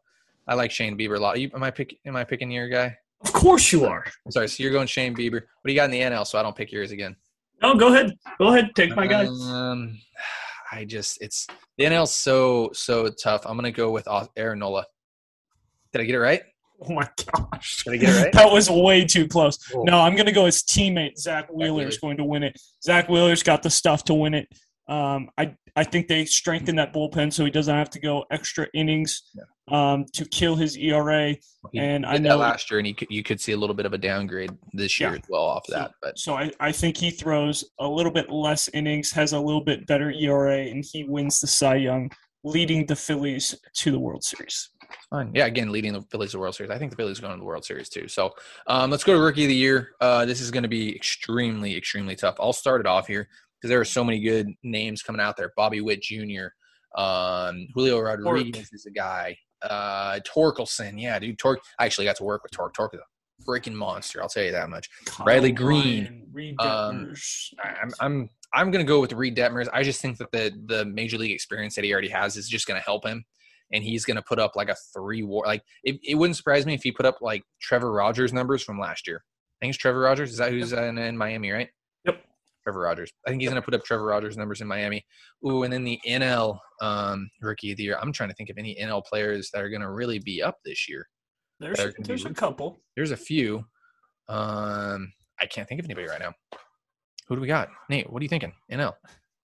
I 0.47 0.55
like 0.55 0.71
Shane 0.71 0.99
Bieber 0.99 1.17
a 1.17 1.21
lot. 1.21 1.41
You, 1.41 1.51
am 1.55 1.63
I 1.63 1.71
pick? 1.71 1.97
Am 2.05 2.17
I 2.17 2.25
picking 2.25 2.51
your 2.51 2.69
guy? 2.69 2.99
Of 3.23 3.33
course 3.33 3.73
you 3.73 3.85
are. 3.85 4.05
I'm 4.25 4.33
sorry. 4.33 4.49
So 4.49 4.63
you're 4.63 4.73
going 4.73 4.87
Shane 4.87 5.15
Bieber. 5.15 5.35
What 5.35 5.67
do 5.67 5.73
you 5.73 5.77
got 5.77 5.85
in 5.87 5.91
the 5.91 6.01
NL? 6.01 6.27
So 6.27 6.39
I 6.39 6.43
don't 6.43 6.57
pick 6.57 6.73
yours 6.73 6.91
again. 6.91 7.17
No, 7.63 7.75
go 7.75 7.89
ahead. 7.93 8.17
Go 8.39 8.49
ahead. 8.49 8.71
Take 8.75 8.97
my 8.97 9.07
guy. 9.07 9.27
Um, 9.27 9.99
I 10.73 10.85
just 10.85 11.21
it's 11.21 11.47
the 11.79 11.85
NL's 11.85 12.13
so 12.13 12.71
so 12.73 13.09
tough. 13.09 13.43
I'm 13.45 13.57
gonna 13.57 13.73
go 13.73 13.91
with 13.91 14.07
Aaron 14.37 14.61
Nola. 14.61 14.87
Did 15.93 16.03
I 16.03 16.05
get 16.05 16.15
it 16.15 16.21
right? 16.21 16.43
Oh 16.83 16.93
my 16.95 17.09
gosh. 17.33 17.85
Did 17.85 17.95
I 17.95 17.97
get 17.97 18.09
it 18.09 18.25
right? 18.25 18.33
that 18.33 18.51
was 18.51 18.71
way 18.71 19.05
too 19.05 19.27
close. 19.27 19.59
Cool. 19.59 19.85
No, 19.85 20.01
I'm 20.01 20.17
gonna 20.17 20.33
go 20.33 20.47
his 20.47 20.63
teammate 20.63 21.19
Zack 21.19 21.53
Wheeler 21.53 21.89
is 21.89 21.99
going 21.99 22.17
to 22.19 22.25
win 22.25 22.43
it. 22.45 22.59
Zack 22.83 23.09
Wheeler's 23.09 23.43
got 23.43 23.63
the 23.63 23.71
stuff 23.71 24.05
to 24.05 24.15
win 24.15 24.33
it. 24.35 24.49
Um, 24.91 25.31
I 25.39 25.55
I 25.77 25.85
think 25.85 26.09
they 26.09 26.25
strengthen 26.25 26.75
that 26.77 26.93
bullpen 26.93 27.33
so 27.33 27.45
he 27.45 27.51
doesn't 27.51 27.75
have 27.75 27.91
to 27.91 28.01
go 28.01 28.25
extra 28.33 28.67
innings 28.75 29.23
um, 29.71 30.05
to 30.15 30.25
kill 30.25 30.57
his 30.57 30.77
ERA. 30.77 31.37
He 31.71 31.79
and 31.79 32.03
did 32.03 32.11
I 32.11 32.13
that 32.15 32.23
know 32.23 32.37
last 32.39 32.71
year, 32.71 32.79
and 32.81 32.89
you 32.89 32.95
could, 32.97 33.07
you 33.09 33.23
could 33.23 33.41
see 33.41 33.53
a 33.53 33.57
little 33.57 33.77
bit 33.77 33.87
of 33.87 33.93
a 33.93 33.99
downgrade 33.99 34.51
this 34.73 34.99
year 34.99 35.11
Yeah. 35.11 35.17
as 35.19 35.23
well 35.29 35.43
off 35.43 35.67
So- 35.67 35.75
that. 35.77 35.93
But 36.03 36.19
So 36.19 36.35
I, 36.35 36.51
I 36.59 36.73
think 36.73 36.97
he 36.97 37.11
throws 37.13 37.65
a 37.79 37.87
little 37.87 38.11
bit 38.11 38.31
less 38.31 38.69
innings, 38.75 39.13
has 39.13 39.33
a 39.33 39.39
little 39.39 39.61
bit 39.61 39.87
better 39.87 40.11
ERA, 40.11 40.59
and 40.59 40.85
he 40.85 41.05
wins 41.05 41.39
the 41.41 41.47
Cy 41.47 41.77
Young, 41.77 42.11
leading 42.43 42.85
the 42.87 42.97
Phillies 42.97 43.55
to 43.75 43.93
the 43.93 43.99
World 44.01 44.25
Series. 44.25 44.71
fine. 45.09 45.31
Yeah, 45.33 45.47
again, 45.47 45.71
leading 45.71 45.93
the 45.93 46.03
Phillies 46.11 46.33
to 46.33 46.39
the 46.39 46.41
World 46.41 46.57
Series. 46.57 46.73
I 46.73 46.79
think 46.79 46.91
the 46.91 46.97
Phillies 46.97 47.21
are 47.21 47.23
going 47.23 47.35
to 47.35 47.39
the 47.39 47.45
World 47.45 47.65
Series 47.65 47.89
too. 47.89 48.09
So 48.09 48.35
um, 48.67 48.91
let's 48.91 49.05
go 49.05 49.15
to 49.15 49.21
Rookie 49.21 49.45
of 49.45 49.49
the 49.51 49.55
Year. 49.55 49.91
Uh, 50.01 50.25
this 50.25 50.41
is 50.41 50.51
going 50.51 50.65
to 50.65 50.69
be 50.69 50.97
extremely, 50.97 51.77
extremely 51.77 52.17
tough. 52.17 52.35
I'll 52.41 52.53
start 52.53 52.81
it 52.81 52.89
off 52.89 53.07
here 53.07 53.29
because 53.61 53.71
there 53.71 53.81
are 53.81 53.85
so 53.85 54.03
many 54.03 54.21
good 54.21 54.49
names 54.63 55.03
coming 55.03 55.21
out 55.21 55.37
there. 55.37 55.53
Bobby 55.57 55.81
Witt 55.81 56.03
Jr., 56.03 56.49
um, 56.97 57.69
Julio 57.75 58.01
Rodriguez 58.01 58.71
is 58.73 58.87
a 58.87 58.91
guy. 58.91 59.37
Uh, 59.63 60.19
Torkelson, 60.21 61.01
yeah, 61.01 61.19
dude. 61.19 61.39
Torque. 61.39 61.61
I 61.79 61.85
actually 61.85 62.07
got 62.07 62.17
to 62.17 62.25
work 62.25 62.43
with 62.43 62.53
Torque. 62.53 62.75
Torque 62.75 62.95
is 62.95 63.01
a 63.01 63.45
freaking 63.45 63.75
monster. 63.75 64.23
I'll 64.23 64.29
tell 64.29 64.45
you 64.45 64.53
that 64.53 64.71
much. 64.71 64.89
Bradley 65.23 65.53
Kyle 65.53 65.67
Green, 65.67 66.27
Reed 66.33 66.61
um, 66.61 67.15
I'm 67.63 67.91
I'm 68.01 68.31
I'm 68.53 68.71
gonna 68.71 68.85
go 68.85 69.01
with 69.01 69.13
Reid 69.13 69.37
Detmers. 69.37 69.69
I 69.73 69.83
just 69.83 70.01
think 70.01 70.19
that 70.19 70.33
the 70.33 70.53
the 70.67 70.85
major 70.87 71.19
league 71.19 71.33
experience 71.33 71.75
that 71.77 71.85
he 71.85 71.93
already 71.93 72.09
has 72.09 72.37
is 72.37 72.49
just 72.49 72.67
gonna 72.67 72.81
help 72.81 73.07
him, 73.07 73.25
and 73.73 73.85
he's 73.85 74.05
gonna 74.05 74.23
put 74.23 74.39
up 74.39 74.57
like 74.57 74.71
a 74.71 74.77
three 74.95 75.23
war. 75.23 75.45
Like 75.47 75.63
it, 75.85 76.01
it 76.03 76.15
wouldn't 76.15 76.37
surprise 76.37 76.67
me 76.67 76.75
if 76.75 76.83
he 76.83 76.91
put 76.91 77.07
up 77.07 77.19
like 77.21 77.43
Trevor 77.61 77.93
Rogers 77.93 78.33
numbers 78.33 78.63
from 78.63 78.79
last 78.79 79.07
year. 79.07 79.23
I 79.61 79.67
think 79.67 79.75
it's 79.75 79.79
Trevor 79.79 80.01
Rogers. 80.01 80.33
Is 80.33 80.39
that 80.39 80.53
who's 80.53 80.73
in, 80.73 80.97
in 80.97 81.19
Miami, 81.19 81.51
right? 81.51 81.69
Trevor 82.63 82.81
Rogers. 82.81 83.11
I 83.27 83.31
think 83.31 83.41
he's 83.43 83.49
gonna 83.51 83.63
put 83.63 83.75
up 83.75 83.85
Trevor 83.85 84.05
Rogers 84.07 84.37
numbers 84.37 84.61
in 84.61 84.67
Miami. 84.69 85.05
Ooh, 85.47 85.63
and 85.63 85.73
then 85.73 85.85
the 85.85 85.99
NL 86.07 86.59
um, 86.81 87.29
Rookie 87.41 87.73
of 87.73 87.77
the 87.79 87.85
Year. 87.85 87.99
I'm 88.01 88.13
trying 88.13 88.29
to 88.29 88.35
think 88.35 88.51
of 88.51 88.59
any 88.59 88.77
NL 88.81 89.05
players 89.05 89.51
that 89.53 89.63
are 89.63 89.69
gonna 89.71 89.91
really 89.91 90.19
be 90.19 90.43
up 90.43 90.57
this 90.65 90.89
year. 90.89 91.07
There's, 91.59 91.79
there's 91.99 92.25
a 92.25 92.33
couple. 92.33 92.81
There's 92.97 93.11
a 93.11 93.17
few. 93.17 93.65
Um, 94.29 95.13
I 95.41 95.47
can't 95.47 95.69
think 95.69 95.81
of 95.81 95.85
anybody 95.85 96.09
right 96.09 96.21
now. 96.21 96.33
Who 97.29 97.37
do 97.37 97.41
we 97.43 97.49
got? 97.49 97.69
Nate, 97.89 98.11
what 98.11 98.21
are 98.21 98.25
you 98.25 98.29
thinking? 98.29 98.53
NL. 98.73 98.95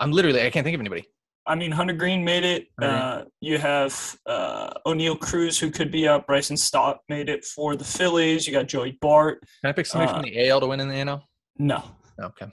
I'm 0.01 0.13
literally 0.13 0.41
I 0.43 0.51
can't 0.51 0.65
think 0.65 0.75
of 0.75 0.81
anybody. 0.81 1.05
I 1.49 1.55
mean, 1.55 1.71
Hunter 1.71 1.93
Greene 1.95 2.25
made 2.25 2.43
it. 2.43 2.67
Uh, 2.83 3.23
you 3.41 3.57
have 3.59 4.17
uh, 4.27 4.71
Oneil 4.85 5.19
Cruz, 5.19 5.59
who 5.59 5.71
could 5.71 5.93
be 5.93 6.09
up. 6.09 6.27
Bryson 6.27 6.57
Stott 6.57 6.99
made 7.09 7.29
it 7.29 7.45
for 7.45 7.77
the 7.77 7.85
Phillies. 7.85 8.49
You 8.49 8.53
got 8.53 8.67
Joey 8.67 8.99
Bart. 9.01 9.41
Can 9.63 9.69
I 9.71 9.73
pick 9.73 9.87
somebody 9.87 10.11
from 10.11 10.21
Uh, 10.21 10.23
the 10.23 10.49
AL 10.49 10.61
to 10.61 10.67
win 10.67 10.81
in 10.81 10.89
the 10.89 10.95
NL? 10.95 11.23
No. 11.59 11.85
Okay. 12.21 12.47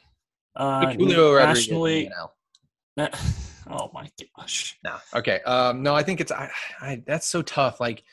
Uh, 0.56 0.92
Julio 0.94 1.38
nationally, 1.38 2.10
the 2.96 3.10
oh 3.70 3.90
my 3.94 4.10
gosh. 4.38 4.78
No. 4.84 4.98
Okay. 5.16 5.42
Um, 5.42 5.84
no, 5.84 5.96
I 5.96 6.04
think 6.04 6.22
it's 6.22 6.32
I, 6.32 6.50
I 6.82 7.04
that's 7.06 7.28
so 7.28 7.42
tough. 7.42 7.80
Like 7.80 8.04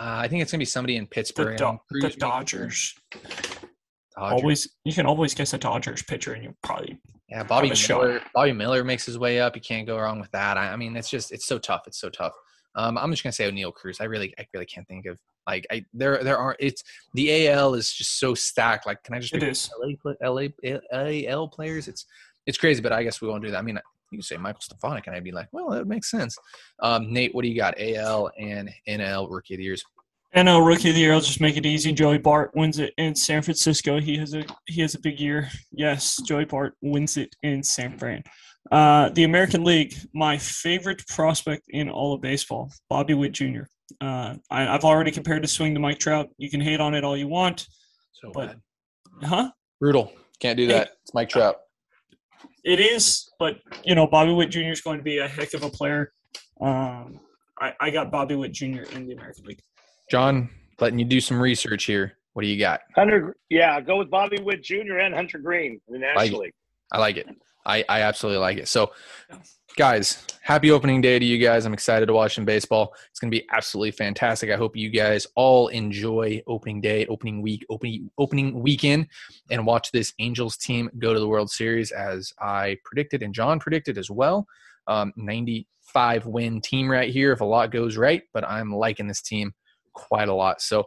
uh, 0.00 0.18
I 0.22 0.28
think 0.28 0.42
it's 0.42 0.52
gonna 0.52 0.60
be 0.60 0.64
somebody 0.64 0.96
in 0.96 1.04
The, 1.04 1.08
Pittsburgh. 1.08 1.56
Do- 1.58 1.78
the. 1.90 2.10
Dodgers. 2.10 2.94
Dodgers. 3.10 3.72
Always, 4.16 4.68
you 4.84 4.92
can 4.92 5.06
always 5.06 5.34
guess 5.34 5.54
a 5.54 5.58
Dodgers 5.58 6.02
pitcher, 6.02 6.32
and 6.32 6.42
you 6.44 6.54
probably 6.62 6.98
Yeah, 7.28 7.44
Bobby. 7.44 7.72
Miller. 7.88 8.20
Bobby 8.34 8.52
Miller 8.52 8.84
makes 8.84 9.06
his 9.06 9.18
way 9.18 9.40
up. 9.40 9.54
You 9.54 9.62
can't 9.62 9.86
go 9.86 9.98
wrong 9.98 10.20
with 10.20 10.30
that. 10.32 10.56
I, 10.56 10.72
I 10.72 10.76
mean, 10.76 10.96
it's 10.96 11.10
just 11.10 11.32
it's 11.32 11.46
so 11.46 11.58
tough. 11.58 11.82
It's 11.86 12.00
so 12.00 12.10
tough. 12.10 12.32
Um, 12.74 12.98
I'm 12.98 13.10
just 13.10 13.22
gonna 13.22 13.32
say 13.32 13.50
Oneil 13.50 13.72
Cruz. 13.72 13.98
I 14.00 14.04
really, 14.04 14.34
I 14.38 14.46
really 14.54 14.66
can't 14.66 14.86
think 14.86 15.06
of 15.06 15.18
like 15.48 15.66
I 15.70 15.84
there 15.92 16.22
there 16.22 16.38
are 16.38 16.54
it's 16.58 16.82
the 17.14 17.48
AL 17.48 17.74
is 17.74 17.90
just 17.90 18.20
so 18.20 18.34
stacked. 18.34 18.86
Like, 18.86 19.02
can 19.02 19.14
I 19.14 19.18
just 19.18 19.34
It 19.34 19.40
pick. 19.40 20.18
LA 20.22 20.48
LA 20.92 21.28
AL 21.28 21.48
players? 21.48 21.88
It's 21.88 22.04
it's 22.46 22.58
crazy, 22.58 22.80
but 22.80 22.92
I 22.92 23.02
guess 23.02 23.20
we 23.20 23.28
won't 23.28 23.42
do 23.42 23.50
that. 23.50 23.58
I 23.58 23.62
mean, 23.62 23.78
you 24.10 24.22
say 24.22 24.36
Michael 24.36 24.60
Stefanic, 24.60 25.06
and 25.06 25.16
I'd 25.16 25.24
be 25.24 25.32
like, 25.32 25.48
well, 25.52 25.70
that 25.70 25.78
would 25.78 25.88
make 25.88 26.04
sense. 26.04 26.36
Um, 26.80 27.12
Nate, 27.12 27.34
what 27.34 27.42
do 27.42 27.48
you 27.48 27.56
got? 27.56 27.74
AL 27.80 28.30
and 28.38 28.70
NL 28.88 29.28
Rookie 29.30 29.54
of 29.54 29.58
the 29.58 29.64
Years. 29.64 29.84
NL 30.36 30.66
Rookie 30.66 30.90
of 30.90 30.94
the 30.94 31.00
Year. 31.00 31.14
I'll 31.14 31.20
just 31.20 31.40
make 31.40 31.56
it 31.56 31.66
easy. 31.66 31.92
Joey 31.92 32.18
Bart 32.18 32.50
wins 32.54 32.78
it 32.78 32.92
in 32.98 33.14
San 33.14 33.42
Francisco. 33.42 34.00
He 34.00 34.16
has 34.18 34.34
a 34.34 34.44
he 34.66 34.80
has 34.82 34.94
a 34.94 35.00
big 35.00 35.18
year. 35.18 35.48
Yes, 35.72 36.20
Joey 36.26 36.44
Bart 36.44 36.74
wins 36.82 37.16
it 37.16 37.34
in 37.42 37.62
San 37.62 37.98
Fran. 37.98 38.22
Uh, 38.70 39.08
the 39.10 39.24
American 39.24 39.64
League. 39.64 39.94
My 40.12 40.36
favorite 40.36 41.06
prospect 41.06 41.62
in 41.70 41.88
all 41.88 42.12
of 42.12 42.20
baseball, 42.20 42.70
Bobby 42.90 43.14
Witt 43.14 43.32
Jr. 43.32 43.62
Uh, 44.00 44.34
I, 44.50 44.68
I've 44.68 44.84
already 44.84 45.10
compared 45.10 45.42
to 45.42 45.48
swing 45.48 45.74
to 45.74 45.80
Mike 45.80 45.98
Trout. 45.98 46.28
You 46.38 46.50
can 46.50 46.60
hate 46.60 46.80
on 46.80 46.94
it 46.94 47.04
all 47.04 47.16
you 47.16 47.28
want, 47.28 47.66
So 48.12 48.30
But- 48.32 48.56
bad. 49.20 49.28
huh? 49.28 49.50
brutal. 49.80 50.12
Can't 50.40 50.56
do 50.56 50.66
that. 50.68 50.90
It's 51.02 51.14
Mike 51.14 51.28
Trout. 51.28 51.56
It 52.64 52.80
is, 52.80 53.30
but 53.38 53.56
you 53.84 53.94
know, 53.94 54.06
Bobby 54.06 54.32
Witt 54.32 54.50
Jr. 54.50 54.70
is 54.70 54.80
going 54.80 54.98
to 54.98 55.02
be 55.04 55.18
a 55.18 55.26
heck 55.28 55.54
of 55.54 55.62
a 55.62 55.70
player. 55.70 56.12
Um, 56.60 57.20
I, 57.60 57.72
I 57.80 57.90
got 57.90 58.10
Bobby 58.10 58.34
Witt 58.34 58.52
Jr. 58.52 58.82
in 58.92 59.06
the 59.06 59.14
American 59.14 59.44
League. 59.46 59.60
John, 60.10 60.48
letting 60.80 60.98
you 60.98 61.04
do 61.04 61.20
some 61.20 61.40
research 61.40 61.84
here. 61.84 62.18
What 62.34 62.42
do 62.42 62.48
you 62.48 62.58
got? 62.58 62.80
Hunter, 62.94 63.36
yeah, 63.48 63.80
go 63.80 63.96
with 63.98 64.10
Bobby 64.10 64.38
Witt 64.40 64.62
Jr. 64.62 64.98
and 65.00 65.14
Hunter 65.14 65.38
Greene 65.38 65.80
in 65.88 65.92
the 65.94 65.98
National 65.98 66.40
League. 66.40 66.52
I 66.92 66.98
like 66.98 67.16
it. 67.16 67.26
I, 67.68 67.84
I 67.88 68.00
absolutely 68.00 68.40
like 68.40 68.56
it. 68.56 68.66
So, 68.66 68.92
guys, 69.76 70.26
happy 70.40 70.70
opening 70.70 71.02
day 71.02 71.18
to 71.18 71.24
you 71.24 71.38
guys. 71.38 71.66
I'm 71.66 71.74
excited 71.74 72.06
to 72.06 72.14
watch 72.14 72.34
some 72.34 72.46
baseball. 72.46 72.94
It's 73.10 73.20
going 73.20 73.30
to 73.30 73.38
be 73.38 73.46
absolutely 73.52 73.90
fantastic. 73.90 74.50
I 74.50 74.56
hope 74.56 74.74
you 74.74 74.88
guys 74.88 75.26
all 75.36 75.68
enjoy 75.68 76.42
opening 76.46 76.80
day, 76.80 77.06
opening 77.06 77.42
week, 77.42 77.64
opening 77.68 78.10
opening 78.16 78.60
weekend, 78.60 79.06
and 79.50 79.66
watch 79.66 79.92
this 79.92 80.14
Angels 80.18 80.56
team 80.56 80.90
go 80.98 81.12
to 81.12 81.20
the 81.20 81.28
World 81.28 81.50
Series 81.50 81.92
as 81.92 82.32
I 82.40 82.78
predicted 82.84 83.22
and 83.22 83.34
John 83.34 83.60
predicted 83.60 83.98
as 83.98 84.10
well. 84.10 84.46
Um, 84.86 85.12
95 85.16 86.24
win 86.24 86.62
team 86.62 86.90
right 86.90 87.10
here 87.10 87.32
if 87.32 87.42
a 87.42 87.44
lot 87.44 87.70
goes 87.70 87.98
right, 87.98 88.22
but 88.32 88.48
I'm 88.48 88.74
liking 88.74 89.06
this 89.06 89.20
team 89.20 89.52
quite 89.92 90.30
a 90.30 90.34
lot. 90.34 90.62
So, 90.62 90.84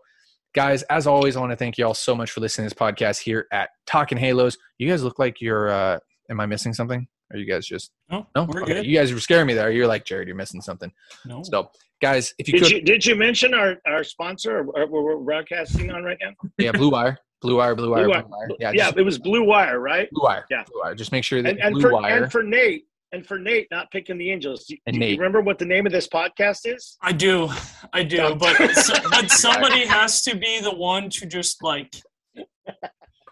guys, 0.56 0.82
as 0.84 1.06
always, 1.06 1.38
I 1.38 1.40
want 1.40 1.52
to 1.52 1.56
thank 1.56 1.78
you 1.78 1.86
all 1.86 1.94
so 1.94 2.16
much 2.16 2.32
for 2.32 2.42
listening 2.42 2.68
to 2.68 2.76
this 2.76 2.82
podcast 2.82 3.20
here 3.20 3.46
at 3.52 3.70
Talking 3.86 4.18
Halos. 4.18 4.58
You 4.80 4.90
guys 4.90 5.04
look 5.04 5.20
like 5.20 5.40
you're. 5.40 5.70
Uh, 5.70 6.00
am 6.32 6.40
I 6.40 6.46
missing 6.48 6.74
something? 6.74 7.08
Are 7.32 7.38
you 7.38 7.46
guys 7.46 7.66
just 7.68 7.92
No, 8.10 8.26
no? 8.36 8.44
we're 8.46 8.64
Okay, 8.64 8.74
good. 8.76 8.86
You 8.86 8.98
guys 8.98 9.14
were 9.14 9.20
scaring 9.20 9.46
me 9.48 9.54
there. 9.54 9.70
You're 9.72 9.88
like 9.88 10.06
Jared. 10.06 10.28
You're 10.28 10.36
missing 10.38 10.62
something. 10.62 10.92
No. 11.26 11.44
So, 11.44 11.70
guys, 12.02 12.34
if 12.40 12.48
you 12.48 12.54
Did 12.54 12.62
could, 12.64 12.72
you 12.72 12.82
did 12.82 13.06
you 13.06 13.16
mention 13.16 13.54
our, 13.54 13.76
our 13.86 14.04
sponsor 14.04 14.60
or, 14.60 14.86
or 14.86 15.04
we're 15.04 15.18
broadcasting 15.18 15.92
on 15.92 16.04
right 16.04 16.18
now? 16.22 16.32
yeah, 16.58 16.72
Blue 16.72 16.90
Wire, 16.90 17.18
Blue 17.42 17.58
Wire, 17.58 17.76
Blue 17.76 17.92
Wire, 17.92 18.04
Blue 18.06 18.14
Blue 18.14 18.20
Wire. 18.22 18.26
Wire. 18.28 18.50
Yeah, 18.60 18.72
Yeah, 18.74 18.86
just 18.86 18.98
it 18.98 19.04
was 19.04 19.20
Blue 19.20 19.44
Wire, 19.46 19.80
right? 19.80 20.10
Blue 20.12 20.24
Wire. 20.24 20.46
Yeah. 20.50 20.64
Blue 20.72 20.82
Wire. 20.84 20.96
Just 20.96 21.12
make 21.12 21.24
sure 21.24 21.42
that 21.42 21.50
And, 21.50 21.60
and 21.62 21.74
Blue 21.74 21.82
for 21.82 21.94
Wire. 21.94 22.24
and 22.24 22.32
for 22.32 22.44
Nate 22.44 22.86
and 23.14 23.26
for 23.26 23.38
Nate 23.40 23.68
not 23.72 23.92
picking 23.92 24.18
the 24.18 24.30
Angels. 24.32 24.66
Do, 24.66 24.76
And 24.88 24.94
do 24.96 25.00
you 25.00 25.12
Nate. 25.12 25.20
remember 25.20 25.42
what 25.42 25.58
the 25.60 25.66
name 25.66 25.86
of 25.86 25.92
this 25.92 26.08
podcast 26.08 26.60
is? 26.66 26.98
I 27.02 27.12
do, 27.12 27.50
I 27.94 28.04
do, 28.04 28.36
but 28.36 28.56
so, 28.76 28.94
but 29.10 29.30
somebody 29.46 29.86
has 29.86 30.22
to 30.24 30.36
be 30.38 30.60
the 30.62 30.74
one 30.74 31.10
to 31.12 31.26
just 31.26 31.62
like, 31.64 31.94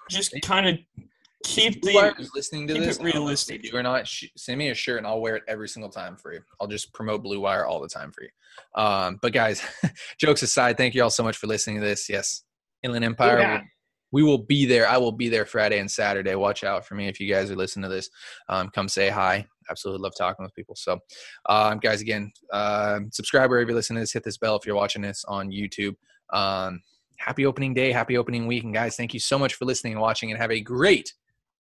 just 0.09 0.33
kind 0.43 0.67
of 0.67 0.77
keep 1.43 1.81
the. 1.81 2.13
is 2.19 2.31
listening 2.35 2.67
to 2.67 2.73
keep 2.73 2.83
this. 2.83 2.97
it 2.97 3.01
I 3.01 3.03
don't 3.03 3.05
know 3.05 3.09
if 3.09 3.15
realistic. 3.15 3.63
they 3.63 3.69
Do 3.69 3.77
or 3.77 3.83
not? 3.83 4.07
sh- 4.07 4.25
Send 4.35 4.57
me 4.59 4.69
a 4.69 4.73
shirt 4.75 4.97
and 4.97 5.07
I'll 5.07 5.21
wear 5.21 5.35
it 5.35 5.43
every 5.47 5.67
single 5.69 5.89
time 5.89 6.15
for 6.17 6.33
you. 6.33 6.41
I'll 6.59 6.67
just 6.67 6.93
promote 6.93 7.23
Blue 7.23 7.39
Wire 7.39 7.65
all 7.65 7.79
the 7.81 7.87
time 7.89 8.11
for 8.11 8.23
you. 8.23 8.29
Um, 8.75 9.19
but 9.21 9.33
guys, 9.33 9.61
jokes 10.19 10.41
aside, 10.43 10.77
thank 10.77 10.95
you 10.95 11.03
all 11.03 11.09
so 11.09 11.23
much 11.23 11.37
for 11.37 11.47
listening 11.47 11.79
to 11.79 11.85
this. 11.85 12.09
Yes, 12.09 12.43
Inland 12.83 13.05
Empire. 13.05 13.39
Yeah. 13.39 13.53
will- 13.59 13.65
we 14.11 14.23
will 14.23 14.39
be 14.39 14.65
there. 14.65 14.89
I 14.89 14.97
will 14.97 15.11
be 15.11 15.29
there 15.29 15.45
Friday 15.45 15.77
and 15.77 15.89
Saturday. 15.91 16.33
Watch 16.33 16.63
out 16.63 16.83
for 16.83 16.95
me 16.95 17.07
if 17.07 17.19
you 17.19 17.31
guys 17.31 17.51
are 17.51 17.55
listening 17.55 17.83
to 17.83 17.89
this. 17.95 18.09
Um, 18.47 18.69
come 18.69 18.89
say 18.89 19.09
hi. 19.09 19.45
Absolutely 19.69 20.01
love 20.01 20.13
talking 20.17 20.43
with 20.43 20.55
people. 20.55 20.75
So, 20.75 20.97
um, 21.47 21.77
guys, 21.77 22.01
again, 22.01 22.31
uh, 22.51 23.01
subscribe 23.11 23.51
wherever 23.51 23.69
you're 23.69 23.75
listening 23.75 23.97
to 23.97 24.01
this. 24.01 24.13
Hit 24.13 24.23
this 24.23 24.39
bell 24.39 24.55
if 24.55 24.65
you're 24.65 24.75
watching 24.75 25.03
this 25.03 25.23
on 25.27 25.51
YouTube. 25.51 25.93
Um, 26.33 26.81
happy 27.17 27.45
opening 27.45 27.75
day. 27.75 27.91
Happy 27.91 28.17
opening 28.17 28.47
week. 28.47 28.63
And 28.63 28.73
guys, 28.73 28.95
thank 28.95 29.13
you 29.13 29.19
so 29.19 29.37
much 29.37 29.53
for 29.53 29.65
listening 29.65 29.93
and 29.93 30.01
watching. 30.01 30.31
And 30.31 30.41
have 30.41 30.49
a 30.49 30.59
great 30.59 31.13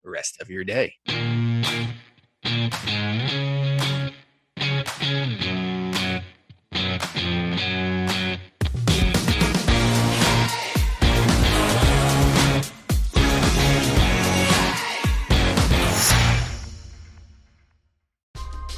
rest 0.08 0.42
of 0.42 0.50
your 0.50 0.64
day. 0.64 0.96